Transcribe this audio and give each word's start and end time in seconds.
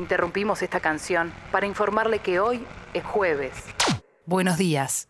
Interrumpimos 0.00 0.62
esta 0.62 0.80
canción 0.80 1.30
para 1.52 1.66
informarle 1.66 2.20
que 2.20 2.40
hoy 2.40 2.66
es 2.94 3.04
jueves. 3.04 3.52
Buenos 4.24 4.56
días. 4.56 5.08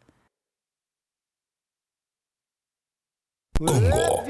Congo. 3.57 4.25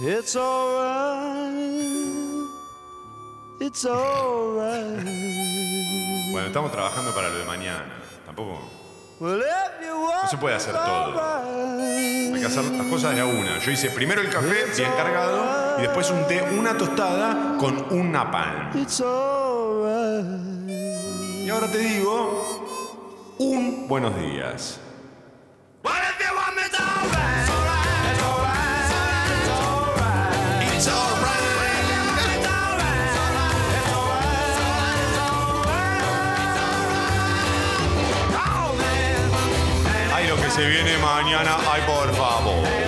It's 0.00 0.36
alright. 0.36 1.56
It's 3.60 3.84
alright. 3.84 5.04
Bueno, 6.30 6.46
estamos 6.46 6.70
trabajando 6.70 7.12
para 7.12 7.30
lo 7.30 7.38
de 7.38 7.44
mañana. 7.44 7.92
Tampoco. 8.24 8.83
No 9.20 10.28
se 10.28 10.36
puede 10.38 10.56
hacer 10.56 10.74
it's 10.74 10.84
todo. 10.84 11.20
Hay 12.34 12.40
que 12.40 12.46
hacer 12.46 12.64
las 12.64 12.86
cosas 12.88 13.14
de 13.14 13.20
a 13.20 13.26
una. 13.26 13.58
Yo 13.58 13.70
hice 13.70 13.90
primero 13.90 14.20
el 14.20 14.28
café, 14.28 14.64
bien 14.76 14.90
cargado, 14.96 15.78
y 15.78 15.82
después 15.82 16.10
unté 16.10 16.42
una 16.58 16.76
tostada 16.76 17.56
con 17.58 17.92
un. 17.92 18.70
It's 18.74 19.00
alright. 19.00 20.68
Y 20.68 21.48
ahora 21.48 21.70
te 21.70 21.78
digo 21.78 23.36
un 23.38 23.86
buenos 23.88 24.18
días. 24.18 24.80
Se 40.54 40.68
viene 40.68 40.96
mañana, 40.98 41.56
ay, 41.68 41.82
por 41.84 42.14
favor. 42.14 42.83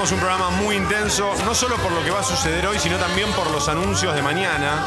Tenemos 0.00 0.12
un 0.12 0.26
programa 0.26 0.50
muy 0.62 0.76
intenso, 0.76 1.30
no 1.44 1.54
solo 1.54 1.76
por 1.76 1.92
lo 1.92 2.02
que 2.02 2.10
va 2.10 2.20
a 2.20 2.22
suceder 2.22 2.66
hoy, 2.66 2.78
sino 2.78 2.96
también 2.96 3.30
por 3.32 3.50
los 3.50 3.68
anuncios 3.68 4.14
de 4.14 4.22
mañana. 4.22 4.82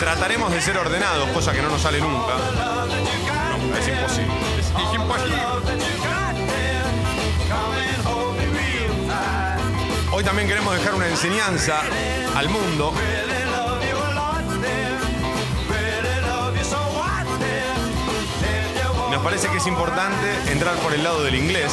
Trataremos 0.00 0.50
de 0.50 0.60
ser 0.60 0.76
ordenados, 0.78 1.28
cosa 1.28 1.52
que 1.52 1.62
no 1.62 1.68
nos 1.68 1.80
sale 1.80 2.00
nunca. 2.00 2.34
No, 2.56 3.76
es 3.76 3.86
imposible. 3.86 4.34
Es 4.58 4.94
imposible. 4.94 5.42
Hoy 10.10 10.24
también 10.24 10.48
queremos 10.48 10.76
dejar 10.76 10.94
una 10.96 11.06
enseñanza 11.06 11.80
al 12.34 12.48
mundo. 12.48 12.92
Nos 19.12 19.22
parece 19.22 19.48
que 19.50 19.58
es 19.58 19.66
importante 19.68 20.50
entrar 20.50 20.74
por 20.78 20.94
el 20.94 21.04
lado 21.04 21.22
del 21.22 21.36
inglés. 21.36 21.72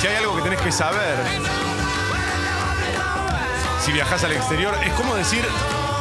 Si 0.00 0.06
hay 0.06 0.16
algo 0.16 0.34
que 0.34 0.40
tenés 0.40 0.62
que 0.62 0.72
saber, 0.72 1.14
si 3.84 3.92
viajás 3.92 4.24
al 4.24 4.32
exterior, 4.32 4.74
es 4.82 4.94
como 4.94 5.14
decir, 5.14 5.44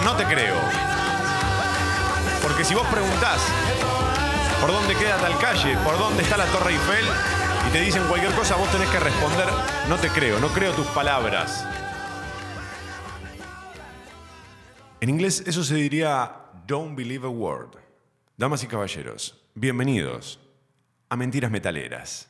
no 0.06 0.16
te 0.16 0.24
creo. 0.24 0.56
Porque 2.42 2.64
si 2.64 2.76
vos 2.76 2.88
preguntás 2.88 3.42
por 4.62 4.72
dónde 4.72 4.96
queda 4.96 5.18
tal 5.18 5.38
calle, 5.40 5.76
por 5.84 6.00
dónde 6.00 6.24
está 6.24 6.38
la 6.38 6.46
Torre 6.46 6.72
Eiffel, 6.72 7.06
y 7.68 7.72
te 7.74 7.82
dicen 7.82 8.02
cualquier 8.08 8.32
cosa, 8.36 8.56
vos 8.56 8.72
tenés 8.72 8.88
que 8.88 9.02
responder, 9.02 9.48
no 9.90 9.98
te 9.98 10.08
creo, 10.08 10.40
no 10.40 10.48
creo 10.48 10.72
tus 10.72 10.88
palabras. 10.88 11.66
En 15.02 15.10
inglés 15.10 15.44
eso 15.46 15.62
se 15.62 15.76
diría, 15.76 16.38
don't 16.66 16.96
believe 16.96 17.28
a 17.28 17.30
word. 17.30 17.76
Damas 18.38 18.64
y 18.64 18.68
caballeros, 18.68 19.44
bienvenidos 19.56 20.40
a 21.10 21.18
Mentiras 21.18 21.52
Metaleras. 21.52 22.30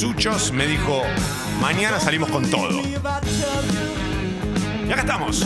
Suchos 0.00 0.50
me 0.52 0.66
dijo, 0.66 1.02
mañana 1.60 2.00
salimos 2.00 2.30
con 2.30 2.50
todo. 2.50 2.80
Y 2.80 2.94
acá 4.90 5.02
estamos. 5.02 5.44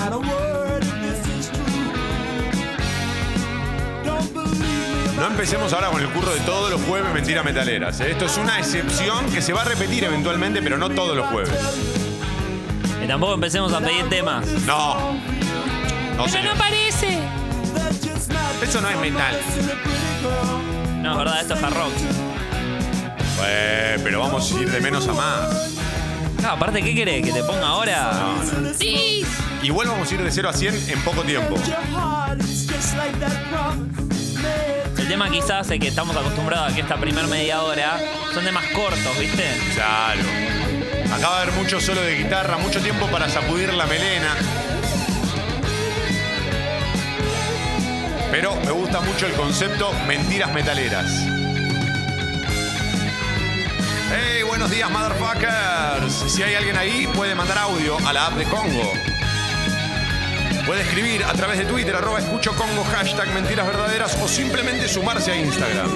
No 5.18 5.26
empecemos 5.26 5.72
ahora 5.72 5.88
con 5.88 6.00
el 6.00 6.08
curro 6.10 6.32
de 6.32 6.38
todos 6.42 6.70
los 6.70 6.80
jueves 6.82 7.12
Mentiras 7.12 7.44
Metaleras. 7.44 7.98
¿eh? 7.98 8.12
Esto 8.12 8.26
es 8.26 8.38
una 8.38 8.60
excepción 8.60 9.28
que 9.32 9.42
se 9.42 9.52
va 9.52 9.62
a 9.62 9.64
repetir 9.64 10.04
eventualmente, 10.04 10.62
pero 10.62 10.78
no 10.78 10.88
todos 10.88 11.16
los 11.16 11.26
jueves. 11.26 11.50
Y 13.02 13.08
tampoco 13.08 13.34
empecemos 13.34 13.72
a 13.72 13.80
pedir 13.80 14.08
temas. 14.08 14.46
No. 14.66 15.18
No, 16.16 16.28
señor. 16.28 16.54
aparece. 16.54 17.18
Eso 18.62 18.80
no 18.80 18.88
es 18.88 19.00
metal. 19.00 19.36
No, 21.02 21.10
es 21.10 21.18
verdad, 21.18 21.40
esto 21.40 21.54
es 21.54 21.62
hard 21.64 21.74
rock. 21.74 22.23
Eh, 23.42 23.98
pero 24.02 24.20
vamos 24.20 24.52
a 24.52 24.60
ir 24.60 24.70
de 24.70 24.80
menos 24.80 25.08
a 25.08 25.12
más. 25.12 25.70
No, 26.42 26.50
aparte, 26.50 26.82
¿qué 26.82 26.94
querés? 26.94 27.24
¿Que 27.24 27.32
te 27.32 27.42
ponga 27.42 27.66
ahora? 27.66 28.34
Sí. 28.78 29.24
Igual 29.62 29.88
vamos 29.88 30.10
a 30.10 30.14
ir 30.14 30.22
de 30.22 30.30
0 30.30 30.48
a 30.48 30.52
100 30.52 30.90
en 30.90 31.00
poco 31.00 31.22
tiempo. 31.22 31.56
El 34.98 35.08
tema 35.08 35.30
quizás 35.30 35.70
es 35.70 35.80
que 35.80 35.88
estamos 35.88 36.16
acostumbrados 36.16 36.72
a 36.72 36.74
que 36.74 36.82
esta 36.82 36.96
primer 36.96 37.26
media 37.28 37.62
hora 37.62 37.98
son 38.32 38.44
de 38.44 38.52
más 38.52 38.66
cortos, 38.74 39.18
¿viste? 39.18 39.44
Claro. 39.74 40.20
Acá 41.14 41.28
va 41.28 41.38
a 41.38 41.42
haber 41.42 41.54
mucho 41.54 41.80
solo 41.80 42.02
de 42.02 42.16
guitarra, 42.16 42.58
mucho 42.58 42.80
tiempo 42.80 43.06
para 43.06 43.28
sacudir 43.28 43.72
la 43.72 43.86
melena. 43.86 44.34
Pero 48.30 48.54
me 48.64 48.70
gusta 48.72 49.00
mucho 49.00 49.26
el 49.26 49.32
concepto 49.32 49.92
mentiras 50.06 50.52
metaleras. 50.52 51.33
Hey, 54.10 54.42
buenos 54.42 54.70
días, 54.70 54.90
motherfuckers. 54.90 56.30
Si 56.32 56.42
hay 56.42 56.54
alguien 56.54 56.76
ahí, 56.76 57.08
puede 57.14 57.34
mandar 57.34 57.58
audio 57.58 57.96
a 58.06 58.12
la 58.12 58.26
app 58.26 58.34
de 58.34 58.44
Congo. 58.44 58.92
Puede 60.66 60.82
escribir 60.82 61.24
a 61.24 61.32
través 61.32 61.58
de 61.58 61.64
Twitter, 61.64 61.94
arroba 61.94 62.18
escucho 62.18 62.54
Congo, 62.54 62.84
hashtag 62.84 63.28
mentiras 63.34 63.66
verdaderas 63.66 64.16
o 64.22 64.28
simplemente 64.28 64.88
sumarse 64.88 65.32
a 65.32 65.36
Instagram. 65.36 65.88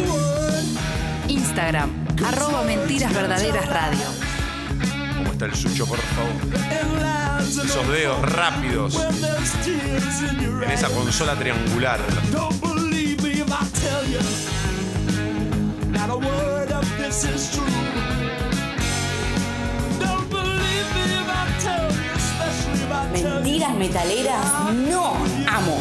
Instagram, 1.28 1.90
arroba 2.26 2.62
mentiras 2.62 3.12
verdaderas 3.12 3.66
radio. 3.68 4.04
¿Cómo 5.16 5.32
está 5.32 5.46
el 5.46 5.54
sucho, 5.54 5.86
por 5.86 5.98
favor? 5.98 7.40
Esos 7.40 7.88
dedos 7.88 8.20
rápidos 8.32 8.98
en 10.62 10.70
esa 10.70 10.88
consola 10.88 11.34
triangular. 11.34 12.00
Not 15.90 16.10
a 16.10 16.16
word 16.18 16.70
of 16.70 16.84
this 16.98 17.24
is 17.24 17.54
true. 17.54 17.64
Don't 19.98 20.28
believe 20.28 20.88
me 20.94 21.04
if 21.16 21.28
I 21.28 21.48
tell 21.60 21.90
you, 21.90 22.12
especially 22.14 22.82
if 22.84 22.92
I 22.92 23.08
tell 23.14 23.38
you. 23.38 23.44
Mentiras 23.44 23.74
metaleras, 23.74 24.74
no 24.74 25.16
amo. 25.48 25.80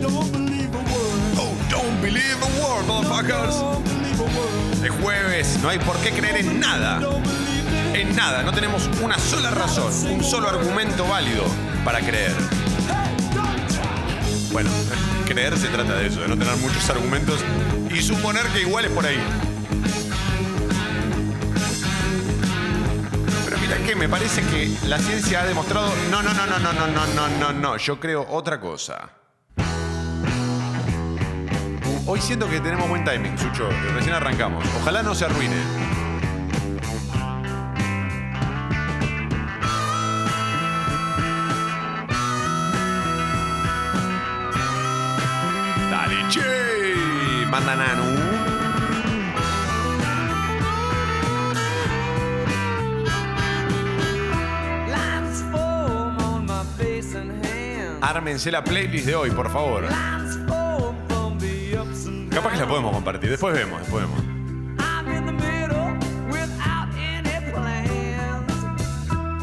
Don't 0.00 0.32
believe 0.32 0.74
a 0.74 0.78
word. 0.78 1.20
Oh, 1.36 1.54
don't 1.68 2.00
believe 2.00 2.40
a 2.40 2.50
word, 2.60 2.86
motherfuckers. 2.86 3.60
Don't 3.60 3.84
believe 3.84 4.20
a 4.20 4.24
word. 4.24 4.84
Es 4.84 4.90
jueves, 5.02 5.58
no 5.62 5.68
hay 5.68 5.78
por 5.80 5.96
qué 5.98 6.12
creer 6.12 6.36
en 6.38 6.58
nada. 6.58 7.00
En 7.92 8.16
nada, 8.16 8.42
no 8.42 8.52
tenemos 8.52 8.88
una 9.02 9.18
sola 9.18 9.50
razón, 9.50 9.92
un 10.10 10.24
solo 10.24 10.48
argumento 10.48 11.06
válido 11.06 11.44
para 11.84 12.00
creer. 12.00 12.32
Bueno, 14.52 14.70
creer 15.26 15.58
se 15.58 15.68
trata 15.68 15.94
de 15.96 16.06
eso, 16.06 16.20
de 16.20 16.28
no 16.28 16.38
tener 16.38 16.56
muchos 16.56 16.88
argumentos 16.88 17.44
y 17.90 18.02
suponer 18.02 18.44
que 18.46 18.62
igual 18.62 18.84
es 18.84 18.90
por 18.90 19.06
ahí. 19.06 19.18
Pero 23.44 23.58
mira 23.58 23.76
que 23.78 23.96
me 23.96 24.08
parece 24.08 24.42
que 24.42 24.76
la 24.86 24.98
ciencia 24.98 25.42
ha 25.42 25.46
demostrado. 25.46 25.92
No, 26.10 26.22
no, 26.22 26.32
no, 26.34 26.46
no, 26.46 26.58
no, 26.58 26.72
no, 26.72 26.86
no, 26.86 27.06
no, 27.06 27.28
no, 27.28 27.52
no. 27.52 27.76
Yo 27.76 27.98
creo 28.00 28.26
otra 28.30 28.60
cosa. 28.60 29.10
Hoy 32.06 32.20
siento 32.20 32.48
que 32.48 32.60
tenemos 32.60 32.88
buen 32.88 33.04
timing, 33.04 33.36
Sucho. 33.36 33.68
Recién 33.94 34.14
arrancamos. 34.14 34.64
Ojalá 34.80 35.02
no 35.02 35.14
se 35.14 35.24
arruine. 35.24 35.56
banda 47.56 47.76
Nanu. 47.76 48.04
Ármense 58.02 58.50
la 58.50 58.62
playlist 58.62 59.06
de 59.06 59.14
hoy, 59.14 59.30
por 59.30 59.50
favor. 59.50 59.84
Capaz 62.30 62.52
que 62.52 62.58
la 62.58 62.68
podemos 62.68 62.92
compartir. 62.92 63.30
Después 63.30 63.54
vemos, 63.54 63.80
después 63.80 64.04
vemos. 64.04 64.22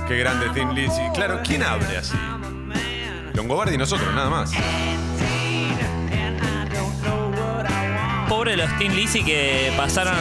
Qué 0.07 0.18
grande 0.18 0.50
Tim 0.54 0.69
Lizzy. 0.71 1.01
Claro, 1.15 1.39
¿quién 1.44 1.63
abre 1.63 1.98
así? 1.98 2.15
Longobardi 3.33 3.74
y 3.74 3.77
nosotros, 3.77 4.13
nada 4.13 4.30
más. 4.30 4.51
Pobre 8.28 8.56
los 8.58 8.70
Teen 8.78 8.96
Lizzy 8.96 9.24
que 9.24 9.72
pasaron 9.78 10.16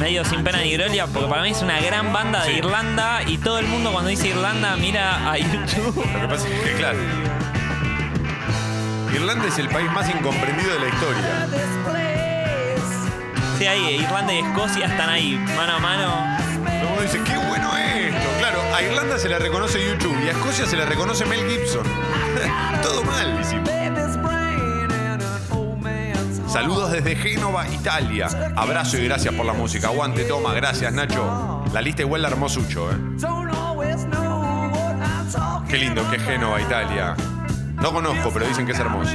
medio 0.00 0.24
sin 0.24 0.42
pena 0.42 0.58
ni 0.60 0.72
gloria, 0.72 1.06
porque 1.06 1.28
para 1.28 1.42
mí 1.42 1.50
es 1.50 1.62
una 1.62 1.80
gran 1.80 2.12
banda 2.12 2.42
de 2.44 2.50
Sí. 2.52 2.58
Irlanda 2.58 3.20
y 3.26 3.38
todo 3.38 3.58
el 3.58 3.66
mundo 3.66 3.92
cuando 3.92 4.10
dice 4.10 4.28
Irlanda 4.28 4.76
mira 4.76 5.30
a 5.30 5.38
YouTube. 5.38 5.94
Lo 6.12 6.20
que 6.20 6.28
pasa 6.28 6.48
es 6.48 6.60
que, 6.62 6.72
claro. 6.74 6.98
Irlanda 9.14 9.46
es 9.48 9.58
el 9.58 9.68
país 9.68 9.90
más 9.92 10.08
incomprendido 10.08 10.72
de 10.74 10.80
la 10.80 10.88
historia. 10.88 11.46
Sí, 13.58 13.66
ahí 13.66 14.00
Irlanda 14.02 14.32
y 14.34 14.38
Escocia 14.40 14.86
están 14.86 15.08
ahí, 15.08 15.36
mano 15.56 15.74
a 15.74 15.78
mano. 15.78 16.36
Todo 16.80 16.88
mundo 16.88 17.02
dice, 17.02 17.20
qué 17.24 17.36
bueno 17.36 17.76
esto. 17.76 18.28
Claro, 18.40 18.58
a 18.74 18.82
Irlanda 18.82 19.18
se 19.18 19.28
le 19.28 19.38
reconoce 19.38 19.78
YouTube 19.86 20.16
y 20.24 20.28
a 20.28 20.32
Escocia 20.32 20.66
se 20.66 20.76
le 20.76 20.84
reconoce 20.84 21.24
Mel 21.26 21.48
Gibson. 21.48 21.86
Todo 22.82 23.04
mal, 23.04 23.38
hicimos. 23.40 23.70
Saludos 26.54 26.92
desde 26.92 27.16
Génova, 27.16 27.66
Italia. 27.66 28.28
Abrazo 28.54 28.96
y 28.96 29.06
gracias 29.06 29.34
por 29.34 29.44
la 29.44 29.52
música. 29.52 29.88
Aguante, 29.88 30.22
toma, 30.22 30.54
gracias, 30.54 30.92
Nacho. 30.92 31.64
La 31.72 31.82
lista 31.82 32.02
igual 32.02 32.22
la 32.22 32.28
armó 32.28 32.48
Sucho, 32.48 32.92
¿eh? 32.92 32.94
Qué 35.68 35.78
lindo 35.78 36.08
que 36.08 36.14
es 36.14 36.22
Génova, 36.22 36.60
Italia. 36.60 37.16
No 37.74 37.92
conozco, 37.92 38.30
pero 38.32 38.46
dicen 38.46 38.66
que 38.66 38.70
es 38.70 38.78
hermoso. 38.78 39.10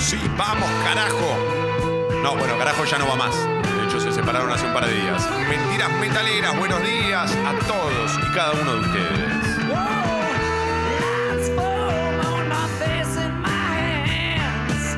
Sí, 0.00 0.18
vamos, 0.36 0.68
carajo. 0.82 1.36
No, 2.22 2.34
bueno, 2.34 2.58
carajo 2.58 2.84
ya 2.84 2.98
no 2.98 3.06
va 3.06 3.16
más. 3.16 3.34
De 3.36 3.84
hecho, 3.86 4.00
se 4.00 4.10
separaron 4.10 4.50
hace 4.50 4.66
un 4.66 4.72
par 4.72 4.86
de 4.86 4.94
días. 4.94 5.28
Mentiras 5.48 5.92
metaleras, 6.00 6.58
buenos 6.58 6.82
días 6.82 7.30
a 7.30 7.52
todos 7.66 8.18
y 8.18 8.34
cada 8.34 8.52
uno 8.52 8.74
de 8.74 8.80
ustedes. 8.80 9.58
Lines 9.68 11.50
form 11.54 12.20
on 12.26 12.48
my 12.48 12.66
face 12.78 13.20
and 13.20 13.42
my 13.42 14.10
hands. 14.10 14.96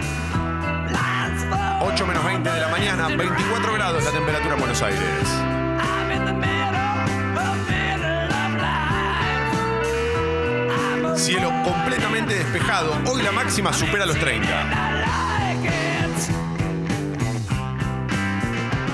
Lines 0.92 1.44
form 1.50 1.92
8 1.92 2.06
menos 2.06 2.24
20 2.24 2.50
de 2.50 2.60
la 2.60 2.68
mañana, 2.68 3.08
24 3.08 3.72
grados 3.74 4.04
la 4.04 4.10
temperatura 4.12 4.54
en 4.54 4.60
Buenos 4.60 4.82
Aires. 4.82 5.61
Cielo 11.22 11.52
completamente 11.62 12.34
despejado. 12.34 12.98
Hoy 13.06 13.22
la 13.22 13.30
máxima 13.30 13.72
supera 13.72 14.04
los 14.04 14.18
30. 14.18 14.44
I 14.44 14.50
like 14.50 15.68
it. 15.68 16.16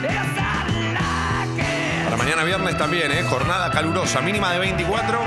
Yes, 0.03 0.15
I 0.37 0.93
like 0.93 1.59
it. 1.59 2.05
Para 2.05 2.19
mañana 2.19 2.45
viernes 2.45 2.77
también, 2.77 3.11
¿eh? 3.13 3.25
Jornada 3.31 3.71
calurosa, 3.71 4.21
mínima 4.21 4.53
de 4.53 4.59
24, 4.59 5.23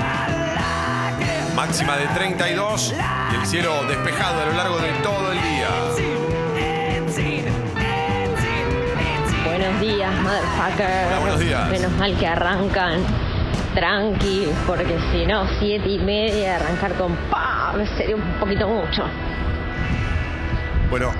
máxima 1.56 1.96
de 1.96 2.06
32 2.06 2.94
y 3.32 3.34
el 3.34 3.46
cielo 3.48 3.82
despejado 3.88 4.40
a 4.40 4.46
lo 4.46 4.52
largo 4.52 4.78
de 4.78 4.92
todo 5.02 5.32
el 5.32 5.42
día. 5.42 5.68
Buenos 9.44 9.80
días, 9.80 10.14
motherfucker. 10.22 11.06
Hola, 11.08 11.18
buenos 11.18 11.40
días. 11.40 11.68
Menos 11.68 11.90
mal 11.98 12.16
que 12.16 12.28
arrancan 12.28 13.04
tranqui, 13.74 14.48
porque 14.66 14.98
si 15.10 15.26
no, 15.26 15.46
siete 15.58 15.88
y 15.88 15.98
media, 15.98 16.56
arrancar 16.56 16.94
con 16.94 17.14
pa, 17.30 17.74
sería 17.96 18.16
un 18.16 18.38
poquito 18.38 18.68
mucho. 18.68 19.04
Bueno, 20.90 21.10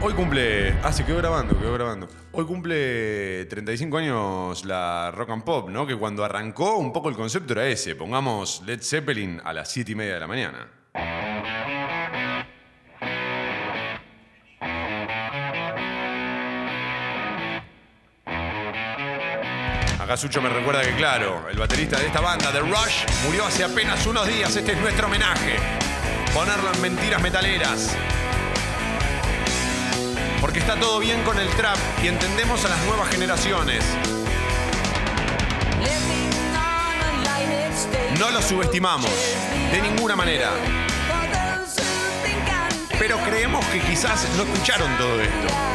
hoy 0.00 0.12
cumple. 0.14 0.74
Ah, 0.82 0.92
se 0.92 1.04
quedó 1.04 1.18
grabando, 1.18 1.58
quedó 1.58 1.72
grabando. 1.74 2.08
Hoy 2.32 2.44
cumple 2.44 3.44
35 3.46 3.98
años 3.98 4.64
la 4.64 5.12
rock 5.12 5.30
and 5.30 5.44
pop, 5.44 5.68
¿no? 5.68 5.86
Que 5.86 5.96
cuando 5.96 6.24
arrancó, 6.24 6.76
un 6.76 6.92
poco 6.92 7.08
el 7.08 7.14
concepto 7.14 7.52
era 7.52 7.66
ese. 7.66 7.94
Pongamos 7.94 8.62
Led 8.66 8.80
Zeppelin 8.82 9.40
a 9.44 9.52
las 9.52 9.70
7 9.70 9.92
y 9.92 9.94
media 9.94 10.14
de 10.14 10.20
la 10.20 10.26
mañana. 10.26 10.81
Acá 20.12 20.20
Sucho 20.20 20.42
me 20.42 20.50
recuerda 20.50 20.82
que, 20.82 20.94
claro, 20.94 21.48
el 21.50 21.58
baterista 21.58 21.98
de 21.98 22.08
esta 22.08 22.20
banda, 22.20 22.52
The 22.52 22.60
Rush, 22.60 23.06
murió 23.24 23.46
hace 23.46 23.64
apenas 23.64 24.06
unos 24.06 24.26
días. 24.26 24.54
Este 24.54 24.72
es 24.72 24.78
nuestro 24.78 25.06
homenaje. 25.06 25.56
Ponerlo 26.34 26.70
en 26.70 26.82
mentiras 26.82 27.22
metaleras. 27.22 27.96
Porque 30.38 30.58
está 30.58 30.76
todo 30.76 30.98
bien 30.98 31.22
con 31.22 31.38
el 31.38 31.48
trap 31.56 31.78
y 32.02 32.08
entendemos 32.08 32.62
a 32.62 32.68
las 32.68 32.84
nuevas 32.84 33.08
generaciones. 33.08 33.82
No 38.18 38.30
lo 38.32 38.42
subestimamos, 38.42 39.10
de 39.72 39.80
ninguna 39.80 40.14
manera. 40.14 40.50
Pero 42.98 43.16
creemos 43.20 43.64
que 43.64 43.80
quizás 43.80 44.28
no 44.36 44.42
escucharon 44.42 44.94
todo 44.98 45.22
esto. 45.22 45.72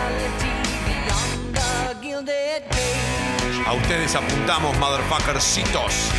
A 3.65 3.73
ustedes 3.73 4.15
apuntamos 4.15 4.77
motherfuckercitos 4.77 6.11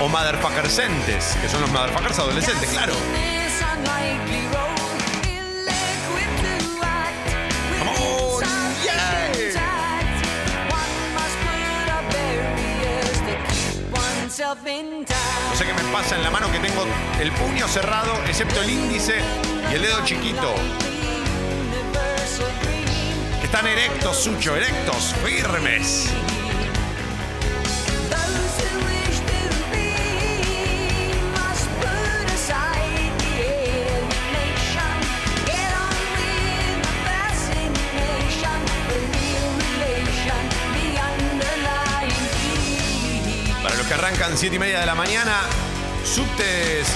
o 0.00 0.08
motherfuckersentes, 0.08 1.36
que 1.40 1.48
son 1.48 1.60
los 1.60 1.70
motherfuckers 1.70 2.18
adolescentes, 2.18 2.68
claro. 2.70 2.94
On, 7.86 8.42
yeah. 8.82 9.24
No 14.34 15.56
sé 15.56 15.64
qué 15.64 15.72
me 15.74 15.92
pasa 15.92 16.16
en 16.16 16.22
la 16.24 16.30
mano 16.30 16.50
que 16.50 16.58
tengo 16.58 16.84
el 17.20 17.30
puño 17.32 17.68
cerrado, 17.68 18.12
excepto 18.26 18.60
el 18.62 18.70
índice 18.70 19.20
y 19.70 19.74
el 19.74 19.82
dedo 19.82 20.04
chiquito. 20.04 20.54
Están 23.42 23.66
erectos, 23.68 24.16
Sucho, 24.16 24.56
erectos, 24.56 25.14
firmes. 25.24 26.12
Arrancan 44.24 44.38
7 44.38 44.56
y 44.56 44.58
media 44.58 44.80
de 44.80 44.86
la 44.86 44.94
mañana, 44.94 45.42
subtes. 46.02 46.86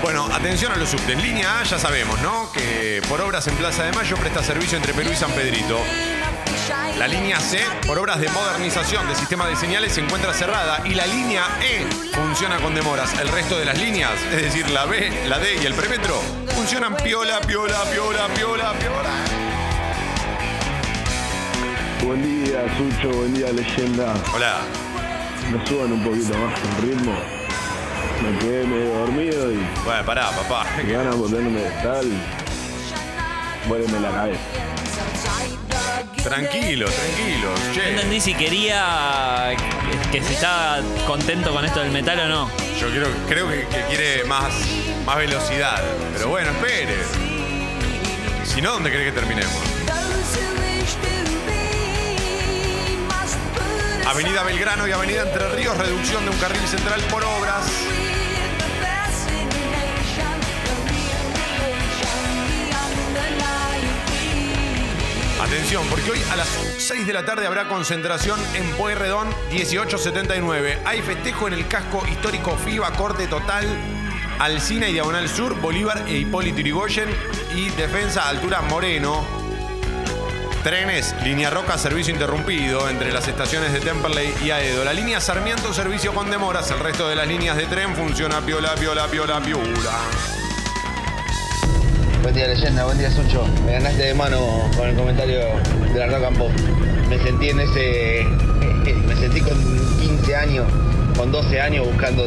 Bueno, 0.00 0.28
atención 0.32 0.70
a 0.70 0.76
los 0.76 0.90
subtes. 0.90 1.20
Línea 1.20 1.58
A, 1.58 1.64
ya 1.64 1.80
sabemos, 1.80 2.20
¿no? 2.20 2.52
Que 2.52 3.02
por 3.08 3.20
obras 3.20 3.48
en 3.48 3.56
Plaza 3.56 3.82
de 3.82 3.90
Mayo 3.90 4.16
presta 4.16 4.40
servicio 4.40 4.78
entre 4.78 4.94
Perú 4.94 5.10
y 5.12 5.16
San 5.16 5.32
Pedrito. 5.32 5.80
La 6.96 7.08
línea 7.08 7.40
C, 7.40 7.58
por 7.88 7.98
obras 7.98 8.20
de 8.20 8.28
modernización 8.28 9.08
de 9.08 9.16
sistema 9.16 9.48
de 9.48 9.56
señales, 9.56 9.94
se 9.94 10.00
encuentra 10.00 10.32
cerrada 10.32 10.80
y 10.84 10.94
la 10.94 11.06
línea 11.06 11.42
E 11.60 11.84
funciona 12.14 12.58
con 12.58 12.72
demoras. 12.76 13.12
El 13.18 13.26
resto 13.26 13.58
de 13.58 13.64
las 13.64 13.76
líneas, 13.76 14.12
es 14.30 14.42
decir, 14.42 14.70
la 14.70 14.84
B, 14.84 15.10
la 15.26 15.40
D 15.40 15.58
y 15.60 15.66
el 15.66 15.74
premetro, 15.74 16.20
funcionan 16.54 16.94
piola, 16.94 17.40
piola, 17.40 17.82
piola, 17.90 18.28
piola, 18.28 18.72
piola. 18.74 19.10
Buen 22.04 22.44
día, 22.44 22.60
Sucho, 22.76 23.08
buen 23.08 23.34
día, 23.34 23.50
leyenda. 23.50 24.14
Hola. 24.32 24.85
Me 25.52 25.66
suban 25.66 25.92
un 25.92 26.02
poquito 26.04 26.36
más 26.38 26.54
el 26.60 26.88
ritmo. 26.88 27.12
Me 28.22 28.38
quedé 28.38 28.66
medio 28.66 28.98
dormido 28.98 29.52
y 29.52 29.58
Bueno, 29.84 30.04
pará, 30.04 30.30
papá. 30.30 30.66
me 30.76 30.92
ganas 30.92 31.14
de 31.14 31.20
ponerme 31.20 31.60
de 31.60 31.70
tal. 31.82 32.06
Vuélveme 33.68 34.00
la 34.00 34.10
cabeza. 34.10 34.40
Tranquilo, 36.22 36.88
tranquilo. 36.88 37.50
No 37.68 37.74
Che, 37.74 37.90
entendí 37.90 38.20
si 38.20 38.34
quería 38.34 39.54
que, 40.10 40.22
si 40.22 40.34
estaba 40.34 40.80
contento 41.06 41.52
con 41.52 41.64
esto 41.64 41.80
del 41.80 41.92
metal 41.92 42.18
o 42.20 42.26
no. 42.28 42.50
yo 42.80 42.90
quiero, 42.90 43.06
creo 43.28 43.48
que, 43.48 43.60
que 43.68 43.80
quiere 43.88 44.24
más, 44.24 44.52
más 45.04 45.16
velocidad. 45.18 45.80
Pero 46.14 46.28
bueno, 46.30 46.50
espere. 46.50 46.96
Si 48.44 48.60
no, 48.60 48.72
¿dónde 48.72 48.90
cree 48.90 49.04
que 49.04 49.12
terminemos? 49.12 49.52
Avenida 54.06 54.44
Belgrano 54.44 54.86
y 54.86 54.92
Avenida 54.92 55.22
Entre 55.22 55.48
Ríos, 55.50 55.76
reducción 55.76 56.24
de 56.24 56.30
un 56.30 56.36
carril 56.38 56.66
central 56.68 57.00
por 57.10 57.24
obras. 57.24 57.66
Atención, 65.42 65.84
porque 65.88 66.10
hoy 66.12 66.18
a 66.30 66.36
las 66.36 66.48
6 66.78 67.06
de 67.06 67.12
la 67.12 67.24
tarde 67.24 67.46
habrá 67.46 67.68
concentración 67.68 68.38
en 68.54 68.70
Pueyrredón 68.76 69.28
1879. 69.50 70.78
Hay 70.84 71.02
festejo 71.02 71.48
en 71.48 71.54
el 71.54 71.66
casco 71.66 72.06
histórico 72.06 72.56
FIBA, 72.56 72.92
corte 72.92 73.26
total, 73.26 73.66
Alcina 74.38 74.88
y 74.88 74.92
Diagonal 74.92 75.28
Sur, 75.28 75.60
Bolívar 75.60 76.04
e 76.06 76.18
Hipólito 76.18 76.60
Yrigoyen 76.60 77.08
y 77.54 77.70
defensa 77.70 78.28
altura 78.28 78.62
Moreno. 78.62 79.45
Trenes, 80.66 81.14
línea 81.22 81.48
Roca, 81.48 81.78
servicio 81.78 82.12
interrumpido 82.12 82.90
entre 82.90 83.12
las 83.12 83.28
estaciones 83.28 83.72
de 83.72 83.78
Temperley 83.78 84.34
y 84.44 84.50
Aedo. 84.50 84.82
La 84.82 84.92
línea 84.92 85.20
Sarmiento, 85.20 85.72
servicio 85.72 86.12
con 86.12 86.28
demoras. 86.28 86.68
El 86.72 86.80
resto 86.80 87.08
de 87.08 87.14
las 87.14 87.28
líneas 87.28 87.56
de 87.56 87.66
tren 87.66 87.94
funciona 87.94 88.40
piola, 88.40 88.74
piola, 88.74 89.06
piola, 89.06 89.40
piola. 89.40 89.92
Buen 92.20 92.34
día 92.34 92.48
leyenda, 92.48 92.84
buen 92.84 92.98
día 92.98 93.12
Sucho. 93.12 93.46
Me 93.64 93.74
ganaste 93.74 94.06
de 94.06 94.14
mano 94.14 94.68
con 94.76 94.88
el 94.88 94.96
comentario 94.96 95.38
de 95.38 95.98
la 96.00 96.06
Rock 96.08 96.24
and 96.24 96.36
Pop. 96.36 96.50
Me 97.10 97.18
sentí 97.18 97.50
en 97.50 97.60
ese. 97.60 98.26
Me 99.06 99.14
sentí 99.14 99.40
con 99.42 99.56
15 100.00 100.34
años, 100.34 100.66
con 101.16 101.30
12 101.30 101.60
años 101.60 101.86
buscando 101.86 102.26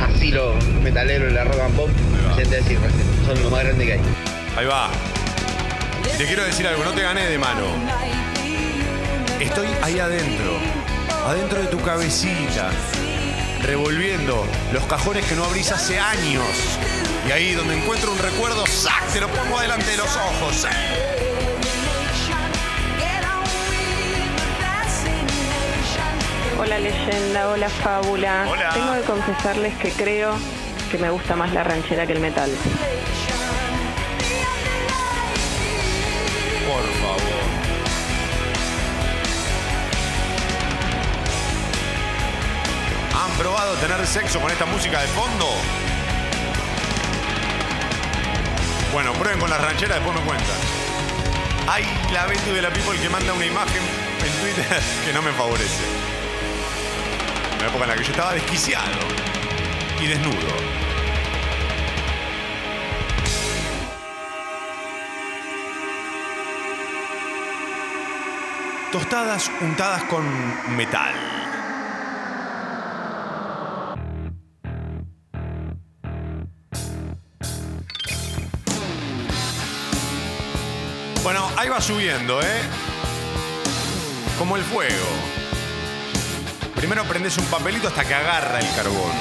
asilo 0.00 0.56
metalero 0.82 1.28
en 1.28 1.36
la 1.36 1.44
Rock 1.44 1.60
and 1.60 1.76
Pop. 1.76 1.88
Me 2.30 2.42
senté 2.42 2.56
decir, 2.56 2.80
son 3.24 3.40
lo 3.44 3.50
más 3.50 3.62
grande 3.62 3.86
que 3.86 3.92
hay. 3.92 4.00
Ahí 4.56 4.66
va. 4.66 4.90
Te 6.18 6.26
quiero 6.26 6.42
decir 6.42 6.66
algo, 6.66 6.82
no 6.82 6.90
te 6.90 7.02
gané 7.02 7.28
de 7.28 7.38
mano. 7.38 7.64
Estoy 9.38 9.68
ahí 9.82 10.00
adentro, 10.00 10.58
adentro 11.24 11.60
de 11.60 11.68
tu 11.68 11.80
cabecita, 11.80 12.70
revolviendo 13.62 14.44
los 14.72 14.82
cajones 14.86 15.24
que 15.26 15.36
no 15.36 15.44
abrís 15.44 15.70
hace 15.70 16.00
años. 16.00 16.42
Y 17.28 17.30
ahí 17.30 17.52
donde 17.52 17.76
encuentro 17.76 18.10
un 18.10 18.18
recuerdo, 18.18 18.66
¡sac! 18.66 19.06
Te 19.12 19.20
lo 19.20 19.28
pongo 19.28 19.60
delante 19.60 19.92
de 19.92 19.96
los 19.96 20.08
ojos. 20.16 20.66
Hola 26.58 26.78
leyenda, 26.80 27.48
hola 27.48 27.68
fábula. 27.68 28.44
Hola. 28.50 28.70
Tengo 28.74 28.92
que 28.94 29.02
confesarles 29.02 29.76
que 29.76 29.92
creo 29.92 30.36
que 30.90 30.98
me 30.98 31.10
gusta 31.10 31.36
más 31.36 31.52
la 31.52 31.62
ranchera 31.62 32.08
que 32.08 32.14
el 32.14 32.20
metal. 32.20 32.50
Tener 43.80 44.06
sexo 44.06 44.40
con 44.40 44.50
esta 44.50 44.66
música 44.66 45.00
de 45.00 45.06
fondo? 45.08 45.46
Bueno, 48.92 49.12
prueben 49.12 49.38
con 49.38 49.50
la 49.50 49.58
ranchera, 49.58 49.96
después 49.96 50.18
me 50.18 50.24
cuentan. 50.24 50.56
Hay 51.68 51.84
la 52.12 52.26
Betty 52.26 52.50
de 52.50 52.62
la 52.62 52.70
People 52.70 52.98
que 52.98 53.08
manda 53.08 53.32
una 53.32 53.46
imagen 53.46 53.82
en 54.24 54.32
Twitter 54.40 54.82
que 55.04 55.12
no 55.12 55.22
me 55.22 55.32
favorece. 55.32 55.84
Una 57.58 57.68
época 57.68 57.84
en 57.84 57.90
la 57.90 57.96
que 57.96 58.04
yo 58.04 58.10
estaba 58.10 58.34
desquiciado 58.34 58.98
y 60.00 60.06
desnudo. 60.06 60.78
Tostadas 68.90 69.50
untadas 69.60 70.02
con 70.04 70.24
metal. 70.76 71.57
Subiendo, 81.80 82.40
¿eh? 82.42 82.60
Como 84.38 84.56
el 84.56 84.62
fuego. 84.62 85.06
Primero 86.74 87.04
prendes 87.04 87.36
un 87.38 87.44
papelito 87.46 87.88
hasta 87.88 88.04
que 88.04 88.14
agarra 88.14 88.60
el 88.60 88.74
carbón. 88.74 89.12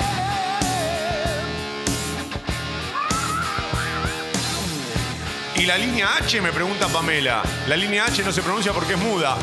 Y 5.56 5.66
la 5.66 5.78
línea 5.78 6.18
H, 6.18 6.40
me 6.42 6.52
pregunta 6.52 6.88
Pamela. 6.88 7.42
La 7.68 7.76
línea 7.76 8.06
H 8.06 8.24
no 8.24 8.32
se 8.32 8.42
pronuncia 8.42 8.72
porque 8.74 8.94
es 8.94 9.00
muda. 9.00 9.38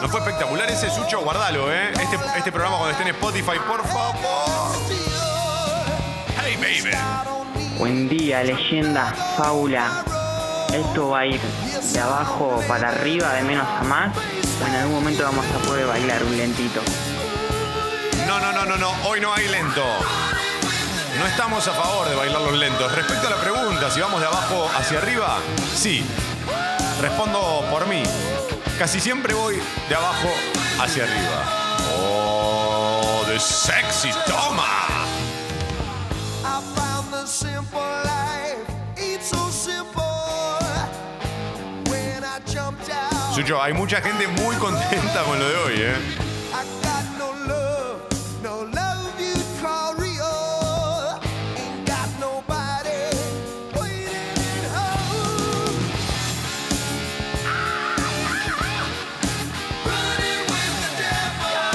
¿No 0.00 0.08
fue 0.08 0.20
espectacular 0.20 0.70
ese 0.70 0.88
Sucho? 0.90 1.20
Guardalo, 1.20 1.72
¿eh? 1.72 1.90
Este, 1.92 2.16
este 2.36 2.52
programa 2.52 2.78
cuando 2.78 2.92
esté 2.92 3.02
en 3.02 3.14
Spotify, 3.14 3.58
por 3.66 3.86
favor. 3.86 4.76
Hey, 6.42 6.56
baby. 6.56 7.39
Buen 7.80 8.10
día, 8.10 8.42
leyenda, 8.42 9.06
fábula. 9.38 10.04
Esto 10.70 11.08
va 11.08 11.20
a 11.20 11.26
ir 11.26 11.40
de 11.40 11.98
abajo 11.98 12.62
para 12.68 12.90
arriba, 12.90 13.32
de 13.32 13.40
menos 13.40 13.66
a 13.66 13.82
más. 13.84 14.14
En 14.68 14.74
algún 14.74 14.96
momento 14.96 15.22
vamos 15.22 15.46
a 15.46 15.58
poder 15.66 15.86
bailar 15.86 16.22
un 16.22 16.36
lentito. 16.36 16.82
No, 18.26 18.38
no, 18.38 18.52
no, 18.52 18.66
no, 18.66 18.76
no. 18.76 18.90
Hoy 19.08 19.22
no 19.22 19.32
hay 19.32 19.48
lento. 19.48 19.82
No 21.18 21.26
estamos 21.26 21.66
a 21.68 21.72
favor 21.72 22.06
de 22.10 22.16
bailar 22.16 22.42
los 22.42 22.52
lentos. 22.52 22.94
Respecto 22.94 23.28
a 23.28 23.30
la 23.30 23.40
pregunta, 23.40 23.90
si 23.90 23.98
vamos 24.00 24.20
de 24.20 24.26
abajo 24.26 24.70
hacia 24.76 24.98
arriba, 24.98 25.38
sí. 25.74 26.04
Respondo 27.00 27.64
por 27.70 27.88
mí. 27.88 28.02
Casi 28.78 29.00
siempre 29.00 29.32
voy 29.32 29.58
de 29.88 29.94
abajo 29.94 30.28
hacia 30.82 31.04
arriba. 31.04 31.44
Oh, 31.98 33.22
the 33.26 33.40
sexy 33.40 34.10
toma. 34.26 35.19
Sucho, 43.40 43.62
hay 43.62 43.72
mucha 43.72 44.02
gente 44.02 44.28
muy 44.28 44.54
contenta 44.56 45.22
con 45.22 45.38
lo 45.38 45.48
de 45.48 45.56
hoy, 45.56 45.74
¿eh? 45.78 45.94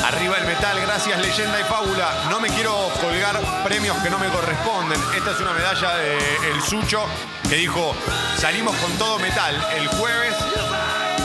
Arriba 0.06 0.38
el 0.38 0.46
metal, 0.46 0.80
gracias 0.82 1.20
leyenda 1.20 1.60
y 1.60 1.64
fábula. 1.64 2.28
No 2.30 2.40
me 2.40 2.50
quiero 2.50 2.92
colgar 3.02 3.42
premios 3.64 3.98
que 4.04 4.12
no 4.12 4.20
me 4.20 4.28
corresponden. 4.28 5.02
Esta 5.18 5.32
es 5.32 5.40
una 5.40 5.54
medalla 5.54 5.96
de 5.96 6.18
El 6.52 6.62
Sucho 6.62 7.08
que 7.50 7.56
dijo, 7.56 7.96
salimos 8.38 8.76
con 8.76 8.92
todo 9.00 9.18
metal 9.18 9.56
el 9.76 9.88
jueves. 9.88 10.36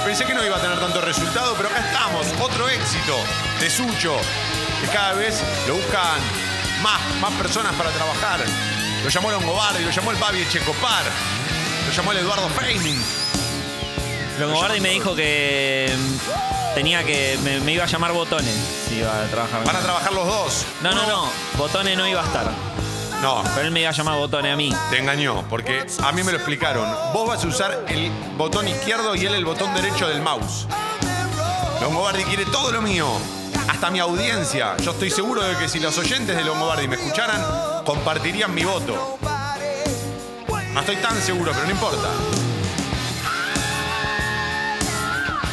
Pensé 0.04 0.25
que 0.25 0.35
no 0.35 0.45
iba 0.45 0.57
a 0.57 0.61
tener 0.61 0.78
tanto 0.80 1.00
resultado, 1.00 1.54
pero 1.57 1.69
acá 1.69 1.80
estamos. 1.80 2.26
Otro 2.40 2.69
éxito 2.69 3.16
de 3.61 3.71
Sucho, 3.71 4.16
que 4.80 4.88
cada 4.88 5.12
vez 5.12 5.42
lo 5.69 5.75
buscan 5.76 6.21
más, 6.83 7.00
más 7.21 7.33
personas 7.35 7.75
para 7.75 7.90
trabajar. 7.90 8.40
Lo 9.04 9.09
llamó 9.11 9.30
Longobardi, 9.30 9.85
lo 9.85 9.90
llamó 9.90 10.11
el 10.11 10.16
Babi 10.16 10.47
Checopar, 10.49 11.04
lo 11.87 11.92
llamó 11.92 12.12
el 12.12 12.19
Eduardo 12.19 12.49
Feynman. 12.49 13.00
Longobardi 14.40 14.80
me 14.80 14.90
dijo 14.90 15.14
que 15.14 15.95
mm, 15.97 16.75
tenía 16.75 17.04
que. 17.04 17.38
Me, 17.45 17.61
me 17.61 17.73
iba 17.73 17.85
a 17.85 17.87
llamar 17.87 18.12
Botones 18.12 18.57
si 18.88 18.97
iba 18.97 19.23
a 19.23 19.26
trabajar. 19.26 19.64
Van 19.64 19.76
a 19.76 19.80
trabajar 19.80 20.12
los 20.12 20.26
dos. 20.26 20.66
No, 20.83 20.92
no, 20.95 21.07
no. 21.07 21.28
Botones 21.57 21.97
no 21.97 22.09
iba 22.09 22.23
a 22.23 22.25
estar. 22.25 22.50
No, 23.22 23.42
Pero 23.54 23.66
él 23.66 23.70
me 23.70 23.80
iba 23.80 23.90
a 23.90 23.92
llamar 23.92 24.18
Botones 24.18 24.52
a 24.52 24.56
mí. 24.56 24.74
Te 24.90 24.98
engañó, 24.98 25.44
porque 25.48 25.86
a 26.02 26.12
mí 26.12 26.22
me 26.22 26.32
lo 26.32 26.38
explicaron. 26.38 26.88
Vos 27.12 27.28
vas 27.28 27.44
a 27.44 27.48
usar 27.48 27.84
el 27.88 28.10
botón 28.38 28.66
izquierdo 28.66 29.14
y 29.14 29.26
él 29.26 29.34
el 29.34 29.44
botón 29.44 29.74
derecho 29.74 30.08
del 30.08 30.22
mouse. 30.22 30.66
Longobardi 31.82 32.24
quiere 32.24 32.46
todo 32.46 32.72
lo 32.72 32.80
mío. 32.82 33.06
hasta 33.68 33.90
mi 33.90 33.98
audiencia. 34.00 34.76
Yo 34.78 34.92
estoy 34.92 35.10
seguro 35.10 35.42
de 35.42 35.56
que 35.56 35.68
si 35.68 35.80
los 35.80 35.96
oyentes 35.98 36.36
de 36.36 36.44
Longobardi 36.44 36.88
me 36.88 36.96
escucharan, 36.96 37.40
compartirían 37.84 38.54
mi 38.54 38.64
voto. 38.64 39.18
No 40.72 40.80
estoy 40.80 40.96
tan 40.96 41.16
seguro, 41.20 41.52
pero 41.52 41.64
no 41.64 41.70
importa. 41.70 42.08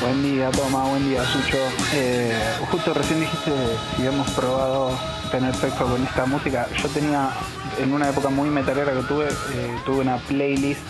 Buen 0.01 0.21
día, 0.23 0.51
Toma, 0.51 0.83
buen 0.85 1.09
día, 1.09 1.23
Sucho. 1.25 1.57
Eh, 1.93 2.37
justo 2.71 2.93
recién 2.93 3.19
dijiste 3.19 3.51
si 3.95 4.05
hemos 4.05 4.29
probado 4.31 4.97
tener 5.31 5.55
sexo 5.55 5.85
con 5.85 6.03
esta 6.05 6.25
música. 6.25 6.67
Yo 6.81 6.87
tenía, 6.89 7.31
en 7.79 7.91
una 7.93 8.09
época 8.09 8.29
muy 8.29 8.49
metalera 8.49 8.93
que 8.93 9.01
tuve, 9.03 9.25
eh, 9.27 9.75
tuve 9.85 10.01
una 10.01 10.17
playlist 10.17 10.81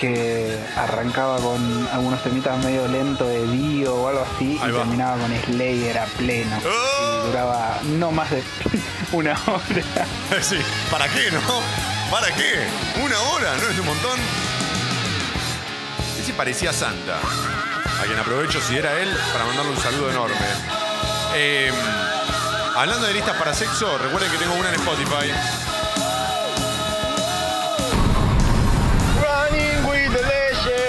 que 0.00 0.58
arrancaba 0.76 1.36
con 1.38 1.88
algunos 1.92 2.20
temitas 2.24 2.58
medio 2.64 2.88
lento 2.88 3.24
de 3.28 3.46
Dio 3.52 3.94
o 3.94 4.08
algo 4.08 4.24
así 4.34 4.58
Ahí 4.60 4.70
y 4.70 4.72
va. 4.72 4.78
terminaba 4.80 5.16
con 5.18 5.30
Slayer 5.44 5.98
a 5.98 6.06
pleno. 6.06 6.56
¡Oh! 6.64 7.22
Y 7.22 7.26
duraba 7.28 7.78
no 7.98 8.10
más 8.10 8.30
de 8.30 8.42
una 9.12 9.32
hora. 9.46 10.06
Sí, 10.40 10.56
¿para 10.90 11.06
qué, 11.08 11.30
no? 11.30 11.40
¿Para 12.10 12.28
qué? 12.34 12.66
¿Una 13.04 13.20
hora? 13.20 13.54
¿No 13.62 13.68
es 13.68 13.78
un 13.78 13.86
montón? 13.86 14.18
Ese 16.18 16.32
parecía 16.32 16.72
Santa. 16.72 17.18
A 18.02 18.04
quien 18.04 18.18
aprovecho, 18.18 18.60
si 18.60 18.76
era 18.76 19.00
él, 19.00 19.08
para 19.32 19.44
mandarle 19.44 19.70
un 19.70 19.78
saludo 19.78 20.10
enorme. 20.10 20.34
Eh, 21.36 21.70
hablando 22.74 23.06
de 23.06 23.14
listas 23.14 23.36
para 23.36 23.54
sexo, 23.54 23.96
recuerden 23.96 24.28
que 24.32 24.38
tengo 24.38 24.54
una 24.54 24.70
en 24.70 24.74
Spotify. 24.74 25.30
Running 29.20 29.84
with 29.88 30.10
the 30.10 30.20
legend. 30.20 30.82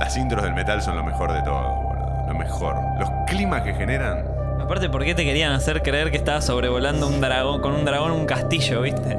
Las 0.00 0.16
intros 0.16 0.42
del 0.42 0.54
metal 0.54 0.80
son 0.80 0.96
lo 0.96 1.04
mejor 1.04 1.34
de 1.34 1.42
todo. 1.42 1.87
Lo 2.28 2.34
mejor. 2.34 2.76
Los 2.98 3.08
climas 3.26 3.62
que 3.62 3.74
generan. 3.74 4.24
Aparte, 4.60 4.88
¿por 4.88 5.04
qué 5.04 5.14
te 5.14 5.24
querían 5.24 5.52
hacer 5.52 5.82
creer 5.82 6.10
que 6.10 6.18
estabas 6.18 6.44
sobrevolando 6.44 7.06
un 7.08 7.20
dragón, 7.20 7.60
con 7.60 7.72
un 7.74 7.84
dragón 7.84 8.12
un 8.12 8.26
castillo, 8.26 8.82
viste? 8.82 9.18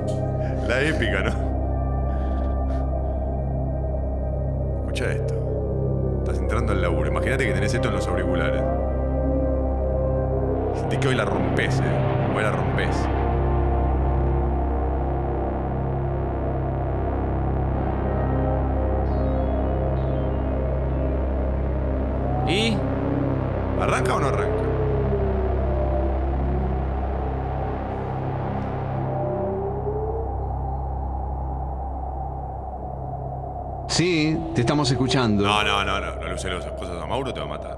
La 0.68 0.82
épica, 0.82 1.22
¿no? 1.24 1.50
Escucha 4.82 5.12
esto. 5.12 6.20
Estás 6.20 6.38
entrando 6.38 6.74
al 6.74 6.82
laburo. 6.82 7.10
Imagínate 7.10 7.46
que 7.48 7.54
tenés 7.54 7.74
esto 7.74 7.88
en 7.88 7.96
los 7.96 8.08
auriculares. 8.08 8.62
Sentí 10.80 10.98
que 10.98 11.08
hoy 11.08 11.16
la 11.16 11.25
rompes, 11.25 11.80
eh. 11.80 11.84
Hoy 12.36 12.44
la 12.44 12.51
rompes. 12.51 12.96
Estamos 34.89 34.91
escuchando. 34.91 35.43
No, 35.43 35.63
no, 35.63 35.84
no, 35.84 36.00
no. 36.00 36.15
No 36.15 36.27
le 36.27 36.34
uses 36.34 36.51
las 36.51 36.65
cosas 36.74 37.01
a 37.01 37.05
Mauro, 37.05 37.34
te 37.34 37.39
va 37.39 37.46
a 37.46 37.50
matar. 37.50 37.77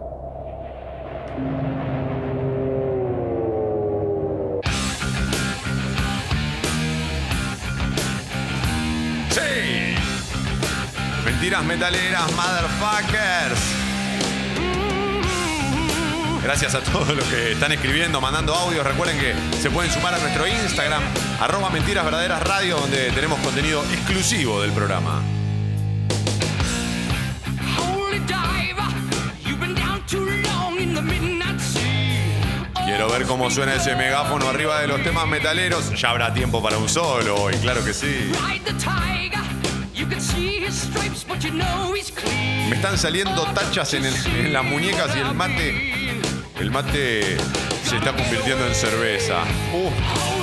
¡Sí! 9.29 9.95
Mentiras 11.25 11.63
metaleras, 11.63 12.31
motherfuckers. 12.33 13.61
Gracias 16.43 16.73
a 16.73 16.79
todos 16.81 17.15
los 17.15 17.23
que 17.25 17.51
están 17.51 17.71
escribiendo, 17.71 18.19
mandando 18.19 18.55
audios. 18.55 18.85
Recuerden 18.85 19.19
que 19.19 19.33
se 19.59 19.69
pueden 19.69 19.91
sumar 19.91 20.15
a 20.15 20.17
nuestro 20.17 20.47
Instagram, 20.47 21.03
arroba 21.39 21.69
mentiras 21.69 22.03
verdaderas 22.03 22.41
radio, 22.41 22.77
donde 22.77 23.11
tenemos 23.11 23.39
contenido 23.41 23.83
exclusivo 23.93 24.59
del 24.61 24.71
programa. 24.71 25.21
Quiero 33.01 33.13
ver 33.17 33.25
cómo 33.25 33.49
suena 33.49 33.73
ese 33.73 33.95
megáfono 33.95 34.47
arriba 34.47 34.79
de 34.79 34.85
los 34.87 35.01
temas 35.01 35.25
metaleros. 35.27 35.91
Ya 35.99 36.11
habrá 36.11 36.31
tiempo 36.35 36.61
para 36.61 36.77
un 36.77 36.87
solo 36.87 37.35
hoy, 37.35 37.55
claro 37.55 37.83
que 37.83 37.95
sí. 37.95 38.31
Me 42.69 42.75
están 42.75 42.99
saliendo 42.99 43.41
tachas 43.55 43.95
en, 43.95 44.05
el- 44.05 44.25
en 44.45 44.53
las 44.53 44.63
muñecas 44.63 45.15
y 45.15 45.19
el 45.19 45.33
mate. 45.33 46.11
El 46.59 46.69
mate 46.69 47.37
se 47.89 47.97
está 47.97 48.13
convirtiendo 48.13 48.67
en 48.67 48.75
cerveza. 48.75 49.45
Uh. 49.73 50.40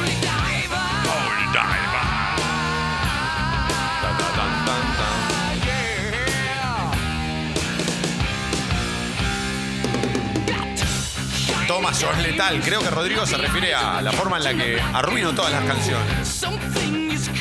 Toma, 11.89 11.95
sos 11.95 12.19
letal. 12.19 12.61
Creo 12.61 12.81
que 12.81 12.91
Rodrigo 12.91 13.25
se 13.27 13.37
refiere 13.37 13.75
a 13.75 14.03
la 14.03 14.13
forma 14.13 14.37
en 14.39 14.45
la 14.45 14.55
que 14.55 14.81
arruino 14.81 15.33
todas 15.33 15.53
las 15.53 15.65
canciones. 15.65 16.45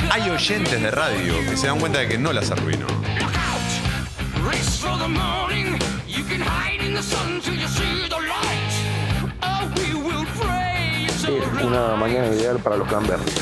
Hay 0.10 0.30
oyentes 0.30 0.82
de 0.82 0.92
radio 0.92 1.34
que 1.50 1.58
se 1.58 1.68
dan 1.68 1.80
cuenta 1.80 2.00
de 2.00 2.08
que 2.08 2.18
no 2.18 2.32
las 2.32 2.50
arruino. 2.52 2.88
Es 4.54 4.84
una 11.64 11.96
mañana 11.96 12.28
ideal 12.28 12.58
para 12.60 12.78
los 12.78 12.88
cranberries. 12.88 13.36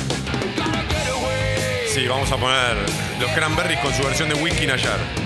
Sí, 1.93 2.07
vamos 2.07 2.31
a 2.31 2.37
poner 2.37 2.75
los 3.21 3.31
Cranberries 3.31 3.79
con 3.79 3.93
su 3.93 4.03
versión 4.03 4.27
de 4.27 4.35
Wiki 4.35 4.67
Nayar. 4.67 5.24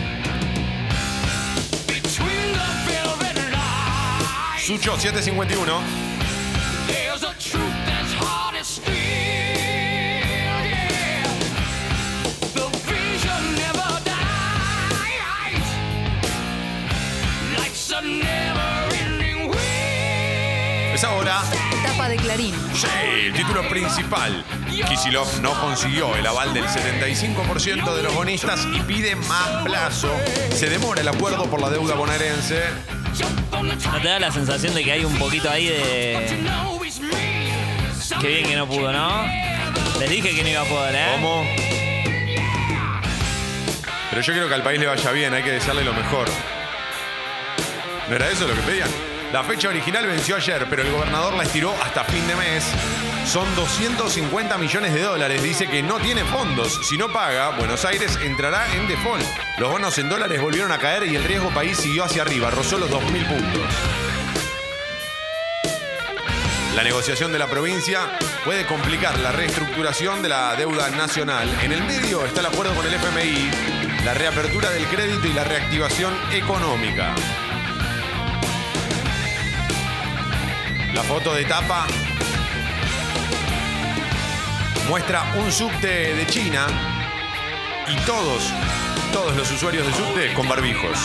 Never-ending 18.04 19.50
wheel. 19.50 20.94
Es 20.94 21.04
ahora. 21.04 21.42
Etapa 21.82 22.08
de 22.10 22.18
Clarín. 22.18 22.54
Sí, 22.76 22.88
el 23.26 23.34
título 23.34 23.68
principal. 23.70 24.46
Kisilov 24.88 25.42
no 25.42 25.60
consiguió 25.60 26.16
el 26.16 26.28
aval 26.28 26.54
del 26.54 26.66
75% 26.66 27.96
de 27.96 28.04
los 28.04 28.14
bonistas 28.14 28.68
y 28.72 28.80
pide 28.82 29.16
más 29.16 29.64
plazo. 29.64 30.10
Se 30.54 30.70
demora 30.70 31.02
el 31.02 31.08
acuerdo 31.08 31.46
por 31.46 31.60
la 31.60 31.72
deuda 31.72 31.96
bonaerense. 31.96 32.99
¿No 33.91 34.02
te 34.02 34.08
da 34.08 34.19
la 34.19 34.32
sensación 34.32 34.74
de 34.74 34.84
que 34.84 34.91
hay 34.91 35.06
un 35.06 35.17
poquito 35.17 35.50
ahí 35.50 35.67
de. 35.67 36.38
Qué 38.22 38.28
bien 38.28 38.45
que 38.45 38.56
no 38.56 38.67
pudo, 38.67 38.91
¿no? 38.91 39.26
Les 40.00 40.10
dije 40.10 40.36
que 40.36 40.43
no 40.43 40.50
iba 40.50 40.62
a 40.62 40.65
poder, 40.65 40.95
¿eh? 40.95 41.08
¿Cómo? 41.13 41.45
Pero 44.10 44.22
yo 44.22 44.34
quiero 44.34 44.48
que 44.48 44.56
al 44.56 44.63
país 44.63 44.80
le 44.80 44.88
vaya 44.88 45.12
bien, 45.12 45.34
hay 45.34 45.43
que 45.43 45.52
desearle 45.52 45.84
lo 45.84 45.93
mejor. 45.93 46.28
¿No 48.10 48.15
era 48.15 48.30
eso 48.30 48.48
lo 48.48 48.56
que 48.56 48.62
pedían? 48.62 48.89
La 49.32 49.44
fecha 49.44 49.70
original 49.70 50.08
venció 50.08 50.38
ayer, 50.38 50.65
pero 50.72 50.82
el 50.82 50.92
gobernador 50.92 51.36
la 51.36 51.44
estiró 51.44 51.72
hasta 51.84 52.04
fin 52.04 52.28
de 52.28 52.36
mes. 52.36 52.65
Son 53.28 53.46
250 53.56 54.58
millones 54.58 54.92
de 54.92 55.04
dólares. 55.04 55.44
Dice 55.44 55.68
que 55.68 55.84
no 55.84 56.00
tiene 56.00 56.24
fondos. 56.24 56.80
Si 56.88 56.98
no 56.98 57.10
paga, 57.10 57.52
Buenos 57.52 57.86
Aires 57.86 58.18
entrará 58.24 58.65
en 58.74 58.88
default. 58.88 59.24
Los 59.60 59.70
bonos 59.70 59.96
en 60.00 60.10
dólares 60.10 60.42
volvieron 60.42 60.72
a 60.72 60.80
caer 60.80 61.04
y 61.04 61.15
el 61.15 61.24
riesgo 61.24 61.50
país 61.52 61.78
siguió 61.78 62.06
hacia 62.06 62.24
arriba. 62.24 62.50
Rozó 62.50 62.80
los 62.80 62.89
2.000 62.89 63.28
puntos. 63.28 63.62
La 66.76 66.84
negociación 66.84 67.32
de 67.32 67.38
la 67.38 67.46
provincia 67.46 68.18
puede 68.44 68.65
complicar 68.65 69.20
la 69.20 69.32
reestructuración 69.32 70.24
de 70.24 70.30
la 70.30 70.56
deuda 70.56 70.89
nacional. 70.89 71.48
En 71.62 71.72
el 71.72 71.84
medio 71.84 72.26
está 72.26 72.39
el 72.39 72.48
acuerdo 72.48 72.74
con 72.74 72.88
el 72.88 72.94
FMI, 72.96 73.52
la 74.06 74.15
reapertura 74.15 74.72
del 74.72 74.88
crédito 74.88 75.28
y 75.28 75.34
la 75.34 75.44
reactivación 75.44 76.15
económica. 76.32 77.13
La 81.00 81.06
foto 81.06 81.34
de 81.34 81.46
tapa 81.46 81.88
muestra 84.90 85.34
un 85.38 85.50
subte 85.50 86.14
de 86.14 86.28
China 86.28 86.68
y 87.88 87.96
todos, 88.06 88.52
todos 89.14 89.34
los 89.38 89.50
usuarios 89.50 89.88
de 89.88 89.94
subte 89.94 90.34
con 90.34 90.50
barbijos. 90.50 91.00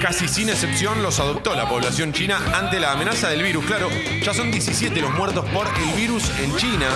Casi 0.00 0.28
sin 0.28 0.48
excepción 0.48 1.02
los 1.02 1.20
adoptó 1.20 1.54
la 1.54 1.68
población 1.68 2.14
china 2.14 2.40
ante 2.54 2.80
la 2.80 2.92
amenaza 2.92 3.28
del 3.28 3.42
virus. 3.42 3.66
Claro, 3.66 3.90
ya 4.22 4.32
son 4.32 4.50
17 4.50 4.98
los 5.02 5.12
muertos 5.12 5.44
por 5.50 5.66
el 5.66 5.94
virus 5.94 6.30
en 6.38 6.56
China. 6.56 6.86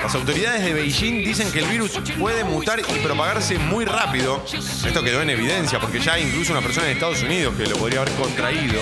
Las 0.00 0.14
autoridades 0.14 0.62
de 0.62 0.74
Beijing 0.74 1.24
dicen 1.24 1.50
que 1.50 1.58
el 1.58 1.64
virus 1.64 1.98
puede 2.20 2.44
mutar 2.44 2.78
y 2.78 2.98
propagarse 3.00 3.58
muy 3.58 3.84
rápido. 3.84 4.44
Esto 4.46 5.02
quedó 5.02 5.22
en 5.22 5.30
evidencia 5.30 5.80
porque 5.80 5.98
ya 5.98 6.12
hay 6.12 6.22
incluso 6.22 6.52
una 6.52 6.62
persona 6.62 6.86
en 6.86 6.92
Estados 6.92 7.20
Unidos 7.24 7.56
que 7.56 7.66
lo 7.66 7.76
podría 7.76 8.02
haber 8.02 8.14
contraído. 8.14 8.80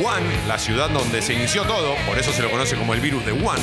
Wuhan, 0.00 0.22
la 0.48 0.58
ciudad 0.58 0.90
donde 0.90 1.22
se 1.22 1.34
inició 1.34 1.62
todo, 1.62 1.94
por 2.06 2.18
eso 2.18 2.32
se 2.32 2.42
lo 2.42 2.50
conoce 2.50 2.76
como 2.76 2.94
el 2.94 3.00
virus 3.00 3.24
de 3.24 3.32
Wuhan, 3.32 3.58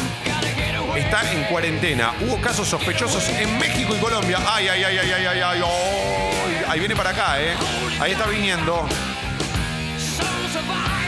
está 0.96 1.32
en 1.32 1.44
cuarentena. 1.46 2.14
Hubo 2.22 2.40
casos 2.42 2.68
sospechosos 2.68 3.28
en 3.30 3.58
México 3.58 3.96
y 3.96 4.00
Colombia. 4.00 4.40
Ay, 4.46 4.68
ay, 4.68 4.84
ay, 4.84 4.98
ay, 4.98 5.12
ay, 5.12 5.26
ay, 5.26 5.42
ay, 5.42 5.62
ay. 5.64 6.66
Ahí 6.68 6.80
viene 6.80 6.96
para 6.96 7.12
acá, 7.12 7.42
¿eh? 7.42 7.54
Ahí 8.00 8.12
está 8.14 8.26
viniendo. 8.28 8.88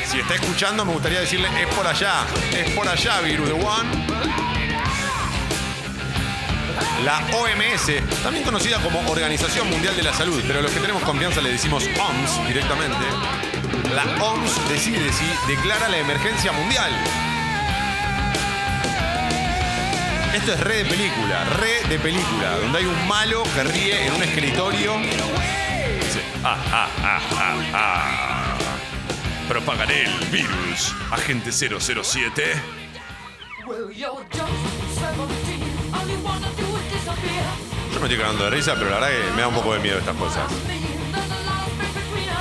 Si 0.09 0.19
está 0.19 0.35
escuchando, 0.35 0.85
me 0.85 0.93
gustaría 0.93 1.19
decirle, 1.19 1.49
es 1.59 1.67
por 1.75 1.85
allá, 1.85 2.25
es 2.55 2.71
por 2.71 2.87
allá, 2.87 3.21
virus 3.21 3.47
de 3.47 3.53
Wuhan. 3.53 4.05
La 7.03 7.17
OMS, 7.35 8.23
también 8.23 8.43
conocida 8.43 8.79
como 8.79 8.99
Organización 9.11 9.69
Mundial 9.69 9.95
de 9.95 10.03
la 10.03 10.13
Salud, 10.13 10.41
pero 10.47 10.61
los 10.61 10.71
que 10.71 10.79
tenemos 10.79 11.03
confianza 11.03 11.41
le 11.41 11.51
decimos 11.51 11.83
OMS 11.83 12.47
directamente. 12.47 13.44
La 13.93 14.03
OMS 14.23 14.69
decide 14.69 15.11
si 15.11 15.25
declara 15.47 15.89
la 15.89 15.97
emergencia 15.97 16.51
mundial. 16.51 16.91
Esto 20.33 20.53
es 20.53 20.59
re 20.59 20.83
de 20.83 20.85
película, 20.85 21.45
re 21.45 21.81
de 21.87 21.97
película, 21.97 22.57
donde 22.57 22.77
hay 22.79 22.85
un 22.85 23.07
malo 23.07 23.43
que 23.55 23.63
ríe 23.63 24.05
en 24.05 24.13
un 24.13 24.23
escritorio. 24.23 24.97
Dice, 24.97 26.21
ah, 26.43 26.57
ah, 26.71 26.89
ah, 27.01 27.21
ah, 27.37 27.55
ah. 27.73 28.57
Propagaré 29.47 30.03
el 30.03 30.25
virus, 30.27 30.93
agente 31.11 31.51
007. 31.51 32.61
Yo 33.65 33.87
me 38.01 38.07
estoy 38.07 38.17
cagando 38.17 38.43
de 38.43 38.49
risa, 38.49 38.73
pero 38.75 38.89
la 38.89 38.99
verdad 38.99 39.09
que 39.09 39.31
me 39.35 39.41
da 39.41 39.47
un 39.47 39.55
poco 39.55 39.73
de 39.73 39.79
miedo 39.79 39.99
estas 39.99 40.17
cosas. 40.17 40.51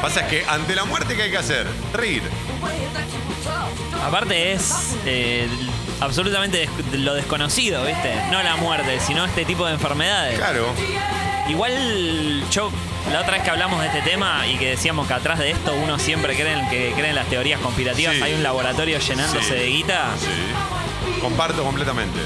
Pasa 0.05 0.21
es 0.21 0.27
que 0.27 0.45
ante 0.47 0.75
la 0.75 0.85
muerte, 0.85 1.17
¿qué 1.17 1.23
hay 1.23 1.31
que 1.31 1.39
hacer? 1.39 1.67
Reír. 1.95 2.23
Aparte 4.07 4.53
es 4.53 4.95
eh, 5.07 5.49
absolutamente 6.01 6.59
des- 6.91 7.01
lo 7.01 7.15
desconocido, 7.15 7.83
¿viste? 7.87 8.15
No 8.31 8.43
la 8.43 8.57
muerte, 8.57 8.99
sino 9.01 9.25
este 9.25 9.47
tipo 9.47 9.65
de 9.67 9.73
enfermedades. 9.73 10.37
Claro. 10.37 10.75
Igual 11.49 12.45
yo, 12.51 12.71
la 13.13 13.21
otra 13.21 13.33
vez 13.33 13.43
que 13.45 13.51
hablamos 13.51 13.81
de 13.81 13.87
este 13.87 14.03
tema 14.03 14.47
y 14.47 14.57
que 14.59 14.71
decíamos 14.71 15.07
que 15.09 15.15
atrás 15.15 15.39
de 15.39 15.53
esto 15.53 15.73
uno 15.83 15.99
siempre 15.99 16.35
cree 16.37 16.53
en, 16.53 16.69
que 16.69 16.93
cree 16.95 17.09
en 17.09 17.15
las 17.17 17.27
teorías 17.29 17.61
conspirativas, 17.61 18.15
Sí. 18.17 18.23
hay 18.23 18.35
un 18.35 18.43
laboratorio 18.43 18.99
llenándose 18.99 19.49
Sí. 19.49 19.55
de 19.55 19.67
guita. 19.69 20.09
Sí. 20.21 21.21
Comparto 21.23 21.63
completamente. 21.65 22.19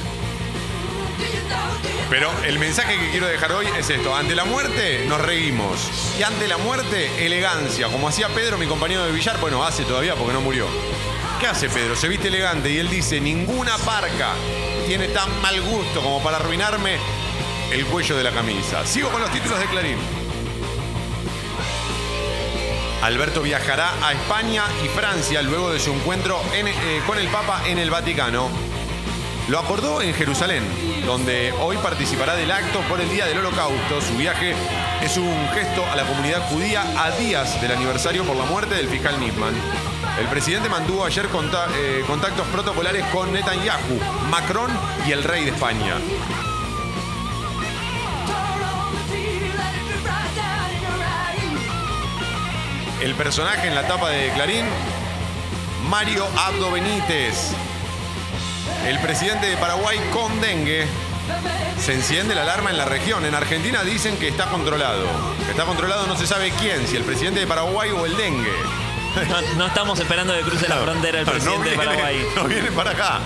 Pero 2.11 2.31
el 2.45 2.59
mensaje 2.59 2.99
que 2.99 3.11
quiero 3.11 3.27
dejar 3.27 3.53
hoy 3.53 3.67
es 3.79 3.91
esto. 3.91 4.15
Ante 4.15 4.35
la 4.35 4.45
muerte 4.45 5.05
nos 5.07 5.21
reímos. 5.21 5.79
Y 6.19 6.23
ante 6.23 6.49
la 6.49 6.57
muerte, 6.57 7.25
elegancia. 7.27 7.89
Como 7.89 8.09
hacía 8.09 8.29
Pedro, 8.29 8.57
mi 8.59 8.67
compañero 8.67 9.05
de 9.05 9.13
billar. 9.13 9.39
Bueno, 9.41 9.63
hace 9.65 9.85
todavía 9.85 10.15
porque 10.15 10.33
no 10.33 10.41
murió. 10.41 10.67
¿Qué 11.39 11.47
hace 11.47 11.69
Pedro? 11.69 11.95
Se 11.97 12.09
viste 12.09 12.29
elegante 12.29 12.71
y 12.71 12.79
él 12.79 12.89
dice, 12.89 13.21
ninguna 13.21 13.77
parca 13.79 14.33
tiene 14.87 15.09
tan 15.09 15.41
mal 15.43 15.61
gusto 15.61 16.01
como 16.03 16.23
para 16.23 16.39
arruinarme 16.39 16.97
el 17.71 17.85
cuello 17.87 18.17
de 18.17 18.25
la 18.25 18.31
camisa. 18.33 18.87
Sigo 18.87 19.11
con 19.11 19.21
los 19.21 19.31
títulos 19.31 19.59
de 19.59 19.67
Clarín. 19.67 19.99
Alberto 23.03 23.43
viajará 23.43 23.93
a 24.03 24.13
España 24.13 24.65
y 24.85 24.89
Francia 24.89 25.41
luego 25.43 25.71
de 25.71 25.79
su 25.79 25.93
encuentro 25.93 26.41
en- 26.55 26.67
eh, 26.67 27.03
con 27.07 27.19
el 27.19 27.29
Papa 27.29 27.63
en 27.67 27.79
el 27.79 27.91
Vaticano. 27.91 28.49
Lo 29.49 29.59
acordó 29.59 30.03
en 30.03 30.13
Jerusalén, 30.13 30.63
donde 31.07 31.53
hoy 31.53 31.79
participará 31.79 32.37
del 32.37 32.51
acto 32.51 32.81
por 32.83 33.01
el 33.01 33.09
Día 33.09 33.25
del 33.25 33.39
Holocausto. 33.39 34.03
Su 34.03 34.15
viaje 34.19 34.55
es 35.03 35.17
un 35.17 35.49
gesto 35.55 35.87
a 35.91 35.97
la 35.97 36.05
comunidad 36.05 36.47
judía 36.51 36.83
a 37.03 37.13
días 37.13 37.59
del 37.63 37.73
aniversario 37.73 38.25
por 38.25 38.37
la 38.37 38.45
muerte 38.45 38.75
del 38.75 38.89
fiscal 38.89 39.19
Nisman. 39.19 39.55
El 40.21 40.27
presidente 40.27 40.69
mantuvo 40.69 41.03
ayer 41.03 41.27
eh, 41.75 42.05
contactos 42.07 42.47
protocolares 42.49 43.07
con 43.07 43.33
Netanyahu, 43.33 43.99
Macron 44.29 44.71
y 45.07 45.13
el 45.13 45.25
rey 45.25 45.47
de 45.47 45.53
España. 45.53 45.95
El 53.01 53.15
personaje 53.15 53.69
en 53.69 53.75
la 53.75 53.87
tapa 53.87 54.11
de 54.11 54.31
Clarín, 54.33 54.67
Mario 55.89 56.27
Abdo 56.37 56.71
Benítez. 56.71 57.55
El 58.87 58.99
presidente 59.01 59.47
de 59.47 59.57
Paraguay 59.57 59.99
con 60.13 60.41
dengue. 60.41 60.87
Se 61.79 61.93
enciende 61.95 62.35
la 62.35 62.43
alarma 62.43 62.71
en 62.71 62.79
la 62.79 62.85
región. 62.87 63.25
En 63.25 63.35
Argentina 63.35 63.83
dicen 63.83 64.17
que 64.17 64.29
está 64.29 64.47
controlado. 64.47 65.07
Está 65.51 65.65
controlado 65.65 66.07
no 66.07 66.17
se 66.17 66.27
sabe 66.27 66.53
quién, 66.59 66.87
si 66.87 66.97
el 66.97 67.05
presidente 67.05 67.41
de 67.41 67.47
Paraguay 67.47 67.91
o 67.91 68.07
el 68.07 68.17
dengue. 68.17 68.53
No, 69.29 69.41
no 69.57 69.67
estamos 69.67 69.99
esperando 69.99 70.33
que 70.35 70.41
cruce 70.43 70.69
la 70.69 70.77
frontera 70.77 71.21
el 71.21 71.27
No 71.27 71.33
presidente 71.33 71.63
viene- 71.71 71.71
de 71.81 71.87
Paraguay. 71.87 72.27
No 72.37 72.45
viene 72.45 72.71
para 72.73 72.91
acá. 72.93 73.21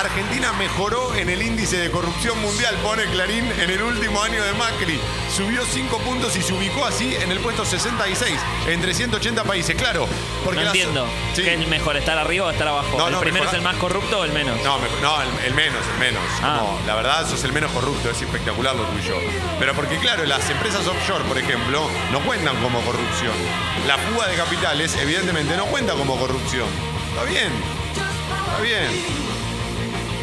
Argentina 0.00 0.52
mejoró 0.52 1.14
en 1.14 1.30
el 1.30 1.40
índice 1.40 1.78
de 1.78 1.90
corrupción 1.90 2.38
mundial, 2.42 2.74
pone 2.82 3.04
Clarín, 3.06 3.50
en 3.58 3.70
el 3.70 3.82
último 3.82 4.22
año 4.22 4.42
de 4.44 4.52
Macri. 4.52 5.00
Subió 5.34 5.64
5 5.64 5.98
puntos 6.00 6.36
y 6.36 6.42
se 6.42 6.52
ubicó 6.52 6.84
así 6.84 7.14
en 7.14 7.32
el 7.32 7.38
puesto 7.40 7.64
66 7.64 8.38
entre 8.66 8.92
180 8.92 9.44
países. 9.44 9.74
Claro, 9.74 10.06
porque 10.44 10.60
no 10.60 10.66
entiendo. 10.66 11.06
¿Qué 11.34 11.54
es 11.54 11.68
mejor, 11.68 11.96
estar 11.96 12.18
arriba 12.18 12.46
o 12.46 12.50
estar 12.50 12.68
abajo? 12.68 12.98
No, 12.98 13.06
¿El 13.06 13.12
no, 13.14 13.20
primero 13.20 13.44
mejor- 13.44 13.54
es 13.54 13.58
el 13.58 13.64
más 13.64 13.76
corrupto 13.76 14.20
o 14.20 14.24
el 14.24 14.32
menos? 14.32 14.56
No, 14.62 14.78
mejor- 14.78 15.00
no, 15.00 15.22
el, 15.22 15.28
el 15.46 15.54
menos, 15.54 15.80
el 15.94 15.98
menos. 15.98 16.22
Ah. 16.42 16.60
No, 16.60 16.86
la 16.86 16.94
verdad, 16.94 17.26
sos 17.28 17.42
el 17.44 17.54
menos 17.54 17.72
corrupto, 17.72 18.10
es 18.10 18.20
espectacular 18.20 18.76
lo 18.76 18.82
tuyo. 18.84 19.14
Pero 19.58 19.72
porque, 19.74 19.96
claro, 19.96 20.26
las 20.26 20.48
empresas 20.50 20.86
offshore, 20.86 21.24
por 21.24 21.38
ejemplo, 21.38 21.88
no 22.12 22.20
cuentan 22.20 22.54
como 22.62 22.82
corrupción. 22.82 23.32
La 23.86 23.96
fuga 23.96 24.26
de 24.28 24.36
capitales, 24.36 24.94
evidentemente, 25.00 25.56
no 25.56 25.64
cuenta 25.66 25.94
como 25.94 26.18
corrupción. 26.18 26.68
Está 27.14 27.24
bien, 27.24 27.50
está 28.46 28.60
bien. 28.62 29.25